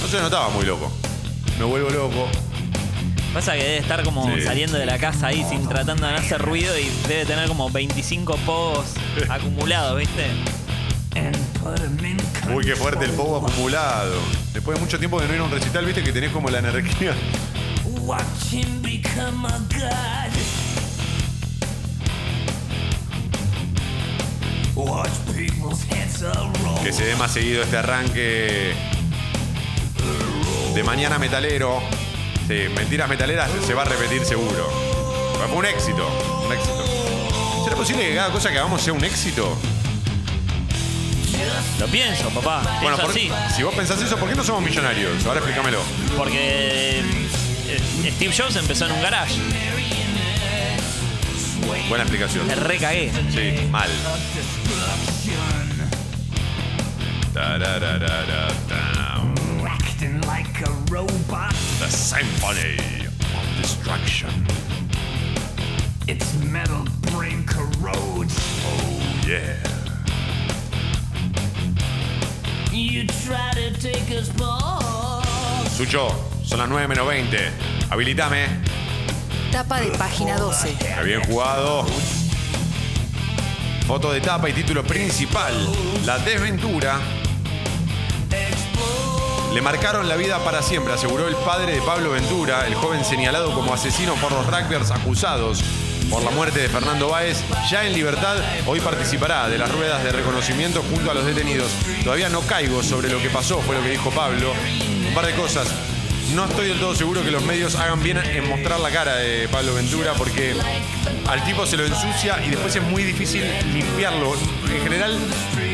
No 0.00 0.06
se 0.08 0.20
notaba 0.20 0.50
muy 0.50 0.64
loco. 0.66 0.92
Me 1.58 1.64
vuelvo 1.64 1.88
loco. 1.90 2.28
Pasa 3.32 3.52
que 3.52 3.62
debe 3.62 3.78
estar 3.78 4.02
como 4.02 4.24
Sí. 4.34 4.42
saliendo 4.42 4.78
de 4.78 4.86
la 4.86 4.98
casa 4.98 5.28
ahí 5.28 5.44
sin 5.48 5.66
tratando 5.68 6.06
de 6.06 6.12
no 6.12 6.18
hacer 6.18 6.40
ruido 6.40 6.78
y 6.78 6.90
debe 7.08 7.24
tener 7.26 7.48
como 7.48 7.70
25 7.70 8.36
pogos 8.44 8.86
acumulados, 9.28 9.98
¿viste? 9.98 10.26
Uy, 12.54 12.64
qué 12.64 12.76
fuerte 12.76 13.06
el 13.06 13.10
povo 13.12 13.38
acumulado. 13.38 14.14
Después 14.52 14.76
de 14.78 14.84
mucho 14.84 14.98
tiempo 14.98 15.20
de 15.20 15.28
no 15.28 15.34
ir 15.34 15.40
a 15.40 15.44
un 15.44 15.50
recital, 15.50 15.84
viste 15.86 16.02
que 16.02 16.12
tenés 16.12 16.30
como 16.30 16.48
la 16.50 16.58
energía. 16.58 17.14
Watch 18.02 18.52
him 18.52 18.82
become 18.82 19.46
a 19.48 19.58
god. 19.70 20.32
Que 26.82 26.92
se 26.92 27.04
dé 27.04 27.16
más 27.16 27.32
seguido 27.32 27.62
este 27.62 27.76
arranque 27.78 28.74
de 30.74 30.82
mañana 30.84 31.18
metalero. 31.18 31.80
Sí, 32.46 32.54
mentiras 32.74 33.08
metaleras 33.08 33.50
se 33.66 33.74
va 33.74 33.82
a 33.82 33.86
repetir 33.86 34.24
seguro. 34.24 34.68
Fue 35.48 35.56
un 35.58 35.64
éxito, 35.64 36.06
un 36.46 36.52
éxito. 36.52 36.84
¿Será 37.64 37.76
posible 37.76 38.08
que 38.08 38.14
cada 38.14 38.30
cosa 38.30 38.50
que 38.50 38.58
hagamos 38.58 38.82
sea 38.82 38.92
un 38.92 39.04
éxito? 39.04 39.56
Lo 41.80 41.86
pienso, 41.86 42.28
papá. 42.30 42.78
Bueno, 42.82 42.96
por- 42.98 43.10
así. 43.10 43.30
si 43.54 43.62
vos 43.62 43.74
pensás 43.74 44.00
eso, 44.02 44.16
¿por 44.16 44.28
qué 44.28 44.34
no 44.34 44.44
somos 44.44 44.62
millonarios? 44.62 45.24
Ahora 45.24 45.38
explícamelo. 45.40 45.78
Porque 46.16 47.00
eh, 47.00 48.10
Steve 48.16 48.34
Jobs 48.36 48.56
empezó 48.56 48.86
en 48.86 48.92
un 48.92 49.02
garage. 49.02 49.34
Buena 51.88 52.04
explicación. 52.04 52.46
Me 52.46 52.54
recagué. 52.54 53.12
Sí, 53.32 53.66
mal. 53.70 53.88
Tarararara, 57.36 58.48
Acting 59.68 60.22
like 60.22 60.58
a 60.66 60.72
robot. 60.90 61.52
The 61.78 61.86
Symphony 61.86 62.78
of 63.36 63.46
Destruction. 63.60 64.30
Its 66.08 66.32
metal 66.50 66.86
brain 67.12 67.44
corrodes. 67.44 68.34
Oh, 68.64 69.22
yeah. 69.28 69.52
You 72.72 73.06
try 73.06 73.50
to 73.52 73.70
take 73.82 74.10
us 74.16 74.30
back. 74.30 75.22
Sucho, 75.76 76.08
son 76.42 76.58
las 76.58 76.70
9 76.70 76.88
menos 76.88 77.06
20. 77.06 77.36
Habilitame. 77.90 78.46
Tapa 79.52 79.82
de 79.82 79.90
página 79.98 80.38
12. 80.38 80.70
Está 80.70 81.02
bien 81.02 81.22
jugado. 81.24 81.84
Foto 83.86 84.10
de 84.10 84.22
tapa 84.22 84.48
y 84.48 84.54
título 84.54 84.82
principal. 84.82 85.52
La 86.06 86.18
desventura. 86.18 86.98
Le 89.56 89.62
marcaron 89.62 90.06
la 90.06 90.16
vida 90.16 90.44
para 90.44 90.60
siempre, 90.60 90.92
aseguró 90.92 91.26
el 91.26 91.34
padre 91.34 91.72
de 91.72 91.80
Pablo 91.80 92.10
Ventura, 92.10 92.66
el 92.66 92.74
joven 92.74 93.06
señalado 93.06 93.54
como 93.54 93.72
asesino 93.72 94.14
por 94.16 94.30
los 94.30 94.44
rugbyers 94.44 94.90
acusados 94.90 95.64
por 96.10 96.22
la 96.22 96.30
muerte 96.30 96.60
de 96.60 96.68
Fernando 96.68 97.08
Báez. 97.08 97.42
Ya 97.70 97.86
en 97.86 97.94
libertad, 97.94 98.36
hoy 98.66 98.80
participará 98.80 99.48
de 99.48 99.56
las 99.56 99.72
ruedas 99.72 100.04
de 100.04 100.12
reconocimiento 100.12 100.82
junto 100.82 101.10
a 101.10 101.14
los 101.14 101.24
detenidos. 101.24 101.72
Todavía 102.04 102.28
no 102.28 102.42
caigo 102.42 102.82
sobre 102.82 103.08
lo 103.08 103.18
que 103.18 103.30
pasó, 103.30 103.58
fue 103.62 103.76
lo 103.76 103.82
que 103.82 103.88
dijo 103.88 104.10
Pablo. 104.10 104.52
Un 105.08 105.14
par 105.14 105.24
de 105.24 105.32
cosas. 105.32 105.95
No 106.34 106.44
estoy 106.44 106.68
del 106.68 106.80
todo 106.80 106.94
seguro 106.94 107.22
que 107.22 107.30
los 107.30 107.42
medios 107.44 107.76
hagan 107.76 108.02
bien 108.02 108.18
en 108.18 108.48
mostrar 108.48 108.80
la 108.80 108.90
cara 108.90 109.16
de 109.16 109.48
Pablo 109.48 109.74
Ventura 109.74 110.12
porque 110.14 110.54
al 111.28 111.44
tipo 111.44 111.66
se 111.66 111.76
lo 111.76 111.86
ensucia 111.86 112.44
y 112.44 112.50
después 112.50 112.74
es 112.74 112.82
muy 112.82 113.04
difícil 113.04 113.44
limpiarlo. 113.72 114.34
En 114.68 114.82
general, 114.82 115.16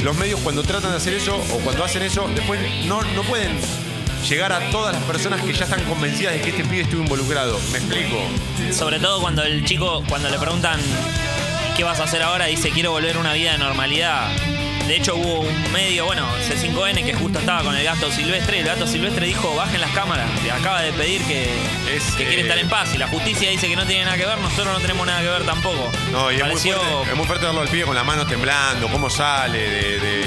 los 0.02 0.16
medios 0.16 0.40
cuando 0.40 0.62
tratan 0.62 0.90
de 0.90 0.98
hacer 0.98 1.14
eso 1.14 1.36
o 1.36 1.58
cuando 1.58 1.84
hacen 1.84 2.02
eso, 2.02 2.28
después 2.34 2.60
no, 2.84 3.02
no 3.02 3.22
pueden 3.22 3.58
llegar 4.28 4.52
a 4.52 4.70
todas 4.70 4.94
las 4.94 5.02
personas 5.04 5.40
que 5.40 5.52
ya 5.52 5.64
están 5.64 5.82
convencidas 5.84 6.34
de 6.34 6.42
que 6.42 6.50
este 6.50 6.64
pibe 6.64 6.82
estuvo 6.82 7.02
involucrado. 7.02 7.58
¿Me 7.72 7.78
explico? 7.78 8.18
Sobre 8.72 9.00
todo 9.00 9.20
cuando 9.20 9.42
el 9.42 9.64
chico, 9.64 10.04
cuando 10.08 10.28
le 10.28 10.38
preguntan 10.38 10.78
qué 11.76 11.82
vas 11.82 11.98
a 11.98 12.04
hacer 12.04 12.22
ahora, 12.22 12.46
dice 12.46 12.70
quiero 12.70 12.92
volver 12.92 13.16
a 13.16 13.20
una 13.20 13.32
vida 13.32 13.52
de 13.52 13.58
normalidad. 13.58 14.28
De 14.92 14.98
hecho 14.98 15.16
hubo 15.16 15.40
un 15.40 15.72
medio, 15.72 16.04
bueno, 16.04 16.28
C5N 16.46 17.02
que 17.02 17.14
justo 17.14 17.38
estaba 17.38 17.62
con 17.62 17.74
el 17.74 17.82
gato 17.82 18.10
silvestre. 18.12 18.58
El 18.60 18.66
gato 18.66 18.86
silvestre 18.86 19.24
dijo 19.24 19.54
bajen 19.56 19.80
las 19.80 19.90
cámaras. 19.92 20.28
Le 20.42 20.50
acaba 20.52 20.82
de 20.82 20.92
pedir 20.92 21.22
que, 21.22 21.48
que 22.18 22.24
quiere 22.26 22.40
eh, 22.40 22.40
estar 22.42 22.58
en 22.58 22.68
paz. 22.68 22.94
Y 22.94 22.98
la 22.98 23.08
justicia 23.08 23.48
dice 23.48 23.68
que 23.68 23.74
no 23.74 23.86
tiene 23.86 24.04
nada 24.04 24.18
que 24.18 24.26
ver, 24.26 24.36
nosotros 24.36 24.66
no 24.66 24.80
tenemos 24.80 25.06
nada 25.06 25.22
que 25.22 25.28
ver 25.28 25.44
tampoco. 25.46 25.90
No, 26.12 26.30
y 26.30 26.34
es 26.34 26.40
muy, 26.42 26.50
Pareció- 26.50 26.78
fuerte, 26.78 27.10
es 27.10 27.16
muy 27.16 27.26
fuerte 27.26 27.46
verlo 27.46 27.62
al 27.62 27.68
pibe 27.68 27.84
con 27.86 27.94
la 27.94 28.04
mano 28.04 28.26
temblando, 28.26 28.86
cómo 28.88 29.08
sale 29.08 29.58
de- 29.58 29.98
de- 29.98 30.18
de, 30.18 30.26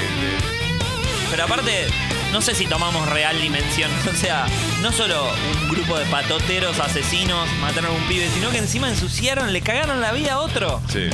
Pero 1.29 1.43
aparte, 1.43 1.85
no 2.33 2.41
sé 2.41 2.55
si 2.55 2.65
tomamos 2.65 3.07
real 3.09 3.39
dimensión. 3.39 3.91
O 4.11 4.15
sea, 4.17 4.47
no 4.81 4.91
solo 4.91 5.27
un 5.61 5.69
grupo 5.69 5.95
de 5.99 6.05
patoteros 6.07 6.79
asesinos 6.79 7.47
mataron 7.61 7.91
a 7.91 7.93
un 7.93 8.01
pibe, 8.07 8.27
sino 8.33 8.49
que 8.49 8.57
encima 8.57 8.89
ensuciaron, 8.89 9.53
le 9.53 9.61
cagaron 9.61 10.01
la 10.01 10.11
vida 10.11 10.33
a 10.33 10.39
otro. 10.39 10.81
Sí. 10.91 11.09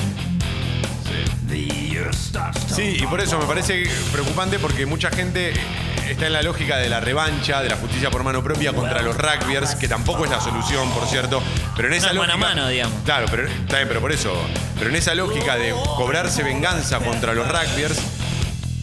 Sí, 2.74 2.98
y 3.00 3.06
por 3.08 3.22
eso 3.22 3.38
me 3.38 3.46
parece 3.46 3.90
preocupante 4.12 4.60
porque 4.60 4.86
mucha 4.86 5.10
gente 5.10 5.54
está 6.10 6.28
en 6.28 6.34
la 6.34 6.42
lógica 6.42 6.78
de 6.78 6.90
la 6.90 7.00
revancha, 7.00 7.62
de 7.62 7.70
la 7.70 7.78
justicia 7.78 8.10
por 8.12 8.24
mano 8.24 8.44
propia 8.44 8.74
contra 8.74 9.02
los 9.02 9.16
rugbyers, 9.18 9.76
que 9.76 9.88
tampoco 9.88 10.26
es 10.26 10.32
la 10.32 10.42
solución, 10.42 10.90
por 10.92 11.08
cierto. 11.08 11.42
Pero 11.76 11.88
en 11.88 11.96
esa 11.96 12.14
lógica. 12.14 12.38
mano 12.38 12.46
a 12.46 12.50
mano, 12.50 12.68
digamos. 12.68 13.02
Claro, 13.04 13.28
pero 13.30 13.48
está 13.48 13.78
bien, 13.78 13.88
pero 13.88 14.02
por 14.02 14.12
eso. 14.12 14.34
Pero 14.78 14.90
en 14.90 14.96
esa 14.96 15.16
lógica 15.16 15.56
de 15.56 15.72
cobrarse 15.96 16.44
venganza 16.44 17.00
contra 17.00 17.34
los 17.34 17.48
rugbyers, 17.48 18.00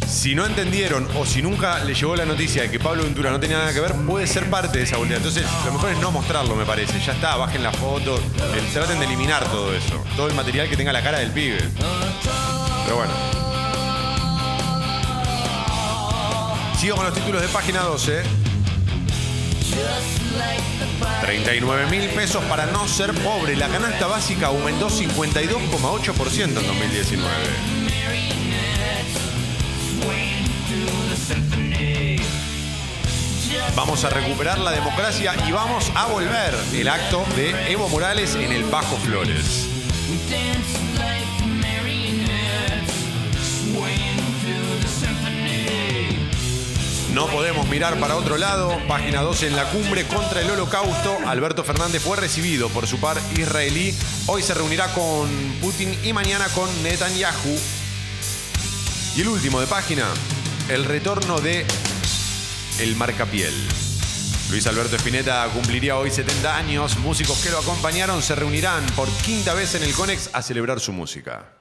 si 0.08 0.34
no 0.34 0.46
entendieron 0.46 1.06
o 1.16 1.26
si 1.26 1.42
nunca 1.42 1.84
le 1.84 1.94
llegó 1.94 2.16
la 2.16 2.24
noticia 2.24 2.62
de 2.62 2.70
que 2.70 2.80
Pablo 2.80 3.04
Ventura 3.04 3.30
no 3.30 3.38
tenía 3.38 3.58
nada 3.58 3.72
que 3.72 3.80
ver, 3.80 3.92
puede 4.06 4.26
ser 4.26 4.48
parte 4.48 4.78
de 4.78 4.84
esa 4.84 4.96
volteada. 4.96 5.18
Entonces, 5.18 5.44
lo 5.66 5.72
mejor 5.72 5.90
es 5.90 5.98
no 5.98 6.10
mostrarlo, 6.10 6.56
me 6.56 6.64
parece. 6.64 6.98
Ya 7.04 7.12
está, 7.12 7.36
bajen 7.36 7.62
la 7.62 7.72
foto, 7.72 8.16
eh, 8.16 8.62
traten 8.72 8.98
de 8.98 9.04
eliminar 9.04 9.44
todo 9.50 9.74
eso. 9.74 10.02
Todo 10.16 10.28
el 10.28 10.34
material 10.34 10.68
que 10.68 10.76
tenga 10.76 10.92
la 10.92 11.02
cara 11.02 11.18
del 11.18 11.30
pibe. 11.30 11.58
Pero 12.88 12.96
bueno. 12.96 13.12
Sigo 16.80 16.96
con 16.96 17.04
los 17.04 17.14
títulos 17.14 17.42
de 17.42 17.48
página 17.48 17.82
12. 17.82 18.22
39 21.20 21.90
mil 21.90 22.08
pesos 22.08 22.42
para 22.44 22.64
no 22.64 22.88
ser 22.88 23.12
pobre. 23.12 23.56
La 23.56 23.68
canasta 23.68 24.06
básica 24.06 24.46
aumentó 24.46 24.88
52,8% 24.88 26.44
en 26.44 26.54
2019. 26.54 27.28
Vamos 33.76 34.02
a 34.04 34.08
recuperar 34.08 34.58
la 34.60 34.70
democracia 34.70 35.34
y 35.46 35.52
vamos 35.52 35.92
a 35.94 36.06
volver 36.06 36.54
el 36.72 36.88
acto 36.88 37.22
de 37.36 37.70
Evo 37.70 37.86
Morales 37.90 38.34
en 38.34 38.50
el 38.50 38.64
Bajo 38.64 38.96
Flores. 38.96 39.68
No 47.18 47.26
podemos 47.26 47.66
mirar 47.66 47.98
para 47.98 48.14
otro 48.14 48.38
lado. 48.38 48.78
Página 48.86 49.22
12 49.22 49.48
en 49.48 49.56
la 49.56 49.64
cumbre 49.70 50.06
contra 50.06 50.40
el 50.40 50.52
holocausto. 50.52 51.18
Alberto 51.26 51.64
Fernández 51.64 52.00
fue 52.00 52.16
recibido 52.16 52.68
por 52.68 52.86
su 52.86 53.00
par 53.00 53.20
israelí. 53.36 53.92
Hoy 54.26 54.40
se 54.40 54.54
reunirá 54.54 54.86
con 54.94 55.28
Putin 55.60 55.98
y 56.04 56.12
mañana 56.12 56.46
con 56.54 56.70
Netanyahu. 56.84 57.58
Y 59.16 59.22
el 59.22 59.28
último 59.30 59.60
de 59.60 59.66
página, 59.66 60.06
el 60.68 60.84
retorno 60.84 61.40
de 61.40 61.66
el 62.78 62.94
marcapiel. 62.94 63.52
Luis 64.50 64.68
Alberto 64.68 64.94
Espineta 64.94 65.44
cumpliría 65.52 65.96
hoy 65.96 66.12
70 66.12 66.56
años. 66.56 66.98
Músicos 66.98 67.42
que 67.42 67.50
lo 67.50 67.58
acompañaron 67.58 68.22
se 68.22 68.36
reunirán 68.36 68.86
por 68.94 69.08
quinta 69.24 69.54
vez 69.54 69.74
en 69.74 69.82
el 69.82 69.92
Conex 69.92 70.30
a 70.34 70.40
celebrar 70.40 70.78
su 70.78 70.92
música. 70.92 71.57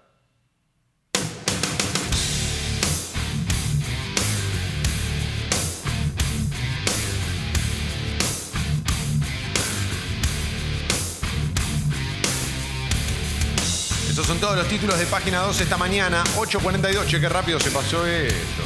Son 14.28 14.40
todos 14.40 14.58
los 14.58 14.68
títulos 14.68 15.00
de 15.00 15.06
página 15.06 15.40
12 15.40 15.64
esta 15.64 15.78
mañana. 15.78 16.22
8.42, 16.36 17.08
che, 17.08 17.22
qué 17.22 17.30
rápido 17.30 17.62
se 17.62 17.72
pasó 17.72 18.06
esto. 18.06 18.64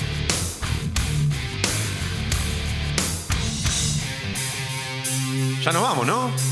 Ya 5.63 5.71
nos 5.71 5.83
vamos, 5.83 6.07
¿no? 6.07 6.50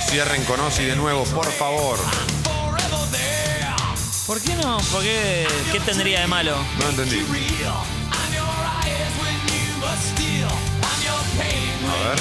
No 0.00 0.06
cierren 0.06 0.44
con 0.44 0.60
Ozzy 0.60 0.84
de 0.84 0.96
nuevo, 0.96 1.24
por 1.24 1.50
favor. 1.52 1.98
¿Por 4.26 4.40
qué 4.40 4.54
no? 4.56 4.78
¿Por 4.78 5.02
qué? 5.02 5.46
¿Qué 5.72 5.80
tendría 5.80 6.20
de 6.20 6.26
malo? 6.26 6.56
No 6.78 6.88
entendí. 6.88 7.18
A 11.88 12.08
ver. 12.08 12.18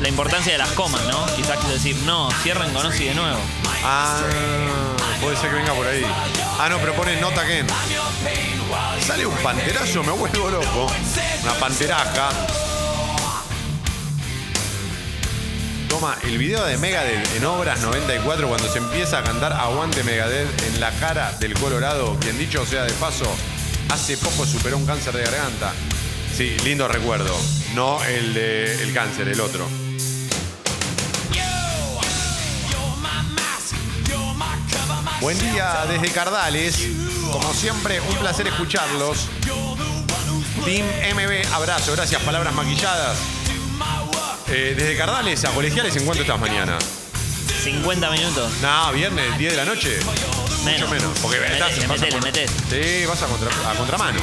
La 0.00 0.08
importancia 0.08 0.52
de 0.52 0.58
las 0.58 0.70
comas, 0.72 1.02
¿no? 1.04 1.24
Quizás 1.36 1.56
quiso 1.58 1.72
decir, 1.72 1.96
no, 2.04 2.30
cierren 2.42 2.72
con 2.72 2.84
Ozzy 2.84 3.04
de 3.04 3.14
nuevo. 3.14 3.38
Ah, 3.84 4.20
puede 5.20 5.36
ser 5.36 5.50
que 5.50 5.56
venga 5.56 5.72
por 5.72 5.86
ahí. 5.86 6.04
Ah, 6.58 6.68
no, 6.68 6.78
pero 6.78 6.94
pone 6.94 7.20
nota 7.20 7.46
Ken. 7.46 7.66
Sale 9.06 9.26
un 9.26 9.36
panterazo, 9.36 10.02
me 10.02 10.12
vuelvo 10.12 10.50
loco. 10.50 10.86
Una 11.42 11.52
panteraja. 11.54 12.30
Toma, 15.92 16.16
el 16.22 16.38
video 16.38 16.64
de 16.64 16.78
Megadeth 16.78 17.36
en 17.36 17.44
Obras 17.44 17.82
94 17.82 18.48
cuando 18.48 18.66
se 18.66 18.78
empieza 18.78 19.18
a 19.18 19.22
cantar 19.22 19.52
Aguante 19.52 20.02
Megadeth 20.04 20.62
en 20.62 20.80
la 20.80 20.90
cara 20.92 21.32
del 21.38 21.52
Colorado, 21.52 22.16
quien 22.18 22.38
dicho 22.38 22.64
sea 22.64 22.84
de 22.84 22.92
paso, 22.94 23.26
hace 23.90 24.16
poco 24.16 24.46
superó 24.46 24.78
un 24.78 24.86
cáncer 24.86 25.12
de 25.12 25.22
garganta. 25.22 25.74
Sí, 26.34 26.56
lindo 26.64 26.88
recuerdo. 26.88 27.36
No 27.74 28.02
el 28.04 28.32
de 28.32 28.82
el 28.82 28.94
cáncer, 28.94 29.28
el 29.28 29.38
otro. 29.38 29.68
Buen 35.20 35.38
día 35.40 35.84
desde 35.90 36.10
Cardales. 36.10 36.88
Como 37.30 37.52
siempre, 37.52 38.00
un 38.00 38.16
placer 38.16 38.46
escucharlos. 38.46 39.28
Team 40.64 40.86
MB, 40.86 41.52
abrazo, 41.52 41.92
gracias, 41.92 42.22
palabras 42.22 42.54
maquilladas. 42.54 43.41
Eh, 44.54 44.74
desde 44.76 44.96
Cardales 44.96 45.44
a 45.44 45.50
Colegiales, 45.50 45.96
¿en 45.96 46.04
cuánto 46.04 46.22
estás 46.22 46.38
mañana? 46.38 46.78
50 47.64 48.10
minutos. 48.10 48.52
No, 48.60 48.92
viernes, 48.92 49.38
10 49.38 49.52
de 49.52 49.56
la 49.56 49.64
noche. 49.64 49.98
Mucho 50.62 50.88
menos. 50.88 51.18
Porque 51.20 51.38
estás, 51.38 51.70
vas 51.88 52.00
a 52.00 52.04
metele, 52.04 52.12
contra- 52.12 52.20
metele. 52.20 52.48
Sí, 53.00 53.06
vas 53.06 53.22
a, 53.22 53.26
contra- 53.26 53.70
a 53.70 53.74
contramano. 53.74 54.20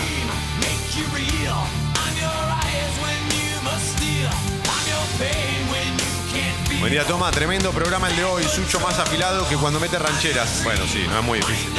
Buen 6.80 6.92
día, 6.94 7.04
Toma. 7.06 7.30
Tremendo 7.32 7.72
programa 7.72 8.10
el 8.10 8.16
de 8.16 8.24
hoy. 8.24 8.44
Sucho 8.44 8.80
más 8.80 8.98
afilado 9.00 9.48
que 9.50 9.56
cuando 9.58 9.80
mete 9.80 10.00
rancheras. 10.00 10.64
Bueno, 10.64 10.86
sí, 10.88 11.06
no 11.10 11.20
es 11.20 11.26
muy 11.26 11.40
difícil. 11.40 11.70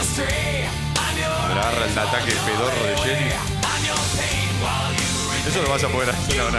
Agarra 1.51 1.87
el 1.87 1.99
ataque 1.99 2.33
pedorro 2.45 2.87
de 2.87 2.97
Jelly. 2.99 3.31
Eso 5.49 5.63
lo 5.63 5.71
vas 5.71 5.83
a 5.85 5.89
poder 5.89 6.11
hacer 6.11 6.41
ahora. 6.41 6.59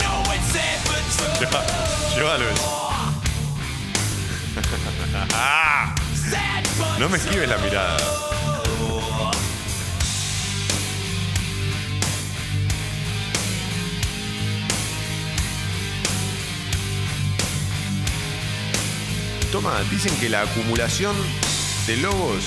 No 6.99 7.09
me 7.09 7.17
esquives 7.17 7.49
la 7.49 7.57
mirada. 7.57 7.97
Toma, 19.51 19.81
dicen 19.89 20.15
que 20.19 20.29
la 20.29 20.43
acumulación 20.43 21.15
de 21.87 21.97
logos 21.97 22.43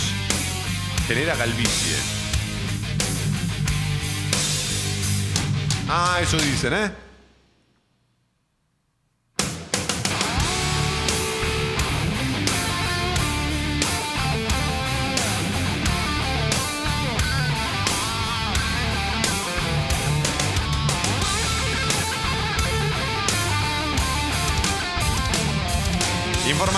genera 1.06 1.34
calvicie. 1.34 1.96
Ah, 5.88 6.18
eso 6.22 6.38
dicen, 6.38 6.72
¿eh? 6.72 7.03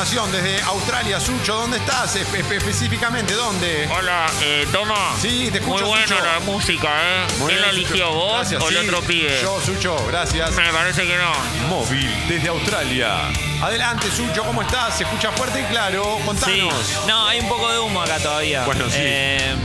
Información 0.06 0.30
desde 0.44 0.62
Australia, 0.62 1.18
Sucho, 1.18 1.56
¿dónde 1.56 1.78
estás? 1.78 2.14
Espe- 2.14 2.38
espe- 2.40 2.58
específicamente, 2.58 3.34
¿dónde? 3.34 3.88
Hola, 3.90 4.26
eh, 4.40 4.64
Toma. 4.70 4.94
Sí, 5.20 5.48
te 5.50 5.58
escucho, 5.58 5.80
Muy 5.80 5.88
buena 5.98 6.06
Sucho. 6.06 6.24
la 6.24 6.38
música, 6.40 6.88
¿eh? 6.88 7.26
Muy 7.40 7.48
¿Quién 7.48 7.48
bien, 7.48 7.60
la 7.62 7.66
Sucho. 7.66 7.76
eligió, 7.88 8.12
vos 8.12 8.34
Gracias, 8.38 8.62
o 8.62 8.68
el 8.68 8.74
sí. 8.78 8.86
otro 8.86 9.02
pibe? 9.02 9.38
Yo, 9.42 9.60
Sucho, 9.60 9.96
gracias. 10.06 10.52
Me 10.52 10.72
parece 10.72 11.08
que 11.08 11.16
no. 11.16 11.32
Móvil 11.68 12.08
desde 12.28 12.48
Australia. 12.48 13.18
Adelante, 13.60 14.06
Sucho, 14.16 14.44
¿cómo 14.44 14.62
estás? 14.62 14.96
Se 14.96 15.02
escucha 15.02 15.32
fuerte 15.32 15.60
y 15.62 15.64
claro. 15.64 16.20
Contanos. 16.24 16.74
Sí. 16.86 16.94
No, 17.08 17.26
hay 17.26 17.40
un 17.40 17.48
poco 17.48 17.68
de 17.72 17.80
humo 17.80 18.00
acá 18.00 18.18
todavía. 18.20 18.64
Bueno, 18.64 18.84
sí. 18.88 18.98
Eh, 19.00 19.56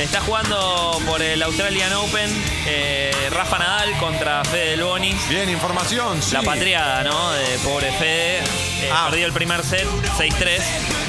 está 0.00 0.22
jugando 0.22 0.98
por 1.06 1.20
el 1.20 1.42
Australian 1.42 1.92
Open 1.92 2.44
eh, 2.66 3.28
Rafa 3.30 3.58
Nadal 3.58 3.92
contra 3.98 4.42
Fede 4.46 4.70
Del 4.70 4.84
Bonis. 4.84 5.28
Bien, 5.28 5.50
información. 5.50 6.22
sí. 6.22 6.32
La 6.32 6.40
patriada, 6.40 7.04
¿no? 7.04 7.32
De 7.32 7.58
pobre 7.58 7.92
Fede. 7.92 8.42
Eh, 8.82 8.90
Ah. 8.92 9.06
Perdió 9.10 9.26
el 9.26 9.32
primer 9.32 9.62
set, 9.64 9.86
6-3. 10.18 10.62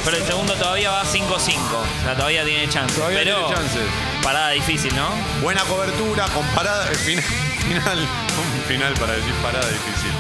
Pero 0.06 0.18
el 0.18 0.26
segundo 0.26 0.54
todavía 0.56 0.90
va 0.92 1.04
5-5. 1.04 1.58
O 1.78 2.04
sea, 2.04 2.16
todavía 2.16 2.44
tiene 2.46 2.70
chance. 2.70 2.96
Todavía 2.96 3.20
pero 3.20 3.46
tiene 3.48 3.56
chances. 3.56 3.84
Parada 4.24 4.50
difícil, 4.52 4.96
¿no? 4.96 5.10
Buena 5.42 5.64
cobertura, 5.64 6.26
comparada. 6.34 6.90
eh, 6.92 6.96
Final, 6.96 7.24
final, 7.68 8.00
un 8.00 8.62
final 8.68 8.94
para 8.94 9.14
decir 9.14 9.34
parada 9.44 9.68
difícil. 9.68 10.12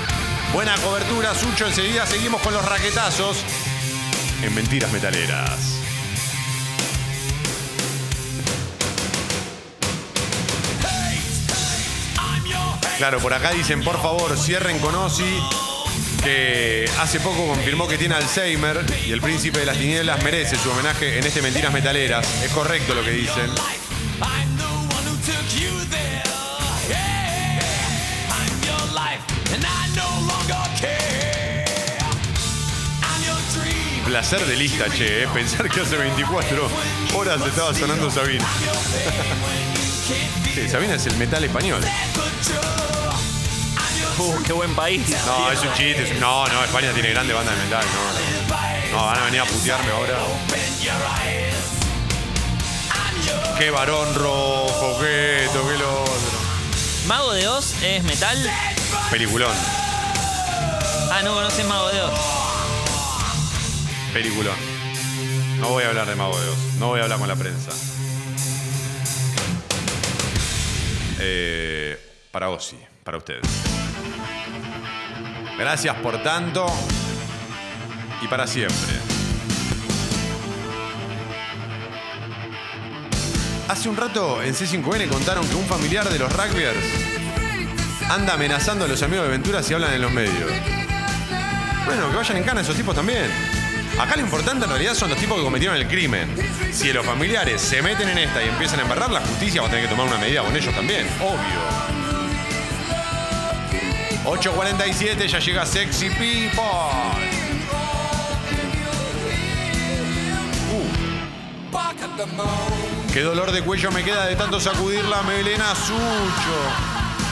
Buena 0.53 0.76
cobertura, 0.78 1.34
Sucho. 1.36 1.65
Enseguida 1.68 2.06
seguimos 2.06 2.41
con 2.41 2.53
los 2.53 2.65
raquetazos 2.65 3.38
en 4.44 4.53
Mentiras 4.53 4.91
Metaleras. 4.91 5.76
Claro, 12.98 13.19
por 13.19 13.34
acá 13.34 13.52
dicen, 13.52 13.84
por 13.84 14.02
favor, 14.02 14.36
cierren 14.38 14.80
con 14.80 14.95
Ozzy, 14.95 15.40
que 16.23 16.89
hace 16.99 17.19
poco 17.19 17.48
confirmó 17.48 17.88
que 17.88 17.98
tiene 17.98 18.15
Alzheimer 18.15 18.85
y 19.06 19.11
el 19.11 19.22
príncipe 19.22 19.60
de 19.60 19.65
las 19.65 19.77
tinieblas 19.77 20.23
merece 20.23 20.57
su 20.57 20.69
homenaje 20.69 21.18
en 21.18 21.26
este 21.26 21.41
Mentiras 21.41 21.73
Metaleras. 21.73 22.26
Es 22.44 22.52
correcto 22.52 22.94
lo 22.94 23.03
que 23.03 23.11
dicen. 23.11 23.49
Placer 34.06 34.45
de 34.45 34.56
lista, 34.56 34.85
che, 34.89 35.23
eh. 35.23 35.27
pensar 35.34 35.69
que 35.69 35.81
hace 35.81 35.98
24 35.98 36.69
horas 37.15 37.41
estaba 37.45 37.73
sonando 37.73 38.10
Sabina. 38.10 38.48
Sabina 40.69 40.95
es 40.95 41.06
el 41.07 41.18
metal 41.18 41.44
español. 41.44 41.81
Uh, 44.19 44.44
qué 44.45 44.53
buen 44.53 44.73
país. 44.76 45.02
No, 45.26 45.52
es 45.52 45.61
un 45.61 45.73
chiste. 45.73 46.03
es 46.03 46.11
un- 46.11 46.19
No, 46.19 46.45
no, 46.48 46.64
España 46.64 46.91
tiene 46.94 47.10
grande 47.11 47.34
banda 47.34 47.52
de 47.56 47.64
metal. 47.64 47.85
No, 48.91 48.98
no 48.98 49.06
van 49.06 49.18
a 49.19 49.26
venir 49.26 49.41
a 49.41 49.45
putearme 49.45 49.91
ahora. 49.91 50.18
Qué 53.57 53.69
varón 53.72 54.14
rojo, 54.15 54.98
qué 54.99 55.45
esto, 55.45 55.68
qué 55.68 55.77
lo 55.77 56.02
otro. 56.03 56.38
Mago 57.07 57.34
de 57.34 57.48
Oz 57.48 57.73
es 57.81 58.03
metal. 58.03 58.38
Peliculón, 59.10 59.56
Ah, 61.11 61.22
no 61.23 61.34
conoces 61.34 61.65
Mago 61.65 61.88
de 61.89 62.02
Oz. 62.02 62.19
peliculón. 64.14 64.56
No 65.60 65.69
voy 65.69 65.84
a 65.84 65.88
hablar 65.88 66.06
de 66.07 66.15
Mago 66.15 66.39
de 66.39 66.49
Oz. 66.49 66.57
No 66.80 66.88
voy 66.88 66.99
a 66.99 67.03
hablar 67.03 67.18
con 67.19 67.27
la 67.27 67.35
prensa. 67.35 67.72
Eh, 71.19 71.98
para 72.31 72.49
Ozzy, 72.49 72.77
para 73.03 73.18
ustedes. 73.18 73.41
Gracias 75.58 75.96
por 75.96 76.22
tanto 76.22 76.66
y 78.22 78.28
para 78.28 78.46
siempre. 78.46 78.76
Hace 83.68 83.90
un 83.90 83.98
rato 83.98 84.42
en 84.42 84.54
C5N 84.54 85.10
contaron 85.10 85.48
que 85.48 85.56
un 85.56 85.66
familiar 85.66 86.08
de 86.08 86.20
los 86.20 86.32
rugbyers 86.32 86.78
anda 88.10 88.34
amenazando 88.34 88.86
a 88.86 88.88
los 88.88 89.02
amigos 89.04 89.26
de 89.26 89.32
Ventura 89.32 89.62
si 89.62 89.74
hablan 89.74 89.94
en 89.94 90.02
los 90.02 90.12
medios. 90.12 90.50
Bueno, 91.86 92.10
que 92.10 92.16
vayan 92.16 92.38
en 92.38 92.44
cana 92.44 92.62
esos 92.62 92.76
tipos 92.76 92.96
también. 92.96 93.30
Acá 94.00 94.16
lo 94.16 94.22
importante 94.22 94.66
en 94.66 94.70
realidad 94.70 94.94
son 94.94 95.10
los 95.10 95.18
tipos 95.18 95.38
que 95.38 95.44
cometieron 95.44 95.76
el 95.76 95.88
crimen. 95.88 96.30
Si 96.72 96.94
los 96.94 97.06
familiares 97.06 97.60
se 97.60 97.82
meten 97.82 98.08
en 98.10 98.20
esta 98.20 98.44
y 98.44 98.48
empiezan 98.48 98.80
a 98.80 98.84
embarrar, 98.84 99.12
la 99.12 99.22
justicia 99.22 99.62
va 99.62 99.68
a 99.68 99.72
tener 99.72 99.86
que 99.86 99.92
tomar 99.92 100.08
una 100.08 100.18
medida 100.18 100.44
con 100.44 100.56
ellos 100.56 100.74
también, 100.74 101.08
obvio. 101.20 101.97
8.47, 104.28 105.26
ya 105.28 105.40
llega 105.40 105.66
Sexy 105.66 106.10
People. 106.10 106.64
Uh. 110.70 110.84
Qué 113.14 113.22
dolor 113.22 113.54
de 113.54 113.62
cuello 113.62 113.90
me 113.94 114.04
queda 114.04 114.26
de 114.26 114.36
tanto 114.36 114.60
sacudir 114.60 115.06
la 115.06 115.22
melena 115.22 115.74
sucho. 115.76 115.95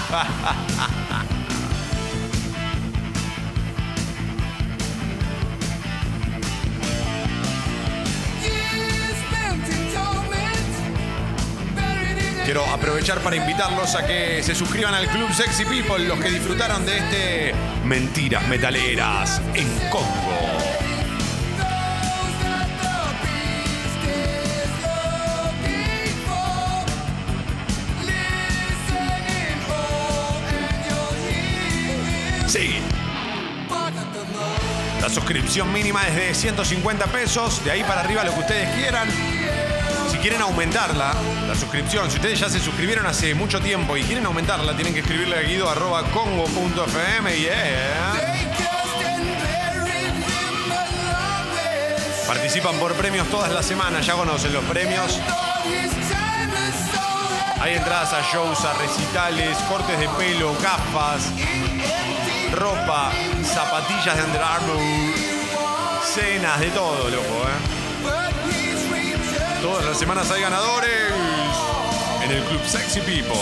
aprovechar 12.85 13.19
para 13.21 13.35
invitarlos 13.35 13.95
a 13.95 14.05
que 14.05 14.43
se 14.43 14.53
suscriban 14.53 14.93
al 14.93 15.07
Club 15.07 15.33
Sexy 15.33 15.65
People, 15.65 16.05
los 16.05 16.19
que 16.19 16.29
disfrutaron 16.29 16.85
de 16.85 16.97
este 16.99 17.55
Mentiras 17.83 18.47
Metaleras 18.47 19.41
en 19.55 19.67
Congo. 19.89 20.05
La 35.01 35.09
suscripción 35.09 35.73
mínima 35.73 36.07
es 36.07 36.15
de 36.15 36.35
150 36.35 37.05
pesos, 37.07 37.65
de 37.65 37.71
ahí 37.71 37.83
para 37.83 38.01
arriba 38.01 38.23
lo 38.23 38.31
que 38.31 38.39
ustedes 38.41 38.69
quieran. 38.75 39.34
Quieren 40.25 40.41
aumentarla, 40.41 41.13
la 41.47 41.53
suscripción, 41.53 42.09
si 42.09 42.15
ustedes 42.15 42.39
ya 42.39 42.49
se 42.49 42.59
suscribieron 42.59 43.05
hace 43.05 43.35
mucho 43.35 43.61
tiempo 43.61 43.95
y 43.95 44.01
quieren 44.01 44.25
aumentarla, 44.25 44.75
tienen 44.75 44.91
que 44.91 45.01
escribirle 45.01 45.37
a 45.37 45.41
guido 45.43 45.69
arroba. 45.69 46.03
Participan 52.25 52.75
por 52.79 52.93
premios 52.93 53.27
todas 53.27 53.51
las 53.51 53.67
semanas, 53.67 54.03
ya 54.03 54.15
conocen 54.15 54.51
los 54.51 54.63
premios. 54.63 55.19
Hay 57.61 57.75
entradas 57.75 58.11
a 58.13 58.23
shows, 58.33 58.65
a 58.65 58.73
recitales, 58.79 59.55
cortes 59.69 59.99
de 59.99 60.09
pelo, 60.09 60.55
gafas, 60.55 61.29
ropa, 62.51 63.11
zapatillas 63.43 64.17
de 64.17 64.23
Under 64.23 64.41
Armour, 64.41 64.79
cenas, 66.03 66.59
de 66.61 66.71
todo, 66.71 67.11
loco, 67.11 67.47
¿eh? 67.47 67.84
Todas 69.75 69.89
las 69.89 69.99
semanas 69.99 70.31
hay 70.31 70.41
ganadores 70.41 70.89
en 72.23 72.31
el 72.31 72.41
Club 72.45 72.61
Sexy 72.65 73.01
People. 73.01 73.35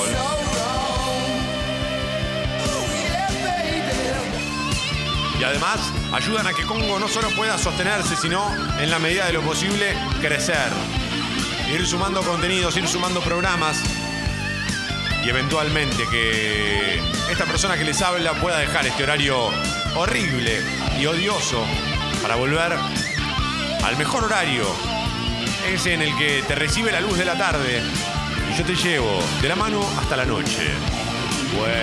Y 5.39 5.43
además 5.43 5.93
ayudan 6.11 6.47
a 6.47 6.53
que 6.53 6.63
Congo 6.63 6.97
no 6.97 7.07
solo 7.07 7.29
pueda 7.35 7.59
sostenerse, 7.59 8.15
sino 8.15 8.51
en 8.79 8.89
la 8.89 8.97
medida 8.97 9.27
de 9.27 9.33
lo 9.33 9.43
posible 9.43 9.95
crecer. 10.21 10.71
Ir 11.71 11.85
sumando 11.85 12.23
contenidos, 12.23 12.75
ir 12.77 12.87
sumando 12.87 13.21
programas 13.21 13.77
y 15.23 15.29
eventualmente 15.29 16.03
que 16.09 16.99
esta 17.29 17.45
persona 17.45 17.77
que 17.77 17.83
les 17.83 18.01
habla 18.01 18.33
pueda 18.41 18.57
dejar 18.57 18.87
este 18.87 19.03
horario 19.03 19.49
horrible 19.95 20.63
y 20.99 21.05
odioso 21.05 21.63
para 22.23 22.37
volver 22.37 22.75
al 23.83 23.97
mejor 23.97 24.23
horario, 24.23 24.65
ese 25.67 25.93
en 25.93 26.01
el 26.01 26.17
que 26.17 26.43
te 26.47 26.55
recibe 26.55 26.91
la 26.91 27.01
luz 27.01 27.17
de 27.17 27.25
la 27.25 27.37
tarde 27.37 27.81
y 28.51 28.57
yo 28.57 28.65
te 28.65 28.75
llevo 28.75 29.19
de 29.41 29.47
la 29.49 29.55
mano 29.55 29.81
hasta 29.99 30.17
la 30.17 30.25
noche. 30.25 30.71
Bueno, 31.57 31.73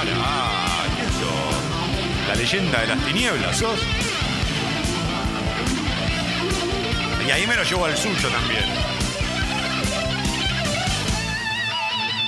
hola, 0.00 0.84
¿quién 0.96 1.08
sos? 1.12 2.28
La 2.28 2.34
leyenda 2.34 2.80
de 2.80 2.86
las 2.86 3.04
tinieblas, 3.04 3.56
¿sos? 3.56 3.80
Y 7.26 7.30
ahí 7.30 7.46
me 7.46 7.56
lo 7.56 7.62
llevo 7.62 7.84
al 7.84 7.96
suyo 7.96 8.28
también. 8.28 8.64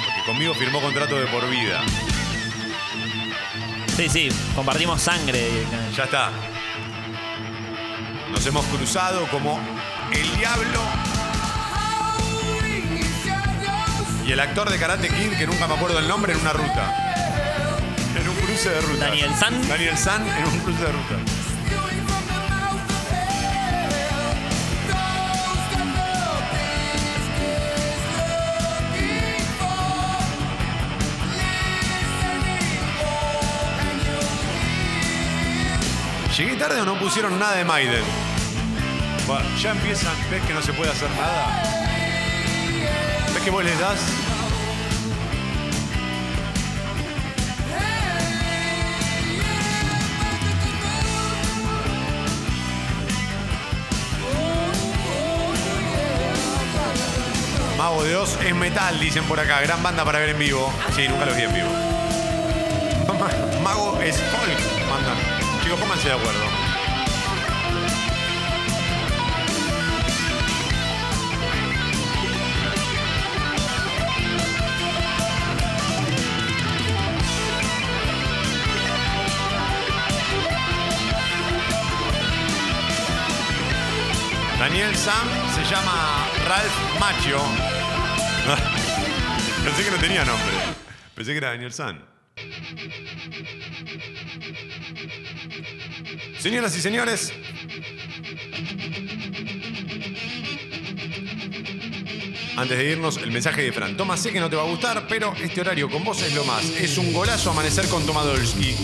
Porque 0.05 0.27
conmigo 0.27 0.55
firmó 0.55 0.81
contrato 0.81 1.17
de 1.17 1.27
por 1.27 1.49
vida. 1.49 1.81
Sí, 3.97 4.09
sí, 4.09 4.29
compartimos 4.55 5.01
sangre. 5.01 5.49
Ya 5.97 6.05
está. 6.05 6.31
Nos 8.31 8.47
hemos 8.47 8.65
cruzado 8.67 9.27
como 9.29 9.59
el 10.12 10.37
diablo 10.37 10.81
y 14.27 14.32
el 14.32 14.41
actor 14.41 14.70
de 14.70 14.78
Karate 14.78 15.09
Kid, 15.09 15.37
que 15.39 15.47
nunca 15.47 15.66
me 15.66 15.74
acuerdo 15.74 15.99
el 15.99 16.07
nombre, 16.07 16.32
en 16.32 16.41
una 16.41 16.53
ruta. 16.53 17.15
En 18.15 18.28
un 18.28 18.37
cruce 18.37 18.70
de 18.70 18.81
ruta. 18.81 19.07
Daniel 19.07 19.35
San. 19.35 19.69
Daniel 19.69 19.99
San 19.99 20.27
en 20.27 20.45
un 20.45 20.59
cruce 20.61 20.82
de 20.82 20.93
ruta. 20.93 21.16
¿Llegué 36.37 36.57
tarde 36.57 36.81
o 36.81 36.85
no 36.85 36.99
pusieron 36.99 37.39
nada 37.39 37.57
de 37.57 37.65
Maiden? 37.65 38.20
Ya 39.61 39.70
empiezan, 39.70 40.12
¿ves 40.28 40.43
que 40.43 40.52
no 40.52 40.61
se 40.61 40.73
puede 40.73 40.90
hacer 40.90 41.09
nada? 41.11 41.62
¿Ves 43.32 43.43
que 43.44 43.51
vos 43.51 43.65
les 43.65 43.78
das? 43.78 44.01
Mago 57.78 58.02
de 58.02 58.16
Oz 58.16 58.36
es 58.44 58.55
metal, 58.55 58.98
dicen 58.98 59.24
por 59.24 59.39
acá. 59.39 59.61
Gran 59.61 59.81
banda 59.82 60.05
para 60.05 60.19
ver 60.19 60.31
en 60.31 60.39
vivo. 60.39 60.73
Sí, 60.97 61.07
nunca 61.09 61.24
los 61.24 61.36
vi 61.36 61.43
en 61.43 61.55
vivo. 61.55 61.69
Mago 63.62 64.01
es 64.02 64.16
folk, 64.20 64.89
mandan. 64.90 65.16
Chicos, 65.62 65.78
pónganse 65.78 66.09
de 66.09 66.15
acuerdo. 66.15 66.60
Daniel 84.81 84.97
Sam 84.97 85.28
se 85.55 85.70
llama 85.70 86.27
Ralph 86.48 86.98
Macho. 86.98 87.39
Pensé 89.62 89.85
que 89.85 89.90
no 89.90 89.98
tenía 89.98 90.24
nombre. 90.24 90.55
Pensé 91.15 91.32
que 91.32 91.36
era 91.36 91.51
Daniel 91.51 91.70
San. 91.70 92.02
Señoras 96.39 96.74
y 96.78 96.81
señores, 96.81 97.31
antes 102.57 102.78
de 102.78 102.90
irnos, 102.90 103.19
el 103.19 103.32
mensaje 103.32 103.61
de 103.61 103.73
Fran. 103.73 103.98
Toma, 103.98 104.16
sé 104.16 104.32
que 104.32 104.40
no 104.40 104.48
te 104.48 104.57
va 104.57 104.62
a 104.62 104.66
gustar, 104.66 105.07
pero 105.07 105.35
este 105.43 105.61
horario 105.61 105.90
con 105.90 106.05
vos 106.05 106.23
es 106.23 106.35
lo 106.35 106.44
más. 106.44 106.65
Es 106.65 106.97
un 106.97 107.12
golazo 107.12 107.51
amanecer 107.51 107.86
con 107.89 108.07
Tomadolski. 108.07 108.74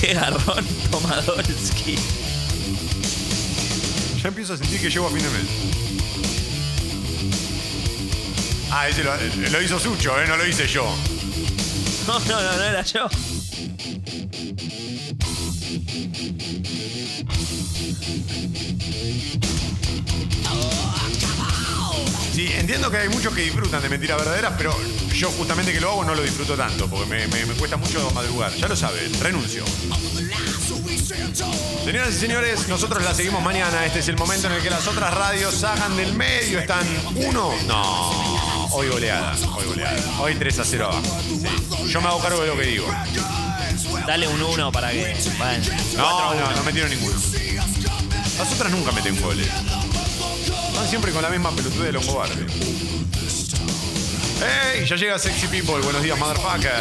Qué 0.00 0.14
garrón 0.14 0.64
Tomadolski. 0.90 2.27
Ya 4.28 4.30
empiezo 4.30 4.52
a 4.52 4.56
sentir 4.58 4.78
que 4.78 4.90
llego 4.90 5.06
a 5.06 5.10
fin 5.10 5.22
de 5.22 5.30
mes. 5.30 5.48
Ah, 8.70 8.86
ese 8.86 9.02
lo, 9.02 9.16
lo 9.50 9.62
hizo 9.62 9.80
Sucho, 9.80 10.20
¿eh? 10.20 10.26
no 10.28 10.36
lo 10.36 10.46
hice 10.46 10.68
yo. 10.68 10.84
No, 12.06 12.18
no, 12.20 12.40
no, 12.42 12.56
no 12.58 12.62
era 12.62 12.82
yo. 12.82 13.08
Sí, 22.32 22.46
entiendo 22.52 22.90
que 22.90 22.98
hay 22.98 23.08
muchos 23.08 23.34
que 23.34 23.42
disfrutan 23.42 23.82
de 23.82 23.88
mentiras 23.88 24.18
verdaderas, 24.18 24.54
pero 24.56 24.72
yo 25.12 25.30
justamente 25.32 25.72
que 25.72 25.80
lo 25.80 25.90
hago 25.90 26.04
no 26.04 26.14
lo 26.14 26.22
disfruto 26.22 26.54
tanto, 26.56 26.88
porque 26.88 27.06
me, 27.06 27.26
me- 27.28 27.46
me 27.46 27.54
cuesta 27.54 27.76
mucho 27.76 28.08
madrugar. 28.12 28.52
Ya 28.54 28.68
lo 28.68 28.76
saben, 28.76 29.12
renuncio. 29.20 29.64
Señoras 31.84 32.14
y 32.14 32.18
señores, 32.18 32.68
nosotros 32.68 33.02
la 33.02 33.14
seguimos 33.14 33.42
mañana. 33.42 33.86
Este 33.86 34.00
es 34.00 34.08
el 34.08 34.16
momento 34.16 34.46
en 34.48 34.54
el 34.54 34.62
que 34.62 34.70
las 34.70 34.86
otras 34.86 35.14
radios 35.14 35.62
hagan 35.64 35.96
del 35.96 36.14
medio. 36.14 36.58
¿Están 36.58 36.86
uno? 37.14 37.52
No. 37.66 38.68
Hoy 38.72 38.88
goleada. 38.88 39.34
Hoy 39.56 39.66
goleada. 39.66 40.20
Hoy 40.20 40.34
3 40.34 40.58
a 40.58 40.64
0 40.64 40.84
abajo. 40.86 41.20
Sí. 41.22 41.88
Yo 41.90 42.00
me 42.00 42.08
hago 42.08 42.18
cargo 42.20 42.40
de 42.42 42.46
lo 42.48 42.56
que 42.56 42.62
digo. 42.64 42.86
Dale 44.06 44.28
un 44.28 44.42
1 44.42 44.72
para 44.72 44.90
que. 44.90 45.16
Bueno, 45.38 45.64
No, 45.96 46.34
no, 46.34 46.50
no 46.56 46.62
metieron 46.64 46.90
ninguno. 46.90 47.16
Las 48.38 48.52
otras 48.52 48.70
nunca 48.70 48.92
meten 48.92 49.20
goles. 49.20 49.48
Van 50.74 50.88
siempre 50.88 51.12
con 51.12 51.22
la 51.22 51.30
misma 51.30 51.50
pelotuda 51.52 51.86
de 51.86 51.92
los 51.92 52.04
cobardes. 52.06 52.38
¡Ey! 54.74 54.86
Ya 54.86 54.96
llega 54.96 55.18
Sexy 55.18 55.48
People. 55.48 55.80
Buenos 55.82 56.02
días, 56.02 56.18
motherfucker. 56.18 56.72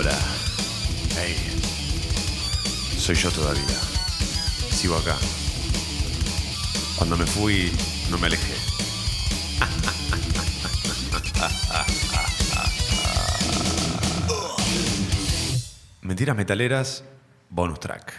Hola. 0.00 0.16
Hey. 1.16 1.34
Soy 2.96 3.16
yo 3.16 3.32
todavía. 3.32 3.64
Sigo 4.70 4.94
acá. 4.94 5.16
Cuando 6.96 7.16
me 7.16 7.26
fui, 7.26 7.72
no 8.08 8.16
me 8.16 8.28
alejé. 8.28 8.42
Mentiras 16.02 16.36
metaleras, 16.36 17.02
bonus 17.50 17.80
track. 17.80 18.12